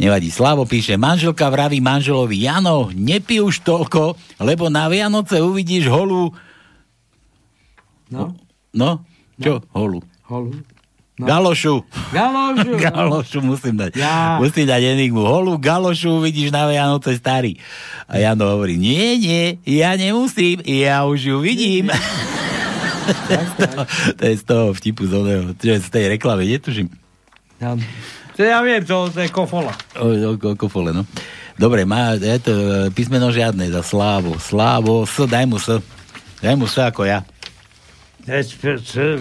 [0.00, 0.32] nevadí.
[0.32, 6.32] Slavo píše, manželka vraví manželovi, Jano, nepí už toľko, lebo na Vianoce uvidíš holú...
[8.08, 8.32] No.
[8.72, 9.04] No?
[9.36, 9.60] Čo?
[9.76, 10.00] Holú.
[10.24, 10.56] Holu.
[11.20, 11.28] No.
[11.28, 11.84] Galošu.
[12.16, 12.72] Galošu.
[12.88, 13.92] Galošu musím dať.
[14.00, 14.40] Ja.
[14.40, 15.20] Musím dať enigmu.
[15.20, 17.60] Holú galošu uvidíš na Vianoce starý.
[18.08, 21.92] A Jano hovorí, nie, nie, ja nemusím, ja už ju vidím.
[23.60, 23.84] to,
[24.16, 26.88] to je z toho vtipu z oného, z tej reklamy, netuším.
[27.60, 27.76] Ja,
[28.32, 29.76] to ja viem, to, to je kofola.
[30.00, 31.04] O, o, o kofole, no.
[31.60, 34.40] Dobre, má, je to e, písmeno žiadne za Slávo.
[34.40, 35.76] Slávo, S, daj mu S.
[36.40, 37.20] Daj mu S ako ja.
[38.28, 38.46] Veď,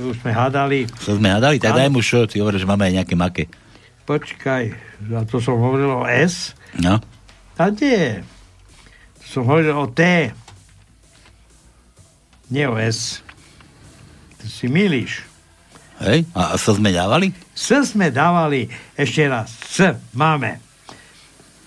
[0.04, 0.86] už sme hádali.
[0.86, 3.44] S sme hádali, tak daj mu Š, ty hovoríš, že máme aj nejaké make.
[4.04, 4.64] Počkaj,
[5.16, 6.58] a to som hovoril o S.
[6.76, 7.00] No.
[7.56, 8.26] A nie.
[9.24, 10.02] To som hovoril o T.
[12.50, 13.22] Nie o S.
[14.42, 15.24] To si milíš.
[16.00, 17.36] Hej, a S sme dávali?
[17.52, 20.64] S sme dávali, ešte raz, S máme.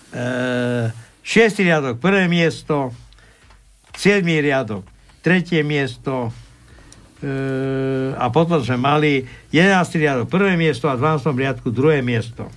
[0.08, 0.24] E,
[1.20, 2.96] šiestý riadok, prvé miesto,
[3.92, 4.88] siedmý riadok,
[5.20, 6.32] tretie miesto,
[8.18, 9.22] a potom sme mali
[9.54, 10.02] 11.
[10.02, 11.30] riadok, prvé miesto a v 12.
[11.38, 12.50] riadku druhé miesto.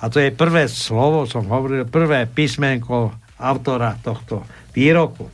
[0.00, 4.44] A to je prvé slovo, som hovoril, prvé písmenko autora tohto
[4.76, 5.32] výroku.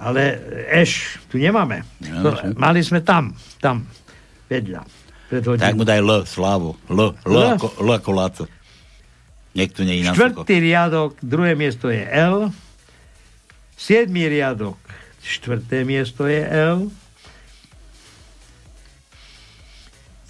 [0.00, 0.40] Ale
[0.74, 1.86] eš tu nemáme.
[2.02, 3.86] To, mali sme tam, tam,
[4.50, 4.82] vedľa.
[5.30, 6.74] Tak mu daj L, Slávo.
[6.90, 7.54] L, L, L?
[7.54, 8.44] ako, L ako Láco.
[9.54, 12.50] Nech tu nie Štvrtý riadok, druhé miesto je L.
[13.78, 14.78] Siedmý riadok,
[15.22, 16.90] štvrté miesto je L.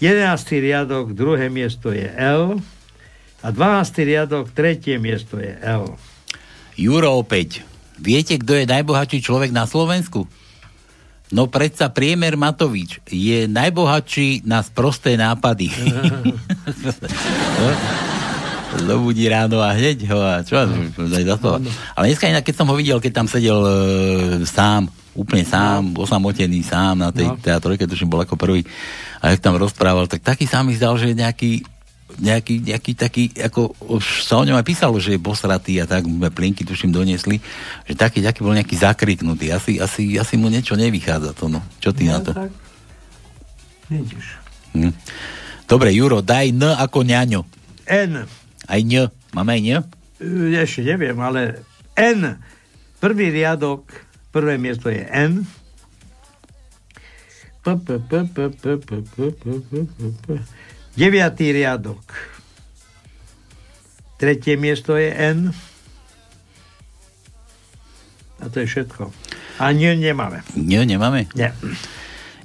[0.01, 2.57] Jedenáctý riadok, druhé miesto je L.
[3.39, 5.93] A dvanáctý riadok, tretie miesto je L.
[6.73, 7.61] Juro opäť.
[7.95, 10.25] Viete, kto je najbohatší človek na Slovensku?
[11.29, 15.69] No predsa priemer Matovič je najbohatší na sprosté nápady.
[18.81, 20.55] Zobudí ráno a hneď ho a čo?
[20.97, 21.59] Za to.
[21.93, 23.73] Ale dneska inak, keď som ho videl, keď tam sedel e,
[24.43, 27.35] sám, úplne sám, osamotený sám na tej No.
[27.35, 28.63] teatrojke, tuším, bol ako prvý,
[29.21, 31.51] a jak tam rozprával, tak taký sa mi zdal, že je nejaký
[32.19, 36.03] nejaký, nejaký taký, ako už sa o ňom aj písalo, že je bosratý a tak
[36.03, 37.39] sme plinky tuším doniesli,
[37.87, 39.53] že taký, taký bol nejaký zakriknutý.
[39.55, 41.63] Asi, asi, asi mu niečo nevychádza to, no.
[41.79, 42.35] Čo ty na to?
[42.35, 42.51] Tak,
[43.87, 44.27] vidíš.
[44.75, 44.91] Hm.
[45.67, 47.41] Dobre, Juro, daj N ako ňaňo.
[47.87, 48.27] N.
[48.67, 49.07] Aj ň.
[49.31, 49.69] Máme aj ň?
[50.59, 51.63] Ešte neviem, ale
[51.95, 52.35] N.
[52.99, 53.87] Prvý riadok,
[54.35, 55.47] prvé miesto je N.
[60.97, 62.01] Deviatý riadok.
[64.17, 65.53] Tretie miesto je N.
[68.41, 69.13] A to je všetko.
[69.61, 70.41] A nie, nemáme.
[70.57, 71.29] Nie, nemáme?
[71.37, 71.53] Nie.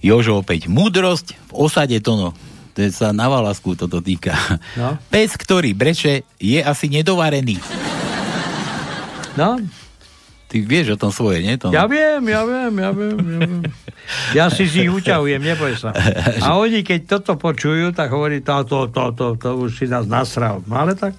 [0.05, 0.69] Jožo opäť.
[0.69, 2.37] Múdrosť v osade tono.
[2.77, 4.37] To je sa na Valasku toto týka.
[4.77, 5.01] No.
[5.09, 7.57] Pes, ktorý breče, je asi nedovarený.
[9.41, 9.57] No.
[10.57, 11.61] Ty vieš o tom svoje, nie?
[11.61, 11.69] To...
[11.69, 13.63] Ja viem, ja viem, ja viem, ja viem.
[14.33, 15.93] Ja si si ich uťahujem, neboj sa.
[16.41, 20.09] A oni, keď toto počujú, tak hovorí, to, to, to, to, to už si nás
[20.09, 20.65] nasral.
[20.65, 21.13] No ale tak,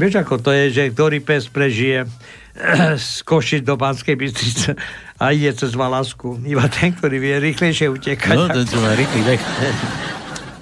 [0.00, 2.08] vieš, ako to je, že ktorý pes prežije
[2.96, 4.72] z Košic do Banskej Bystrice
[5.20, 6.40] a ide cez Valasku.
[6.40, 8.32] Iba ten, ktorý vie rýchlejšie utekať.
[8.32, 9.42] No, ten, čo má rýchly beh.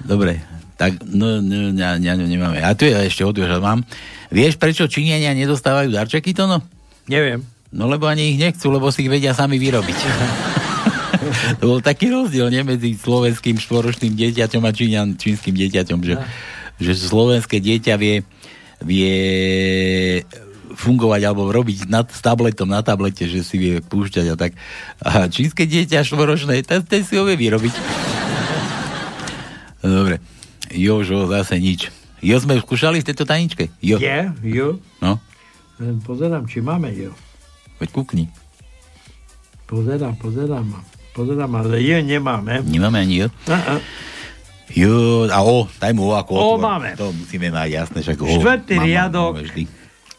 [0.03, 0.43] Dobre,
[0.75, 2.59] tak no, no, ne, ne, nemáme.
[2.59, 3.87] A tu je ešte odviaž, mám.
[4.35, 6.59] Vieš, prečo Číňania nedostávajú darčeky to no?
[7.07, 7.54] Neviem.
[7.75, 9.99] No lebo ani ich nechcú, lebo si ich vedia sami vyrobiť.
[11.59, 12.63] to bol taký rozdiel, nie?
[12.63, 16.15] Medzi slovenským štvoročným dieťaťom a číňan, čínskym dieťaťom, že,
[16.79, 18.23] že slovenské dieťa vie,
[18.79, 19.19] vie
[20.79, 24.55] fungovať alebo robiť nad, s tabletom na tablete, že si vie púšťať a tak.
[25.03, 27.75] A čínske dieťa štvoročné, ten, ten si ho vie vyrobiť.
[29.83, 30.23] No, Dobre.
[30.71, 31.91] Jožo, zase nič.
[32.23, 33.71] Jo sme skúšali v tejto taničke?
[33.83, 33.99] Jo.
[33.99, 34.79] Je, jo.
[35.03, 35.19] No,
[36.07, 37.11] Pozerám, či máme jo.
[37.85, 38.24] Veď kúkni.
[39.65, 40.66] Pozerám, pozerám.
[41.12, 42.65] Pozerám, ale jo nemáme.
[42.65, 43.28] Nemáme ani jo.
[43.47, 43.74] A, a.
[44.73, 46.65] Jo, a o, daj mu o ako O otvor.
[46.65, 46.89] máme.
[46.97, 48.27] To musíme mať jasné, však o.
[48.27, 49.32] Štvrtý mám- riadok.
[49.39, 49.62] vždy.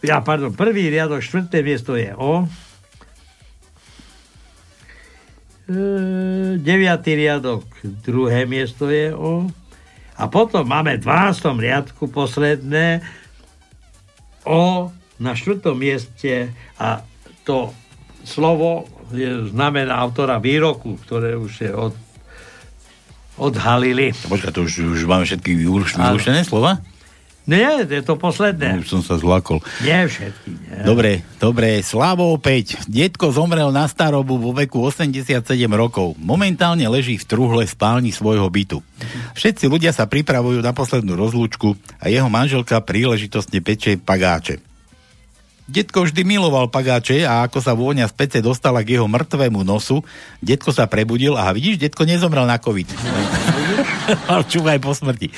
[0.02, 2.46] Ja, pardon, prvý riadok, štvrté miesto je O.
[5.66, 5.76] E,
[6.56, 7.66] deviatý riadok,
[8.00, 9.50] druhé miesto je O.
[10.16, 11.42] A potom máme v 12.
[11.60, 13.02] riadku posledné
[14.46, 16.48] O na štvrtom mieste
[16.78, 17.02] a
[17.46, 17.72] to
[18.26, 21.94] slovo je, znamená autora výroku, ktoré už je od,
[23.38, 24.12] odhalili.
[24.12, 26.82] Počkaj, to už, už máme všetky vylúštené slova?
[27.46, 28.82] Nie, je to posledné.
[28.82, 29.62] Už som sa zlakol.
[29.86, 30.50] Nie všetky.
[30.50, 30.82] Nie.
[30.82, 32.82] Dobre, dobre, Slavo opäť.
[32.90, 36.18] Detko zomrel na starobu vo veku 87 rokov.
[36.18, 38.82] Momentálne leží v truhle spálni svojho bytu.
[39.38, 44.65] Všetci ľudia sa pripravujú na poslednú rozlúčku a jeho manželka príležitostne pečie pagáče.
[45.66, 50.06] Detko vždy miloval pagáče a ako sa vôňa z pece dostala k jeho mŕtvemu nosu,
[50.38, 52.86] detko sa prebudil a vidíš, detko nezomrel na COVID.
[54.30, 55.34] Mal čúvaj po smrti.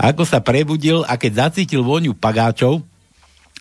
[0.00, 2.80] A ako sa prebudil a keď zacítil vôňu pagáčov,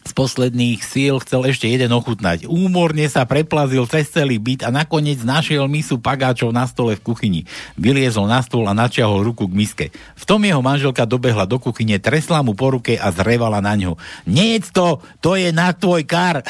[0.10, 2.50] z posledných síl chcel ešte jeden ochutnať.
[2.50, 7.42] Úmorne sa preplazil cez celý byt a nakoniec našiel misu pagáčov na stole v kuchyni.
[7.78, 9.86] Vyliezol na stôl a načiahol ruku k miske.
[10.18, 14.02] V tom jeho manželka dobehla do kuchyne, tresla mu po ruke a zrevala na ňo.
[14.26, 16.42] Nejedz to, to je na tvoj kar.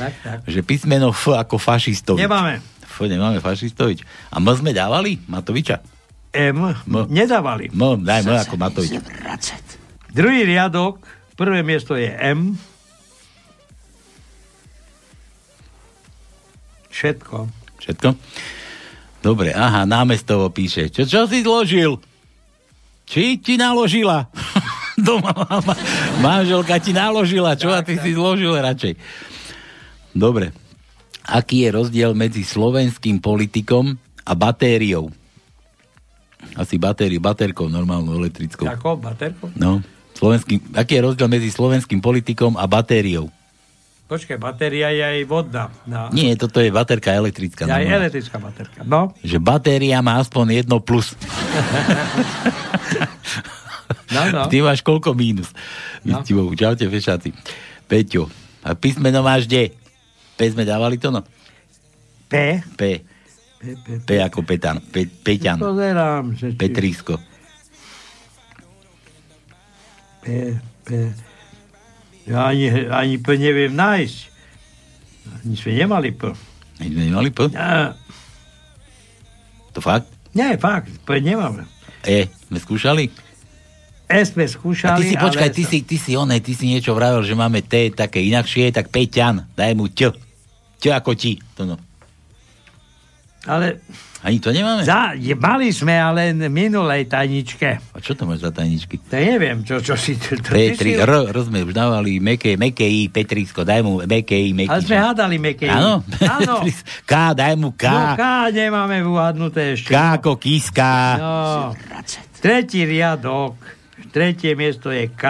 [0.00, 0.38] Tak, tak.
[0.48, 2.24] Že písmeno F ako fašistovič.
[2.24, 2.64] Nemáme.
[2.80, 4.00] F nemáme fašistovič.
[4.32, 5.20] A M sme dávali?
[5.28, 5.84] Matoviča?
[6.32, 6.72] M.
[6.72, 6.94] M.
[7.12, 7.68] Nedávali.
[7.68, 8.96] M, daj M ako Matovič.
[10.08, 11.04] Druhý riadok,
[11.40, 12.52] prvé miesto je M.
[16.92, 17.48] Všetko.
[17.80, 18.08] Všetko?
[19.24, 20.92] Dobre, aha, námestovo píše.
[20.92, 21.96] Čo, čo si zložil?
[23.08, 24.28] Či ti naložila?
[25.00, 25.72] Doma mama,
[26.20, 29.00] manželka ti naložila, čo a ty si zložil radšej.
[30.12, 30.52] Dobre.
[31.24, 33.96] Aký je rozdiel medzi slovenským politikom
[34.28, 35.08] a batériou?
[36.52, 38.68] Asi batériu, baterkou normálnou elektrickou.
[38.68, 39.00] Ako?
[39.00, 39.48] Baterko?
[39.56, 39.80] No.
[40.20, 43.32] Slovenský, aký je rozdiel medzi slovenským politikom a batériou?
[44.04, 45.72] Počkaj, batéria je aj vodná.
[45.88, 46.12] No.
[46.12, 47.64] Nie, toto je baterka elektrická.
[47.64, 47.98] Je aj normálna.
[48.04, 48.78] elektrická baterka.
[48.84, 49.14] No.
[49.22, 51.14] Že batéria má aspoň jedno plus.
[54.10, 54.42] No, no.
[54.50, 55.54] Ty máš koľko mínus?
[56.02, 56.22] No.
[56.22, 56.50] Bohu.
[56.58, 57.30] Čaute, fešáci.
[57.86, 58.26] Peťo.
[58.66, 59.70] A písmeno máš kde?
[60.34, 61.22] P sme dávali to, no?
[62.26, 62.58] P.
[62.74, 63.06] P.
[63.60, 64.82] P, P, P ako Petan.
[64.82, 65.62] Pe, Peťan.
[65.62, 66.58] Pozerám, že či...
[70.20, 70.88] P, P.
[72.28, 74.18] Ja ani, ani P neviem nájsť.
[75.40, 76.30] Ani sme nemali P.
[76.80, 77.38] My sme nemali P?
[77.52, 77.96] Ja,
[79.76, 80.08] To fakt?
[80.36, 81.66] nie, fakt, P nemáme.
[82.06, 83.10] E, sme skúšali?
[84.10, 86.94] E sme A skúšali, ty si, počkaj, ty si, ty si oné, ty si niečo
[86.98, 90.10] vravel, že máme T také inakšie, tak Peťan, daj mu Ť.
[90.82, 91.38] Ť ako ti.
[91.54, 91.76] To no.
[93.46, 93.80] Ale
[94.20, 94.84] Ani to nemáme?
[94.84, 97.80] za, je, mali sme ale minulej tajničke.
[97.80, 99.00] A čo to máš za tajničky?
[99.08, 100.20] To neviem, čo, čo si...
[100.20, 102.52] To, to, Petri, si- R, R sme už dávali, meké
[102.84, 105.72] I, Petrisko, daj mu meké I, meké ale sme hádali mekej.
[105.72, 106.04] Áno?
[106.20, 106.54] Áno.
[107.10, 107.84] K, daj mu K.
[107.88, 109.88] No K nemáme uhadnuté ešte.
[109.88, 110.92] K ako kiska.
[111.16, 111.32] No.
[112.44, 113.56] Tretí riadok.
[114.12, 115.24] Tretie miesto je K.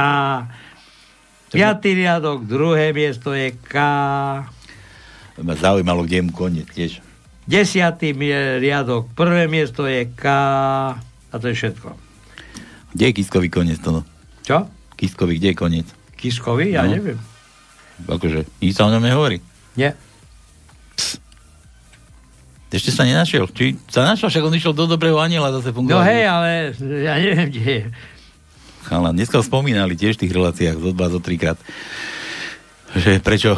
[1.50, 3.74] Piatý riadok, druhé miesto je K.
[5.40, 7.09] Ma zaujímalo, kde je mu koniec tiež.
[7.50, 10.24] Desiatý mie- riadok, prvé miesto je K.
[11.26, 11.98] A to je všetko.
[12.92, 13.90] Kde je kiskový koniec to?
[13.90, 14.02] no?
[14.40, 14.70] Čo?
[14.94, 15.86] Kiskový, kde je koniec?
[16.14, 16.70] Kiskovi?
[16.70, 16.94] Ja No.
[16.94, 17.18] neviem.
[18.02, 19.42] Akože, nič sa o ňom nehovorí.
[19.74, 19.98] Nie.
[22.70, 23.48] Ešte sa nenašiel.
[23.48, 25.96] Či sa našiel, však on išiel do dobrého aniela zase fungovať.
[25.96, 26.48] No hej, ale
[27.02, 27.84] ja neviem, kde je.
[28.82, 31.58] Chala, dneska spomínali tiež v tých reláciách zo dva, zo trikrát.
[32.90, 33.54] Že prečo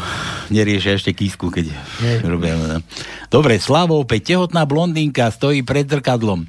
[0.53, 1.73] neriešia ešte kísku, keď
[2.05, 2.21] Nie.
[2.21, 2.53] robia.
[2.53, 2.85] no.
[3.33, 6.45] Dobre, Slavo, opäť tehotná blondínka stojí pred zrkadlom.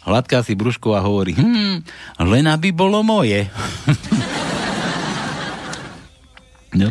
[0.00, 1.82] Hladká si brúško a hovorí, hm,
[2.24, 3.44] len aby bolo moje.
[6.80, 6.88] no.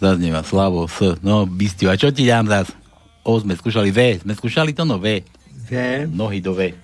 [0.00, 2.72] Zaznieva Slavo, S, no, bystiu, a čo ti dám zas?
[3.22, 5.22] O, sme skúšali V, sme skúšali to no V.
[5.68, 5.72] V.
[6.08, 6.74] Nohy do V.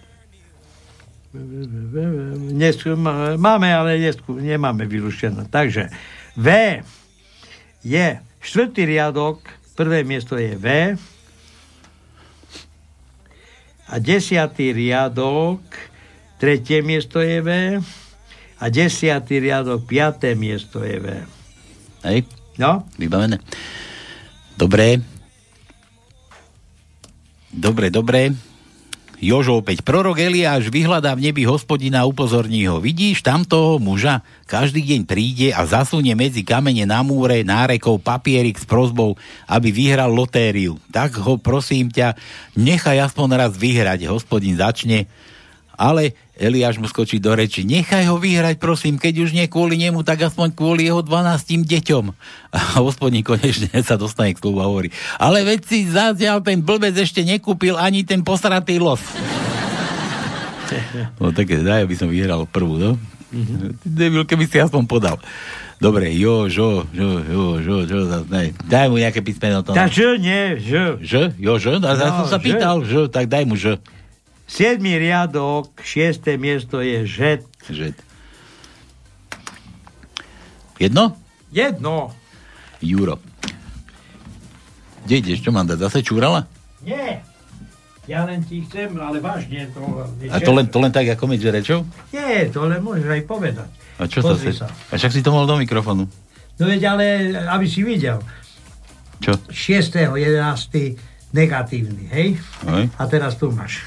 [2.55, 5.47] Neskú, má- máme, ale neskú, nemáme vylúštené.
[5.47, 5.90] Takže
[6.35, 6.47] V
[7.82, 9.42] je štvrtý riadok,
[9.78, 10.66] prvé miesto je V
[13.88, 15.62] a desiatý riadok,
[16.36, 17.50] tretie miesto je V
[18.59, 21.06] a desiatý riadok, piaté miesto je V.
[22.05, 22.26] Hej?
[22.59, 22.86] No?
[22.98, 23.38] Vybavené.
[24.59, 24.98] Dobre.
[27.55, 28.48] Dobre, dobre.
[29.19, 29.82] Jožo opäť.
[29.82, 32.78] Prorok Eliáš vyhľadá v nebi hospodina a upozorní ho.
[32.78, 34.23] Vidíš tam toho muža?
[34.47, 39.19] Každý deň príde a zasunie medzi kamene na múre nárekov papierik s prozbou,
[39.51, 40.78] aby vyhral lotériu.
[40.95, 42.15] Tak ho prosím ťa,
[42.55, 44.07] nechaj aspoň raz vyhrať.
[44.07, 45.11] Hospodin začne,
[45.74, 47.66] ale Eliáš mu skočí do reči.
[47.66, 52.05] Nechaj ho vyhrať, prosím, keď už nie kvôli nemu, tak aspoň kvôli jeho 12 deťom.
[52.55, 54.94] A hospodín konečne sa dostane k slovu a hovorí.
[55.19, 59.02] Ale veď si zatiaľ ten blbec ešte nekúpil ani ten posratý los.
[61.19, 62.90] No tak daj, aby som vyhral prvú, no?
[63.28, 65.16] Ty Debil, keby si aspoň podal.
[65.78, 68.51] Dobre, jo, žo, žo, žo, žo, žo, ne.
[68.66, 69.62] Daj mu nejaké písmeno.
[69.62, 70.98] To Ž, nie, Ž.
[70.98, 73.78] Ž, jo, Ž, a ja No, som sa pýtal, Ž, tak daj mu Ž.
[74.49, 77.45] Siedmý riadok, šiesté miesto je Ž.
[77.69, 77.93] Ž.
[80.81, 81.12] Jedno?
[81.53, 82.16] Jedno.
[82.81, 83.20] Juro.
[85.05, 85.85] Kde ideš, čo mám dať?
[85.85, 86.49] Zase čúrala?
[86.81, 87.20] Nie.
[88.09, 89.85] Ja len ti chcem, ale vážne to...
[90.33, 91.85] A to len, to len tak ako medzi rečou?
[92.09, 93.69] Nie, to len môžeš aj povedať.
[94.01, 94.73] A čo Pozri sa.
[94.89, 96.09] A však si to mohol do mikrofónu.
[96.57, 98.25] No veď ale, aby si videl.
[99.20, 99.37] Čo?
[99.53, 100.09] 6.
[100.16, 101.37] 11.
[101.37, 102.29] negatívny, hej?
[102.65, 102.85] Hej.
[102.97, 103.85] A teraz tu máš.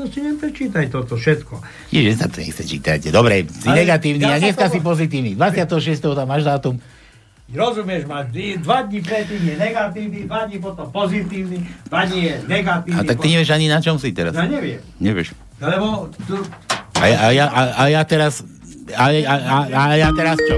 [0.00, 1.60] No si neprečítaj toto všetko.
[1.92, 3.12] Ježe sa to nechce čítať.
[3.12, 5.36] Dobre, si Ale negatívny ja a dneska to- si pozitívny.
[5.36, 6.16] 26.
[6.16, 6.80] tam máš dátum.
[7.52, 12.96] Rozumieš, dví- dva dní predtým je negatívny, dva dní potom pozitívny, dva dní je negatívny.
[12.96, 14.32] A tak ty nevieš ani na čom si teraz.
[14.32, 14.80] Ja neviem.
[14.96, 15.36] Nevieš.
[15.60, 16.40] Lebo tu,
[16.96, 18.40] A, ja- a, ja, a, a ja teraz...
[18.96, 20.56] A, a, a, a ja teraz čo?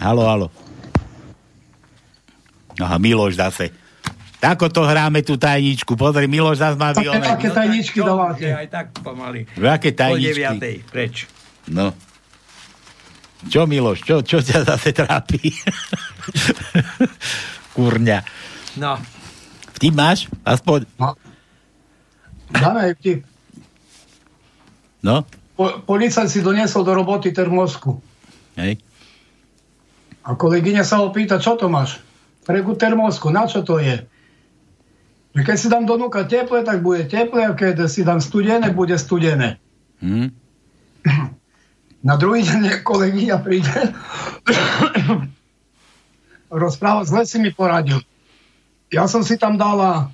[0.00, 0.46] Halo, halo.
[2.74, 3.68] Aha, Miloš zase.
[4.38, 5.92] Tako to hráme tú tajničku.
[5.92, 7.22] Pozri, Miloš zase má Také, vyone.
[7.22, 8.48] také tajničky dávate.
[8.48, 9.46] aj tak pomaly.
[9.56, 10.28] Aké Po tajničky?
[10.32, 11.14] deviatej, preč.
[11.66, 11.94] No.
[13.44, 15.50] Čo, Miloš, čo, čo ťa zase trápi?
[17.72, 18.18] Kurňa.
[18.76, 18.98] No.
[19.74, 20.26] Vtip máš?
[20.42, 20.86] Aspoň.
[22.48, 23.20] Dáme aj vtip.
[25.02, 27.98] No, Po, policajt si doniesol do roboty termosku.
[28.54, 28.78] hej.
[30.22, 31.98] A kolegyňa sa ho pýta, čo to máš?
[32.42, 34.02] Reku termosku, na čo to je?
[35.32, 38.68] Že keď si dám do núka teple, tak bude teple, a keď si dám studené,
[38.74, 39.62] bude studené.
[40.02, 40.28] Hm?
[42.08, 43.70] Na druhý deň kolegyňa príde,
[46.50, 48.02] rozpráva, zle si mi poradil.
[48.90, 50.10] Ja som si tam dala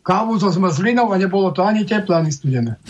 [0.00, 2.80] kávu so zmrzlinou a nebolo to ani teplé, ani studené.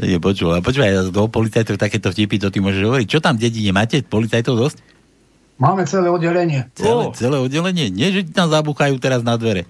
[0.00, 0.56] Je počul.
[0.56, 3.06] A počúvaj, do policajtov takéto vtipy, to ty môžeš hovoriť.
[3.06, 4.00] Čo tam v dedine máte?
[4.00, 4.80] Policajtov dosť?
[5.60, 6.72] Máme celé oddelenie.
[6.72, 7.92] Celé, celé oddelenie?
[7.92, 9.68] Nie, že ti tam zabúchajú teraz na dvere.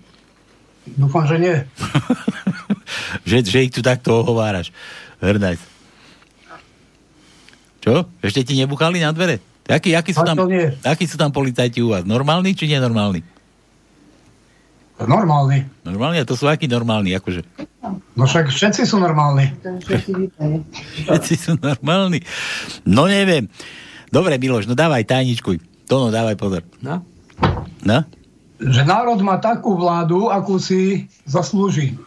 [0.86, 1.56] Dúfam, že nie.
[3.22, 4.74] Že, že ich tu takto ohováraš.
[5.22, 5.62] Hrdajc.
[7.80, 8.10] Čo?
[8.18, 9.38] Ešte ti nebuchali na dvere?
[9.70, 10.34] Akí, akí, sú tam,
[10.82, 12.02] akí sú tam policajti u vás?
[12.02, 13.22] Normálni či nenormálni?
[14.98, 15.86] Normálny.
[15.86, 16.16] Normálny?
[16.18, 17.46] A to sú akí normálni, akože?
[18.18, 19.54] No však všetci sú normálni.
[21.06, 22.20] Všetci sú normálni.
[22.82, 23.46] No neviem.
[24.10, 25.69] Dobre, Miloš, no dávaj tajničkuj.
[25.90, 26.62] Tono, dávaj pozor.
[26.78, 27.02] No?
[27.82, 27.98] No?
[28.62, 31.98] Že národ má takú vládu, akú si zaslúži.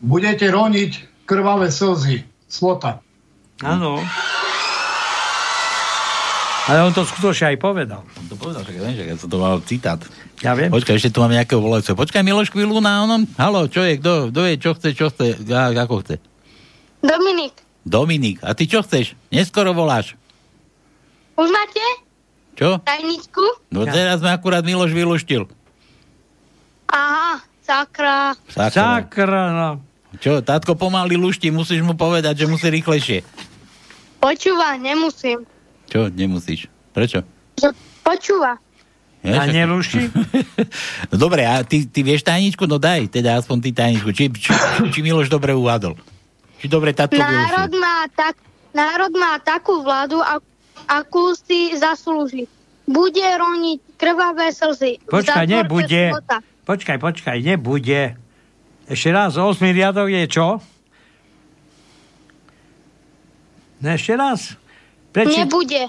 [0.00, 2.24] Budete roniť krvavé slzy.
[2.48, 3.04] Slota.
[3.60, 4.00] Áno.
[6.64, 8.00] Ale on to skutočne aj povedal.
[8.00, 10.00] On to povedal, že viem, že ja som to mal citát.
[10.40, 10.72] Ja viem.
[10.72, 11.92] Počkaj, ešte tu máme nejakého volajúceho.
[11.92, 13.28] Počkaj, Miloš, chvíľu na onom.
[13.36, 16.16] Halo, čo je, kto, kto je, čo chce, čo chce, ako chce?
[17.04, 19.12] Dominik, Dominik, a ty čo chceš?
[19.28, 20.16] Neskoro voláš.
[21.36, 22.03] už máte
[22.54, 22.78] Čo?
[22.80, 23.44] tajničku?
[23.68, 25.50] No teraz ma akurát Miloš vyluštil.
[26.86, 28.38] Aha, sakra.
[28.46, 29.02] Sakra.
[29.02, 29.70] Sakra, no.
[30.14, 33.26] Čo, tátko pomaly lušti, musíš mu povedať, že musí rýchlejšie.
[34.22, 35.42] Počúva, nemusím.
[35.90, 36.70] Čo, nemusíš.
[36.94, 37.26] Prečo?
[37.58, 38.62] Že počúva.
[39.24, 40.12] Ja, A neruší?
[41.10, 42.68] No dobre, a ty, ty vieš tajničku?
[42.68, 44.10] No daj, teda aspoň ty tajničku.
[44.12, 44.52] Či, či,
[44.92, 45.96] či Miloš dobre uvádol.
[46.60, 48.36] Či dobre táto Národ má, tak,
[48.70, 50.44] národ má takú vládu, ak-
[50.86, 52.48] akú si zaslúži.
[52.84, 55.00] Bude roniť krvavé slzy.
[55.08, 56.12] Počkaj, nebude.
[56.12, 56.44] života.
[56.64, 58.16] Počkaj, počkaj, nebude.
[58.84, 60.60] Ešte raz, 8 riadok je čo?
[63.80, 64.56] Ešte raz.
[65.12, 65.44] Preči...
[65.44, 65.88] Nebude.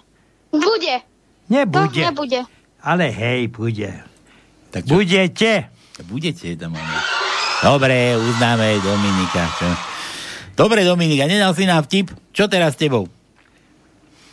[0.51, 0.95] Bude.
[1.47, 2.01] Nebude.
[2.03, 2.41] To nebude.
[2.83, 3.91] Ale hej, bude.
[4.71, 4.99] Tak čo?
[4.99, 5.71] Budete.
[6.07, 6.99] Budete tam máme.
[7.63, 9.47] Dobre, uznáme Dominika.
[9.55, 9.67] Čo?
[10.59, 12.11] Dobre, Dominika, nedal si nám vtip?
[12.35, 13.07] Čo teraz s tebou?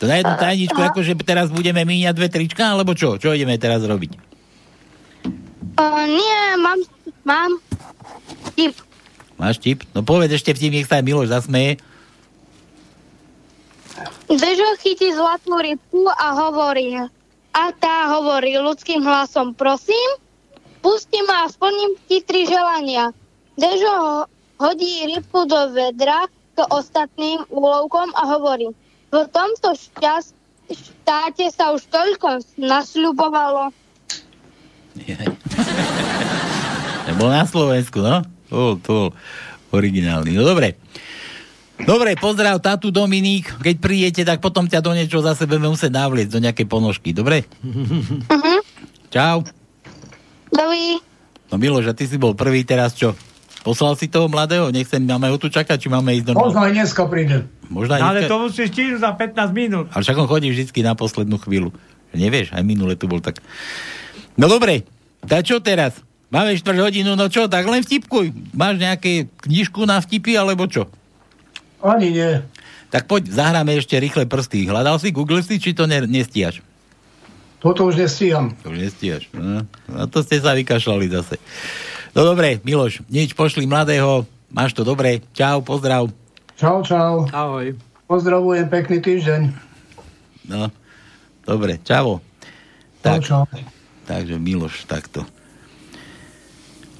[0.02, 3.22] To na jednu tajničku, akože teraz budeme míňať dve trička, alebo čo?
[3.22, 4.18] Čo ideme teraz robiť?
[5.78, 6.78] Uh, nie, mám,
[7.22, 7.50] mám
[8.58, 8.74] tip.
[9.38, 9.86] Máš tip?
[9.94, 11.78] No povedz ešte vtip, nech sa aj Miloš zasmeje.
[14.26, 16.98] Dežo chytí zlatú rybku a hovorí.
[17.54, 20.18] A tá hovorí ľudským hlasom, prosím,
[20.82, 23.14] pusti ma a splním ti tri želania.
[23.54, 26.26] Dežo ho- hodí rybku do vedra
[26.58, 28.66] k ostatným úlovkom a hovorí,
[29.12, 30.32] v tomto šťast,
[30.72, 33.68] štáte sa už toľko nasľubovalo.
[37.20, 38.24] Bol na Slovensku, no?
[38.48, 39.08] To bol, to bol
[39.76, 40.32] originálny.
[40.32, 40.80] No dobre.
[41.82, 43.52] Dobre, pozdrav tátu Dominík.
[43.60, 47.12] Keď prídete, tak potom ťa do niečo zase budeme musieť navliecť, do nejakej ponožky.
[47.12, 47.44] Dobre?
[47.60, 48.60] Uh-huh.
[49.12, 49.44] Čau.
[50.52, 51.00] Dovi.
[51.52, 53.12] No Miloš, a ty si bol prvý teraz čo?
[53.62, 54.74] Poslal si toho mladého?
[54.74, 56.32] Nechcem, máme ho tu čakať, či máme ísť do...
[56.34, 57.46] Možno aj dneska príde.
[57.70, 59.86] Možno aj No, ale dneska- to musíš stihnúť za 15 minút.
[59.94, 61.70] Ale však on chodí vždy na poslednú chvíľu.
[62.10, 63.38] Nevieš, aj minule tu bol tak.
[64.34, 64.82] No dobre,
[65.24, 65.94] tak čo teraz?
[66.28, 68.34] Máme 4 hodinu, no čo, tak len vtipkuj.
[68.52, 70.90] Máš nejaké knižku na vtipy, alebo čo?
[71.78, 72.42] Ani nie.
[72.90, 74.66] Tak poď, zahráme ešte rýchle prsty.
[74.66, 76.60] Hľadal si, google si, či to ne, nestíhaš?
[77.62, 78.52] Toto už nestíham.
[78.60, 79.30] To už nestíhaš.
[79.30, 81.38] No, no to ste sa vykašľali zase.
[82.12, 84.28] No dobre, Miloš, nič, pošli mladého.
[84.52, 85.24] Máš to dobre.
[85.32, 86.12] Čau, pozdrav.
[86.60, 87.24] Čau, čau.
[87.32, 87.72] Ahoj.
[88.04, 89.48] Pozdravujem, pekný týždeň.
[90.44, 90.68] No,
[91.48, 92.20] dobre, čavo.
[93.00, 93.42] Čau, čau.
[94.04, 95.24] Takže Miloš, takto.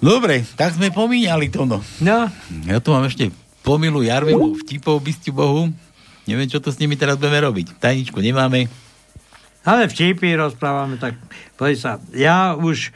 [0.01, 1.84] Dobre, tak sme pomíňali to, no.
[2.01, 2.32] No.
[2.64, 3.28] Ja tu mám ešte
[3.60, 5.68] pomilu Jarvelu vtipov, bystiu Bohu.
[6.24, 7.76] Neviem, čo to s nimi teraz budeme robiť.
[7.76, 8.72] Tajničku nemáme.
[9.62, 11.20] Ale vtipy rozprávame, tak
[11.78, 12.90] sa, ja už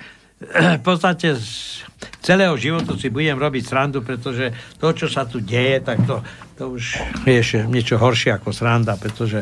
[0.79, 1.81] v podstate z
[2.21, 6.21] celého života si budem robiť srandu, pretože to, čo sa tu deje, tak to,
[6.61, 9.41] to už je ešte niečo horšie ako sranda, pretože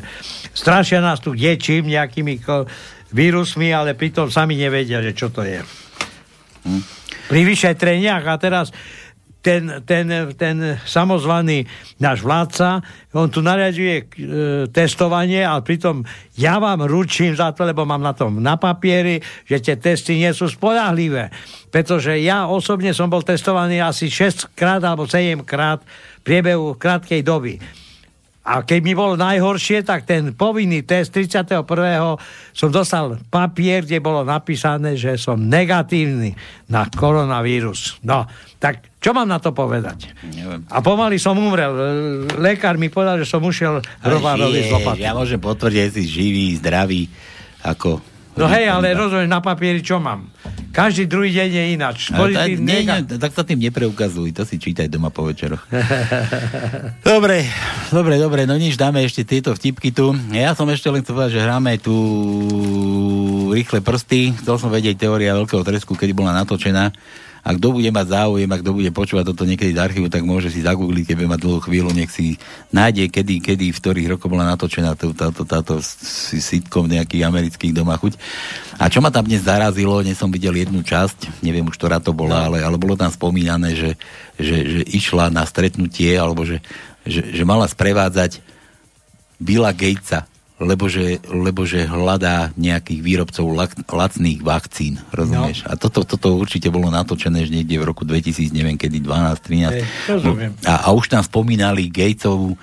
[0.55, 2.39] strašia nás tu dečím nejakými
[3.11, 5.67] vírusmi, ale pritom sami nevedia, že čo to je.
[7.27, 8.71] Pri vyšetreniach a teraz
[9.45, 10.09] ten, ten,
[10.41, 10.57] ten
[10.89, 11.69] samozvaný
[12.01, 12.81] náš vládca,
[13.13, 14.05] on tu nariaduje e,
[14.73, 16.01] testovanie, ale pritom
[16.41, 20.33] ja vám ručím za to, lebo mám na tom na papieri, že tie testy nie
[20.33, 21.29] sú spolahlivé.
[21.69, 27.21] Pretože ja osobne som bol testovaný asi 6 krát alebo 7 krát v priebehu krátkej
[27.21, 27.61] doby.
[28.45, 31.65] A keď mi bolo najhoršie, tak ten povinný test 31.
[32.53, 36.37] som dostal papier, kde bolo napísané, že som negatívny
[36.69, 37.97] na koronavírus.
[38.05, 38.29] No,
[38.61, 40.17] tak čo mám na to povedať?
[40.33, 40.65] Neviem.
[40.73, 41.77] A pomaly som umrel.
[42.41, 45.05] Lekár mi povedal, že som ušiel hrovárovi z lopaty.
[45.05, 47.13] Ja môžem potvrdiť, že si živý, zdravý,
[47.61, 48.01] ako...
[48.35, 50.33] No hej, ale rozumieš, na papieri čo mám?
[50.75, 51.99] Každý druhý deň je ináč.
[52.11, 55.63] Pozitívny, nie, nie, tak sa tým nepreukazuj, to si čítaj doma po večeroch.
[57.07, 57.47] dobre,
[57.95, 60.17] dobre, dobre, no nič, dáme ešte tieto vtipky tu.
[60.35, 61.95] Ja som ešte len chcel povedať, že hráme tu
[63.55, 64.35] rýchle prsty.
[64.43, 66.91] Chcel som vedieť teória veľkého tresku, kedy bola natočená.
[67.45, 70.49] A kto bude mať záujem, a kto bude počúvať toto niekedy z archívu, tak môže
[70.49, 72.41] si zagoogliť, keď bude mať dlhú chvíľu, nech si
[72.73, 78.01] nájde, kedy, kedy, v ktorých rokoch bola natočená táto, táto, táto sitcom nejakých amerických doma
[78.01, 78.17] chuť.
[78.81, 82.17] A čo ma tam dnes zarazilo, dnes som videl jednu časť, neviem už, ktorá to
[82.17, 83.91] bola, ale, ale bolo tam spomínané, že,
[84.41, 86.65] že, že išla na stretnutie, alebo že,
[87.05, 88.41] že, že mala sprevádzať
[89.37, 90.25] Billa Gatesa
[90.65, 95.69] lebo že, lebo že hľadá nejakých výrobcov lak, lacných vakcín, rozumieš?
[95.69, 95.77] No.
[95.77, 99.85] A toto, toto určite bolo natočené že niekde v roku 2000, neviem kedy, 12, 13.
[99.85, 99.85] Hey,
[100.65, 102.57] a, a už tam spomínali Gatesovú,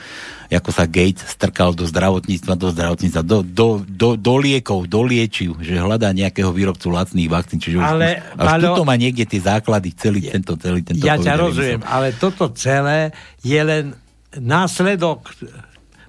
[0.51, 5.55] ako sa Gates strkal do zdravotníctva, do zdravotníctva, do, do, do, do liekov, do liečiv,
[5.63, 7.63] že hľadá nejakého výrobcu lacných vakcín.
[7.63, 11.07] Čiže ale, už, až Paľo, tuto má niekde tie základy, celý tento, celý tento...
[11.07, 13.95] Ja ťa rozumiem, ale toto celé je len
[14.35, 15.31] následok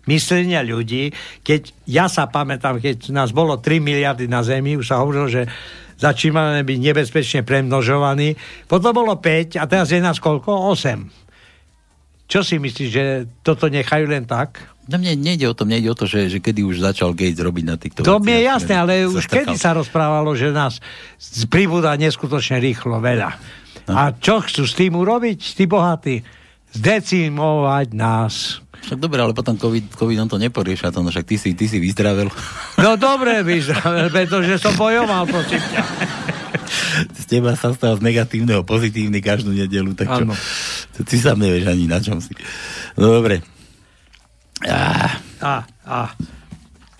[0.07, 1.15] myslenia ľudí,
[1.47, 5.47] keď ja sa pamätám, keď nás bolo 3 miliardy na Zemi, už sa hovorilo, že
[6.01, 8.35] začíname byť nebezpečne premnožovaní,
[8.67, 10.75] potom bolo 5 a teraz je nás koľko?
[10.75, 12.27] 8.
[12.27, 13.05] Čo si myslíš, že
[13.45, 14.73] toto nechajú len tak?
[14.91, 17.65] No mne nejde o to, nejde o to, že, že kedy už začal Gates robiť
[17.65, 19.47] na týchto To mi je jasné, ale už strkal.
[19.47, 20.83] kedy sa rozprávalo, že nás
[21.47, 23.31] pribúda neskutočne rýchlo veľa.
[23.87, 23.95] No.
[23.95, 26.42] A čo chcú s tým urobiť, tí bohatí?
[26.73, 28.65] Zdecimovať nás.
[28.83, 31.71] Však dobre, ale potom COVID, COVID on to neporieša, to, no však ty si, ty
[31.71, 32.27] si vyzdravil.
[32.83, 35.83] No dobre vyzdravil, pretože som bojoval proti ťa.
[37.15, 40.25] Z teba sa stal z negatívneho pozitívny každú nedelu, tak čo?
[41.07, 42.35] Ty sa nevieš ani na čom si.
[42.99, 43.45] No dobre.
[44.67, 45.15] Á.
[45.39, 45.55] Á,
[45.87, 46.03] á.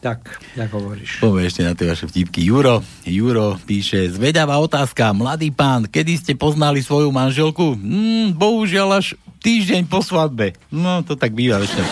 [0.03, 1.23] Tak, ako hovoríš.
[1.23, 2.43] Poviem ešte na tie vaše vtipky.
[2.43, 7.79] Juro, Juro píše, zvedavá otázka, mladý pán, kedy ste poznali svoju manželku?
[7.79, 9.15] Mm, bohužiaľ až
[9.47, 10.59] týždeň po svadbe.
[10.75, 11.87] No, to tak býva ešte.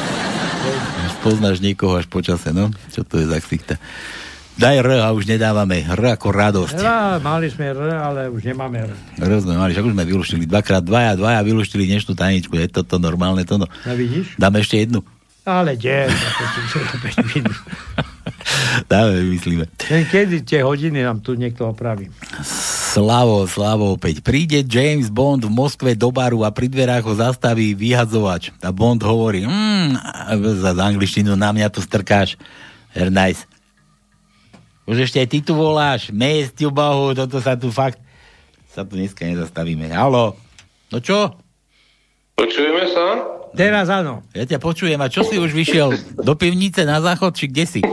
[1.23, 2.75] Poznáš niekoho až počase, no?
[2.91, 3.79] Čo to je za ksichta?
[4.59, 5.87] Daj R a už nedávame.
[5.87, 6.83] R ako radosť.
[6.83, 8.93] R, mali sme R, ale už nemáme R.
[9.23, 12.59] R sme mali, však už sme vyluštili dvakrát dvaja, dvaja vyluštili dnešnú tajničku.
[12.59, 13.71] Je toto normálne, to no.
[13.87, 14.35] Vidíš?
[14.35, 15.07] Dáme ešte jednu.
[15.51, 16.07] Ale kde?
[16.07, 17.59] 5 minút.
[18.87, 19.65] Dáme, vymyslíme.
[19.83, 22.07] Kedy tie hodiny nám tu niekto opraví?
[22.95, 24.23] Slavo, Slavo opäť.
[24.23, 28.55] Príde James Bond v Moskve do baru a pri dverách ho zastaví vyhadzovač.
[28.63, 29.91] A Bond hovorí, mm,
[30.63, 32.39] za angličtinu na mňa tu strkáš.
[32.95, 33.47] Very nice.
[34.87, 36.11] Už ešte aj ty tu voláš.
[36.11, 37.99] Mestiu Bohu, toto sa tu fakt...
[38.71, 39.91] Sa tu dneska nezastavíme.
[39.91, 40.39] Halo?
[40.91, 41.35] No čo?
[42.39, 43.07] Počujeme sa?
[43.55, 44.23] Teraz áno.
[44.31, 45.01] Ja ťa počujem.
[45.03, 45.91] A čo si už vyšiel?
[46.19, 47.81] Do pivnice na záchod, či kde si?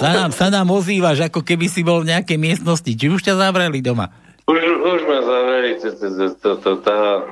[0.00, 2.88] sa, nám, sa nám ozývaš, ako keby si bol v nejakej miestnosti.
[2.88, 4.08] Či už ťa zavreli doma?
[4.44, 5.80] Už, už ma zavreli
[6.84, 7.24] tá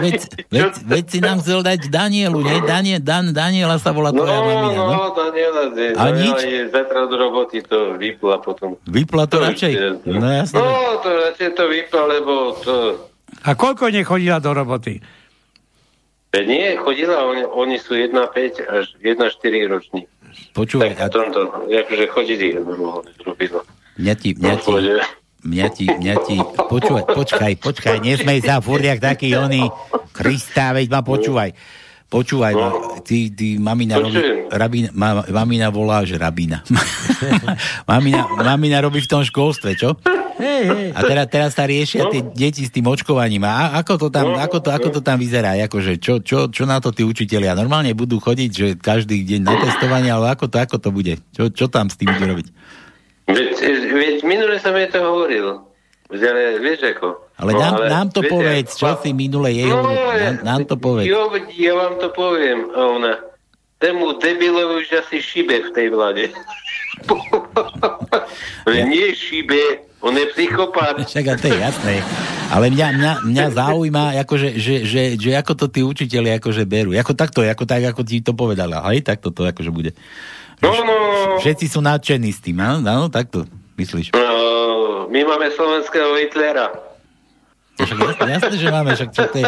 [0.00, 0.20] veď,
[0.52, 2.60] veď, veď si nám chcel dať Danielu, nie?
[2.68, 4.92] Danie, Dan, Daniela sa volá tvoja no, mamina, no?
[4.92, 6.38] No, Daniela, je, a nič?
[6.44, 8.76] je zatra do roboty to vypla potom.
[8.84, 9.72] Vypla to, to radšej?
[10.04, 10.60] No, jasne.
[10.60, 12.74] No, to radšej to vypla, lebo to...
[13.44, 15.00] A koľko nechodila do roboty?
[16.30, 20.06] E, nie, chodila, oni, oni sú 1,5 až 1,4 roční.
[20.54, 20.94] Počúvaj.
[20.94, 21.06] Tak a...
[21.10, 23.66] tomto, akože chodili, robilo.
[23.98, 24.72] Mňa ti, mňa ti,
[25.42, 26.36] mňa ti, mňa ti,
[26.70, 29.68] počúvaj, počkaj, počkaj, nesmej sa, furt jak taký oný,
[30.14, 31.50] Kristá, veď ma počúvaj.
[32.10, 32.98] Počúvaj, no.
[33.06, 34.18] ty, ty mamina, robí,
[34.50, 36.66] rabína, ma, mamina volá, že rabína.
[37.90, 39.94] mamina, mamina robí v tom školstve, čo?
[40.34, 40.88] Hey, hey.
[40.90, 43.46] A teraz, teraz sa riešia tie deti s tým očkovaním.
[43.46, 45.54] A ako to tam, ako to, ako to tam vyzerá?
[45.70, 47.54] Akože, čo, čo, čo na to tí učitelia?
[47.54, 51.14] Normálne budú chodiť, že každý deň na testovanie, ale ako to, ako to bude?
[51.30, 52.46] Čo, čo tam s tým budú robiť?
[53.30, 53.54] Veď,
[53.94, 55.69] veď minule som je to hovoril.
[56.10, 57.08] Ale vieš ako?
[57.38, 60.62] Ale nám, no, ale, nám to viete, povedz, čo si minule jej no, nám, nám
[60.66, 61.06] to povedz.
[61.06, 62.66] Jo, ja vám to poviem.
[62.74, 63.14] Ona,
[63.78, 66.24] tému debilovi už asi šibe v tej vlade.
[68.68, 68.84] ja.
[68.84, 70.98] Nie šibe, on je psychopát.
[71.08, 71.94] Však a to je jasné.
[72.50, 76.90] Ale mňa, mňa, mňa zaujíma, akože, že, že, že, ako to tí učiteľi akože berú.
[76.98, 78.74] Ako takto, ako tak, ako ti to povedali.
[78.74, 79.94] Aj takto to akože bude.
[80.60, 80.94] No, no,
[81.40, 82.84] Všetci sú nadšení s tým, áno?
[82.84, 83.48] Áno, takto
[83.80, 84.12] myslíš.
[84.12, 84.20] No,
[85.10, 86.70] my máme slovenského Hitlera.
[87.80, 89.44] Však jasné, jasné, že máme, však, však, to, je,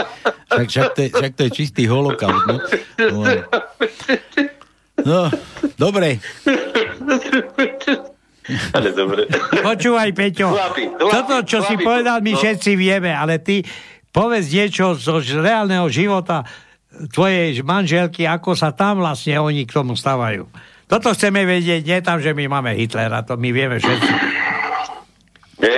[0.49, 2.43] však, však, to, je, však to je čistý holokaust.
[2.49, 2.57] No,
[3.13, 3.23] no,
[5.05, 5.19] no
[5.77, 6.19] dobre.
[8.75, 9.31] Ale dobre.
[9.63, 12.39] Počúvaj, Peťo, chlapi, chlapi, toto, čo chlapi, si povedal, my no.
[12.41, 13.63] všetci vieme, ale ty
[14.11, 16.43] povedz niečo zo reálneho života
[17.13, 20.49] tvojej manželky, ako sa tam vlastne oni k tomu stávajú.
[20.91, 24.42] Toto chceme vedieť, nie tam, že my máme Hitlera, to my vieme všetci.
[25.63, 25.75] Je,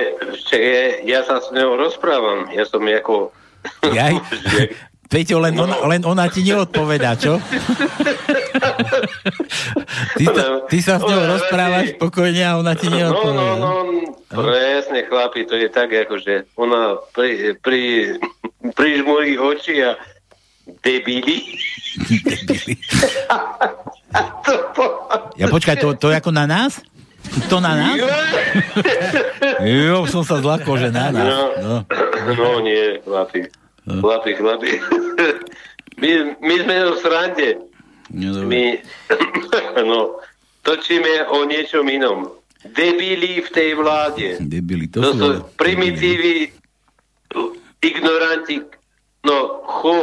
[0.50, 3.28] je, ja sa s ňou rozprávam, ja som ako...
[3.84, 4.16] Jaj?
[5.12, 7.36] Peťo, len ona, len ona ti neodpovedá, čo?
[10.14, 13.60] Ty, sa, ty sa s ňou rozprávaš pokojne a ona ti No, no, neodpovie.
[13.60, 13.72] no,
[14.30, 18.14] presne, chlapi, to je tak, akože ona pri, pri,
[18.74, 19.94] prižmúri oči a
[20.82, 21.44] debili.
[25.34, 26.78] Ja počkaj, to, to je ako na nás?
[27.50, 27.98] To na nás?
[29.64, 31.28] Jo, som sa zlakol, že na nás.
[31.60, 31.74] No.
[32.36, 33.48] No nie, chlapi.
[33.84, 34.70] Chlapi, chlapi.
[36.00, 36.10] My,
[36.42, 37.48] my sme v srande.
[38.10, 38.78] No, My,
[39.90, 40.20] no,
[40.62, 42.30] točíme o niečom inom.
[42.64, 44.40] Debili v tej vláde.
[44.40, 45.28] Debili, to, To sú...
[45.60, 46.48] primitívy,
[47.84, 48.64] ignoranti,
[49.22, 49.38] no,
[49.68, 49.96] chu.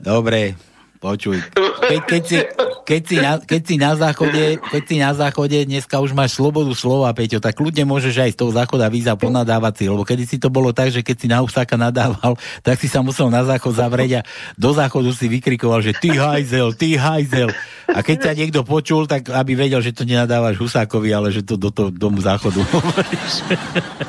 [0.00, 0.56] Dobre,
[1.00, 1.40] počuj.
[1.90, 2.38] Keď, keď, si,
[2.86, 6.70] keď, si na, keď, si na záchode, keď si na záchode, dneska už máš slobodu
[6.70, 10.38] slova, Peťo, tak ľudia môžeš aj z toho záchoda víza ponadávať si, lebo kedy si
[10.38, 13.74] to bolo tak, že keď si na Husáka nadával, tak si sa musel na záchod
[13.74, 17.50] zavrieť a do záchodu si vykrikoval, že ty hajzel, ty hajzel.
[17.90, 21.58] A keď sa niekto počul, tak aby vedel, že to nenadávaš Husákovi, ale že to
[21.58, 23.34] do toho domu záchodu hovoríš.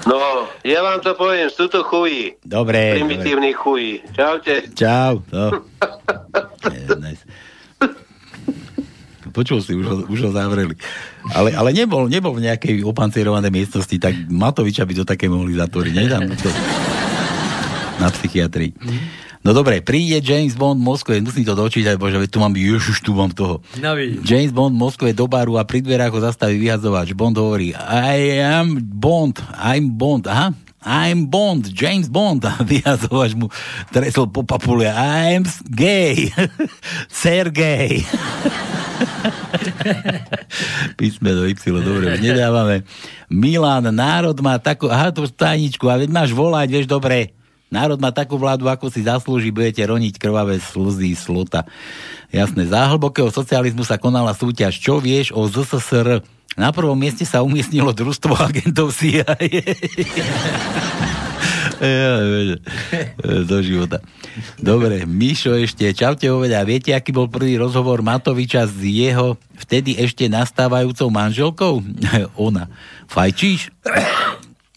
[0.11, 2.38] No, ja vám to poviem, sú to chuji.
[2.45, 2.97] Dobre.
[2.97, 4.01] Primitívni chuji.
[4.13, 4.69] Čaute.
[4.73, 5.22] Čau.
[5.31, 5.65] No.
[7.01, 7.23] Nice.
[9.31, 10.75] Počul si, už ho, už ho zavreli.
[11.31, 15.93] Ale, ale nebol, nebol v nejakej opancierovanej miestnosti, tak Matoviča by to také mohli zatvoriť.
[15.95, 16.51] Nedám to
[18.01, 18.75] na psychiatrii.
[19.41, 23.17] No dobre, príde James Bond v Moskve, musím to dočítať, bože, tu mám, ježiš, tu
[23.17, 23.65] mám toho.
[23.81, 23.97] No.
[24.21, 27.17] James Bond v Moskve do baru a pri dverách ho zastaví vyhadzovač.
[27.17, 32.41] Bond hovorí, I am Bond, I'm Bond, aha, I'm Bond, James Bond.
[32.49, 32.57] A
[33.37, 33.47] mu
[33.93, 36.33] tresol po papule, I'm gay,
[37.21, 38.01] Sergej.
[40.99, 42.81] Písmeno Y, dobre, už nedávame.
[43.29, 47.37] Milan, národ má takú, aha, to tajničku, a veď máš volať, vieš, dobre.
[47.71, 51.63] Národ má takú vládu, ako si zaslúži, budete roniť krvavé slzy slota.
[52.27, 54.75] Jasné, za hlbokého socializmu sa konala súťaž.
[54.75, 56.19] Čo vieš o ZSSR?
[56.60, 59.36] Na prvom mieste sa umiestnilo družstvo agentov CIA.
[63.49, 64.03] Do života.
[64.60, 70.30] Dobre, Mišo ešte, čaute oveda, viete, aký bol prvý rozhovor Matoviča s jeho vtedy ešte
[70.30, 71.82] nastávajúcou manželkou?
[72.38, 72.68] Ona.
[73.07, 73.72] Fajčíš?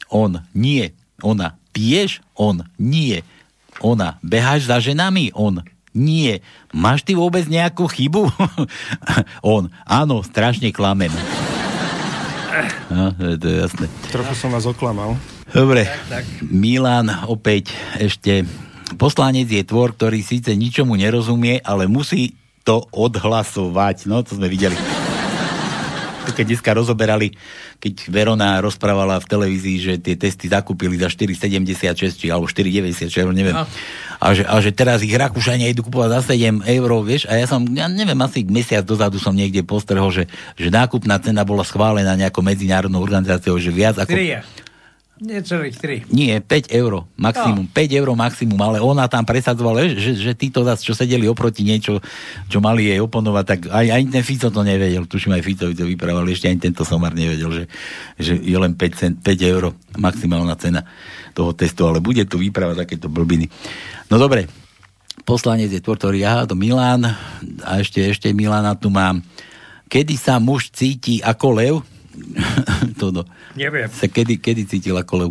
[0.09, 0.41] On.
[0.55, 0.95] Nie.
[1.21, 1.59] Ona.
[1.75, 2.23] Piješ?
[2.39, 2.63] On.
[2.79, 3.27] Nie.
[3.83, 4.23] Ona.
[4.23, 5.35] Beháš za ženami?
[5.35, 5.59] On.
[5.95, 6.43] Nie.
[6.71, 8.27] Máš ty vôbec nejakú chybu?
[9.47, 9.71] On.
[9.87, 11.15] Áno, strašne klamem.
[12.89, 13.87] No, to je- to je jasné.
[14.09, 15.17] Trochu som vás oklamal.
[15.51, 15.87] Dobre,
[16.43, 18.43] Milan opäť ešte.
[18.95, 24.07] Poslanec je tvor, ktorý síce ničomu nerozumie, ale musí to odhlasovať.
[24.07, 24.77] No, to sme videli.
[26.33, 27.37] Keď dneska rozoberali,
[27.83, 33.21] keď Verona rozprávala v televízii, že tie testy zakúpili za 4,76 či alebo 4,90, či
[33.29, 33.53] neviem.
[33.53, 33.69] No.
[34.19, 37.45] A že, a že teraz ich Rakúšania idú kupovať za 7 eur, vieš, a ja
[37.45, 40.25] som, ja neviem, asi mesiac dozadu som niekde postrhol, že,
[40.57, 44.17] že nákupná cena bola schválená nejakou medzinárodnou organizáciou, že viac ako...
[44.17, 44.64] Tri je.
[45.25, 45.97] Necelých tri.
[46.13, 47.73] Nie, 5 eur maximum, no.
[47.73, 52.05] 5 eur maximum, ale ona tam presadzovala, že, že, títo zase, čo sedeli oproti niečo,
[52.53, 55.89] čo mali jej oponovať, tak aj, aj ten Fico to nevedel, tuším aj Ficovi to
[55.89, 57.65] vyprával, ešte ani tento somar nevedel, že,
[58.21, 60.85] že je len 5, cent, 5 eur maximálna cena
[61.33, 63.49] toho testu, ale bude tu výprava takéto blbiny.
[64.13, 64.45] No dobre,
[65.25, 67.09] poslanec je tvor, ktorý, aha, to Milan,
[67.65, 69.25] a ešte, ešte Milana tu mám.
[69.89, 71.75] Kedy sa muž cíti ako lev?
[73.01, 73.23] to no.
[73.55, 73.89] Neviem.
[73.89, 75.31] Sa kedy, kedy cítil ako lev?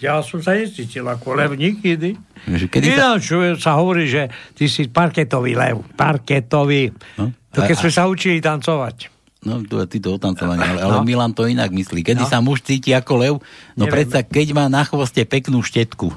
[0.00, 2.16] Ja som sa necítil ako lev nikdy.
[2.48, 2.84] Kedy.
[2.88, 3.28] Ináč
[3.60, 5.84] sa hovorí, že ty si parketový lev.
[5.92, 6.88] Parketový.
[7.14, 7.28] No?
[7.52, 9.12] To keď A- sme sa učili tancovať.
[9.40, 11.00] No, to je títo otancovanie, ale, ale No.
[11.00, 12.00] Milan to inak myslí.
[12.02, 12.28] Kedy No.
[12.28, 13.34] sa muž cíti ako lev?
[13.72, 13.92] No Neviem.
[14.04, 16.12] predsa, keď má na chvoste peknú štetku.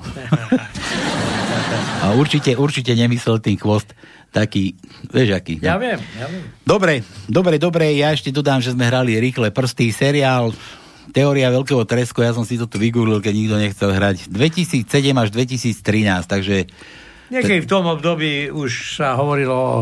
[2.03, 3.95] A určite, určite nemyslel tým chvost
[4.33, 4.73] taký,
[5.13, 5.61] vieš aký.
[5.61, 5.69] no.
[5.69, 6.43] Ja viem, ja viem.
[6.65, 10.49] Dobre, dobre, dobre, ja ešte dodám, že sme hrali rýchle prsty, seriál
[11.13, 14.31] Teória veľkého tresku, ja som si to tu vygooglil, keď nikto nechcel hrať.
[14.31, 16.71] 2007 až 2013, takže
[17.33, 19.77] Niekedy v tom období už sa hovorilo o,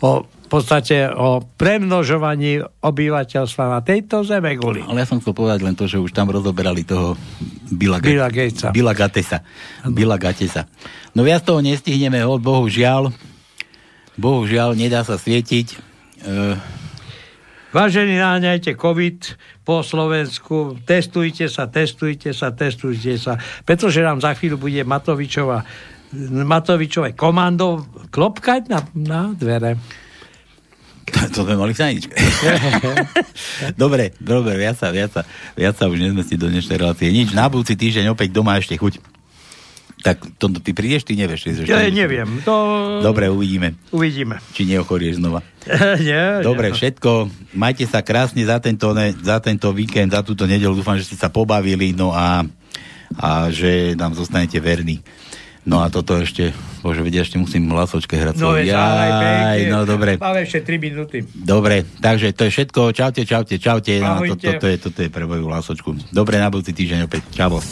[0.00, 4.84] o v podstate o premnožovaní obyvateľstva na tejto zeme guli.
[4.84, 7.16] Ale ja som chcel povedať len to, že už tam rozoberali toho
[7.72, 8.68] Billa, Ga- Billa Gatesa.
[9.90, 10.68] Billa Gatesa.
[11.16, 13.10] No viac toho nestihneme, od bohužiaľ.
[14.14, 15.66] Bohužiaľ, nedá sa svietiť.
[15.74, 15.76] E,
[17.74, 19.18] Vážení, náňajte COVID
[19.66, 23.34] po Slovensku, testujte sa, testujte sa, testujte sa,
[23.66, 25.66] pretože nám za chvíľu bude Matovičova,
[26.30, 27.82] Matovičové komando
[28.14, 29.74] klopkať na, na dvere.
[31.34, 32.14] to sme mali v tajničke.
[33.82, 35.26] dobre, dobre, viac sa, viac sa,
[35.58, 37.10] viac sa už nezmestí do dnešnej relácie.
[37.10, 39.13] Nič, na budúci týždeň opäť doma ešte chuť.
[40.04, 41.48] Tak to, ty prídeš, ty nevieš.
[41.48, 42.44] Ty ja neviem.
[42.44, 42.52] To...
[43.00, 43.72] Dobre, uvidíme.
[43.88, 44.36] Uvidíme.
[44.52, 45.40] Či neochorieš znova.
[46.04, 46.76] nie, Dobre, nie.
[46.76, 47.32] všetko.
[47.56, 50.76] Majte sa krásne za tento, ne, za tento víkend, za túto nedelu.
[50.76, 52.44] Dúfam, že ste sa pobavili, no a,
[53.16, 55.00] a že nám zostanete verní.
[55.64, 56.52] No a toto ešte,
[56.84, 58.36] bože, vedia, ešte musím hlasočke hrať.
[58.36, 60.20] No, Jaj, no dobre.
[60.20, 61.24] Máme ešte 3 minúty.
[61.32, 62.92] Dobre, takže to je všetko.
[62.92, 63.96] Čaute, čaute, čaute.
[64.04, 66.12] No, to, toto, je, toto je pre moju hlasočku.
[66.12, 67.24] Dobre, na budúci týždeň opäť.
[67.32, 67.64] Čavo.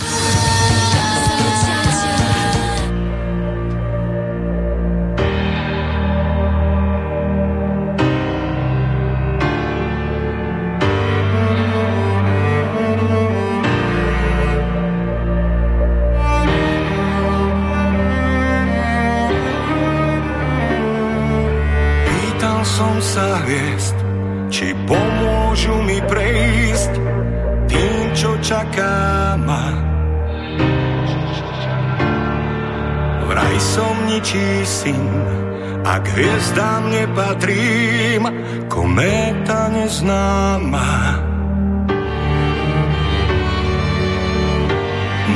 [35.82, 38.22] A k hviezdám nepatrím,
[38.70, 41.18] kométa neznáma.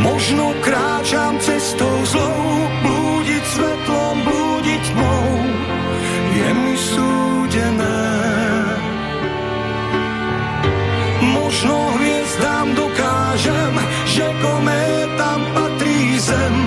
[0.06, 2.46] Možno kráčam cestou zlou,
[2.82, 5.26] blúdiť svetlom, blúdiť tmou,
[6.30, 8.02] je mi súdené.
[11.26, 13.74] Možno hviezdám dokážem,
[14.14, 16.58] že kométam patrí zem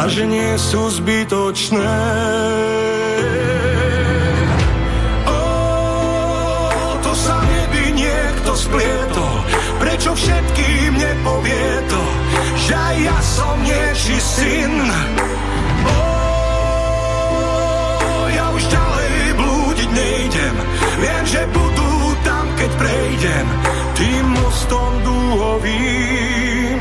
[0.00, 1.92] a že nie sú zbytočné.
[12.72, 14.74] Aj ja som nieči syn.
[15.84, 16.00] Ó,
[18.32, 20.54] ja už ďalej blúdiť nejdem,
[20.98, 21.92] viem, že budú
[22.24, 23.46] tam, keď prejdem
[23.96, 26.78] tým mostom dúhovým.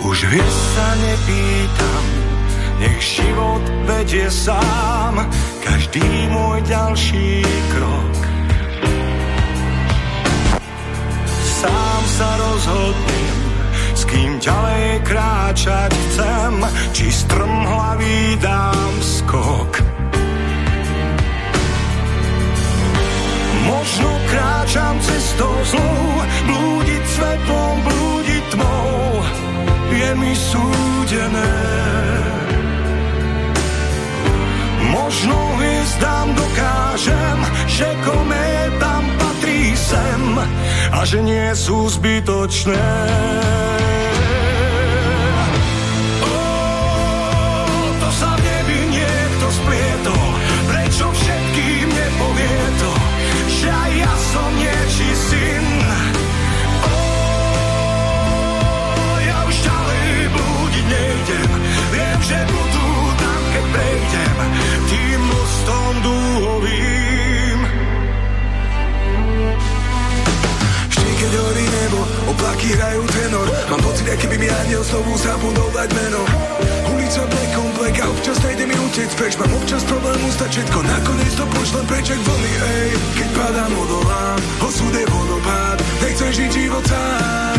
[0.00, 2.04] Už viac sa nepýtam,
[2.80, 5.14] nech život vedie sám
[5.60, 7.44] každý môj ďalší
[7.76, 8.09] krok.
[12.20, 13.36] Sa rozhodnem,
[13.96, 16.54] s kým ďalej kráčať chcem,
[16.92, 19.80] či strmhlavý dám skok.
[23.64, 26.04] Možno kráčam cestou zlou,
[26.44, 29.24] blúdiť svetlom, blúdiť tmou,
[29.88, 31.56] je mi súdené.
[34.92, 40.20] Možno hviezdám dokážem, že kométam patrí sem
[40.90, 42.82] a že nie sú zbytočné.
[46.20, 46.34] Ó,
[48.02, 50.28] to sa v nebi niekto splietol,
[50.66, 52.92] prečo všetkým nepovie to,
[53.62, 55.66] že ja som niečí syn.
[59.24, 61.50] Ja už ďalej blúdiť nejdem,
[61.94, 64.36] viem, že budú tam, keď prejdem
[64.90, 67.19] tým mostom dúhovým.
[71.20, 72.00] Keď horí nebo,
[72.32, 73.46] oblaky hrajú tenor.
[73.68, 76.24] Mám pocit, aký by mi aniel znovu zabudol dať meno.
[76.96, 79.36] Ulica black black a občas nejde mi utiec preč.
[79.36, 82.88] Mám občas problém ustať všetko, nakoniec to pošlem preč jak vlny, ej
[83.20, 85.78] Keď padám, odolám, osud je vodopád.
[86.00, 87.58] Nechcem žiť život sám.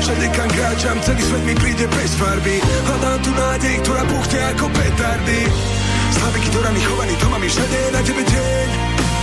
[0.00, 2.56] Všade kam kráčam, celý svet mi príde bez farby.
[2.62, 5.40] Hľadám tu nádej, ktorá buchne ako petardy.
[6.14, 8.68] Slaviky, ktorá mi chovaný, to mám všade na tebe deň.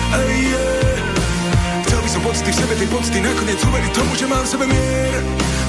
[0.07, 0.97] Ej, yeah.
[2.18, 5.22] Som pocity v sebe, tej pocity nakoniec uveriť tomu, že mám v sebe mier.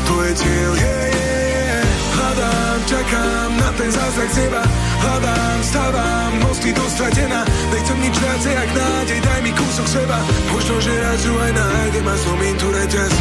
[0.08, 1.84] To je cieľ, yeah, yeah, yeah.
[2.16, 4.64] Hľadám, čakám na ten zázrak z neba.
[5.04, 7.44] Hľadám, stávam, mosty dostratená.
[7.68, 10.18] Nechcem nič viacej, jak nádej, daj mi kúsok seba.
[10.48, 13.12] Možno, že raz ju aj nájdem a zlomím tu reťaz.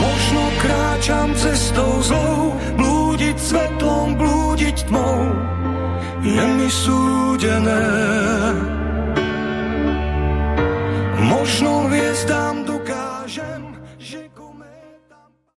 [0.00, 5.28] Možno kráčam cestou zlou, blúdiť svetlom, blúdiť tmou,
[6.24, 7.84] je mi súdené
[11.44, 12.63] možno hviezdám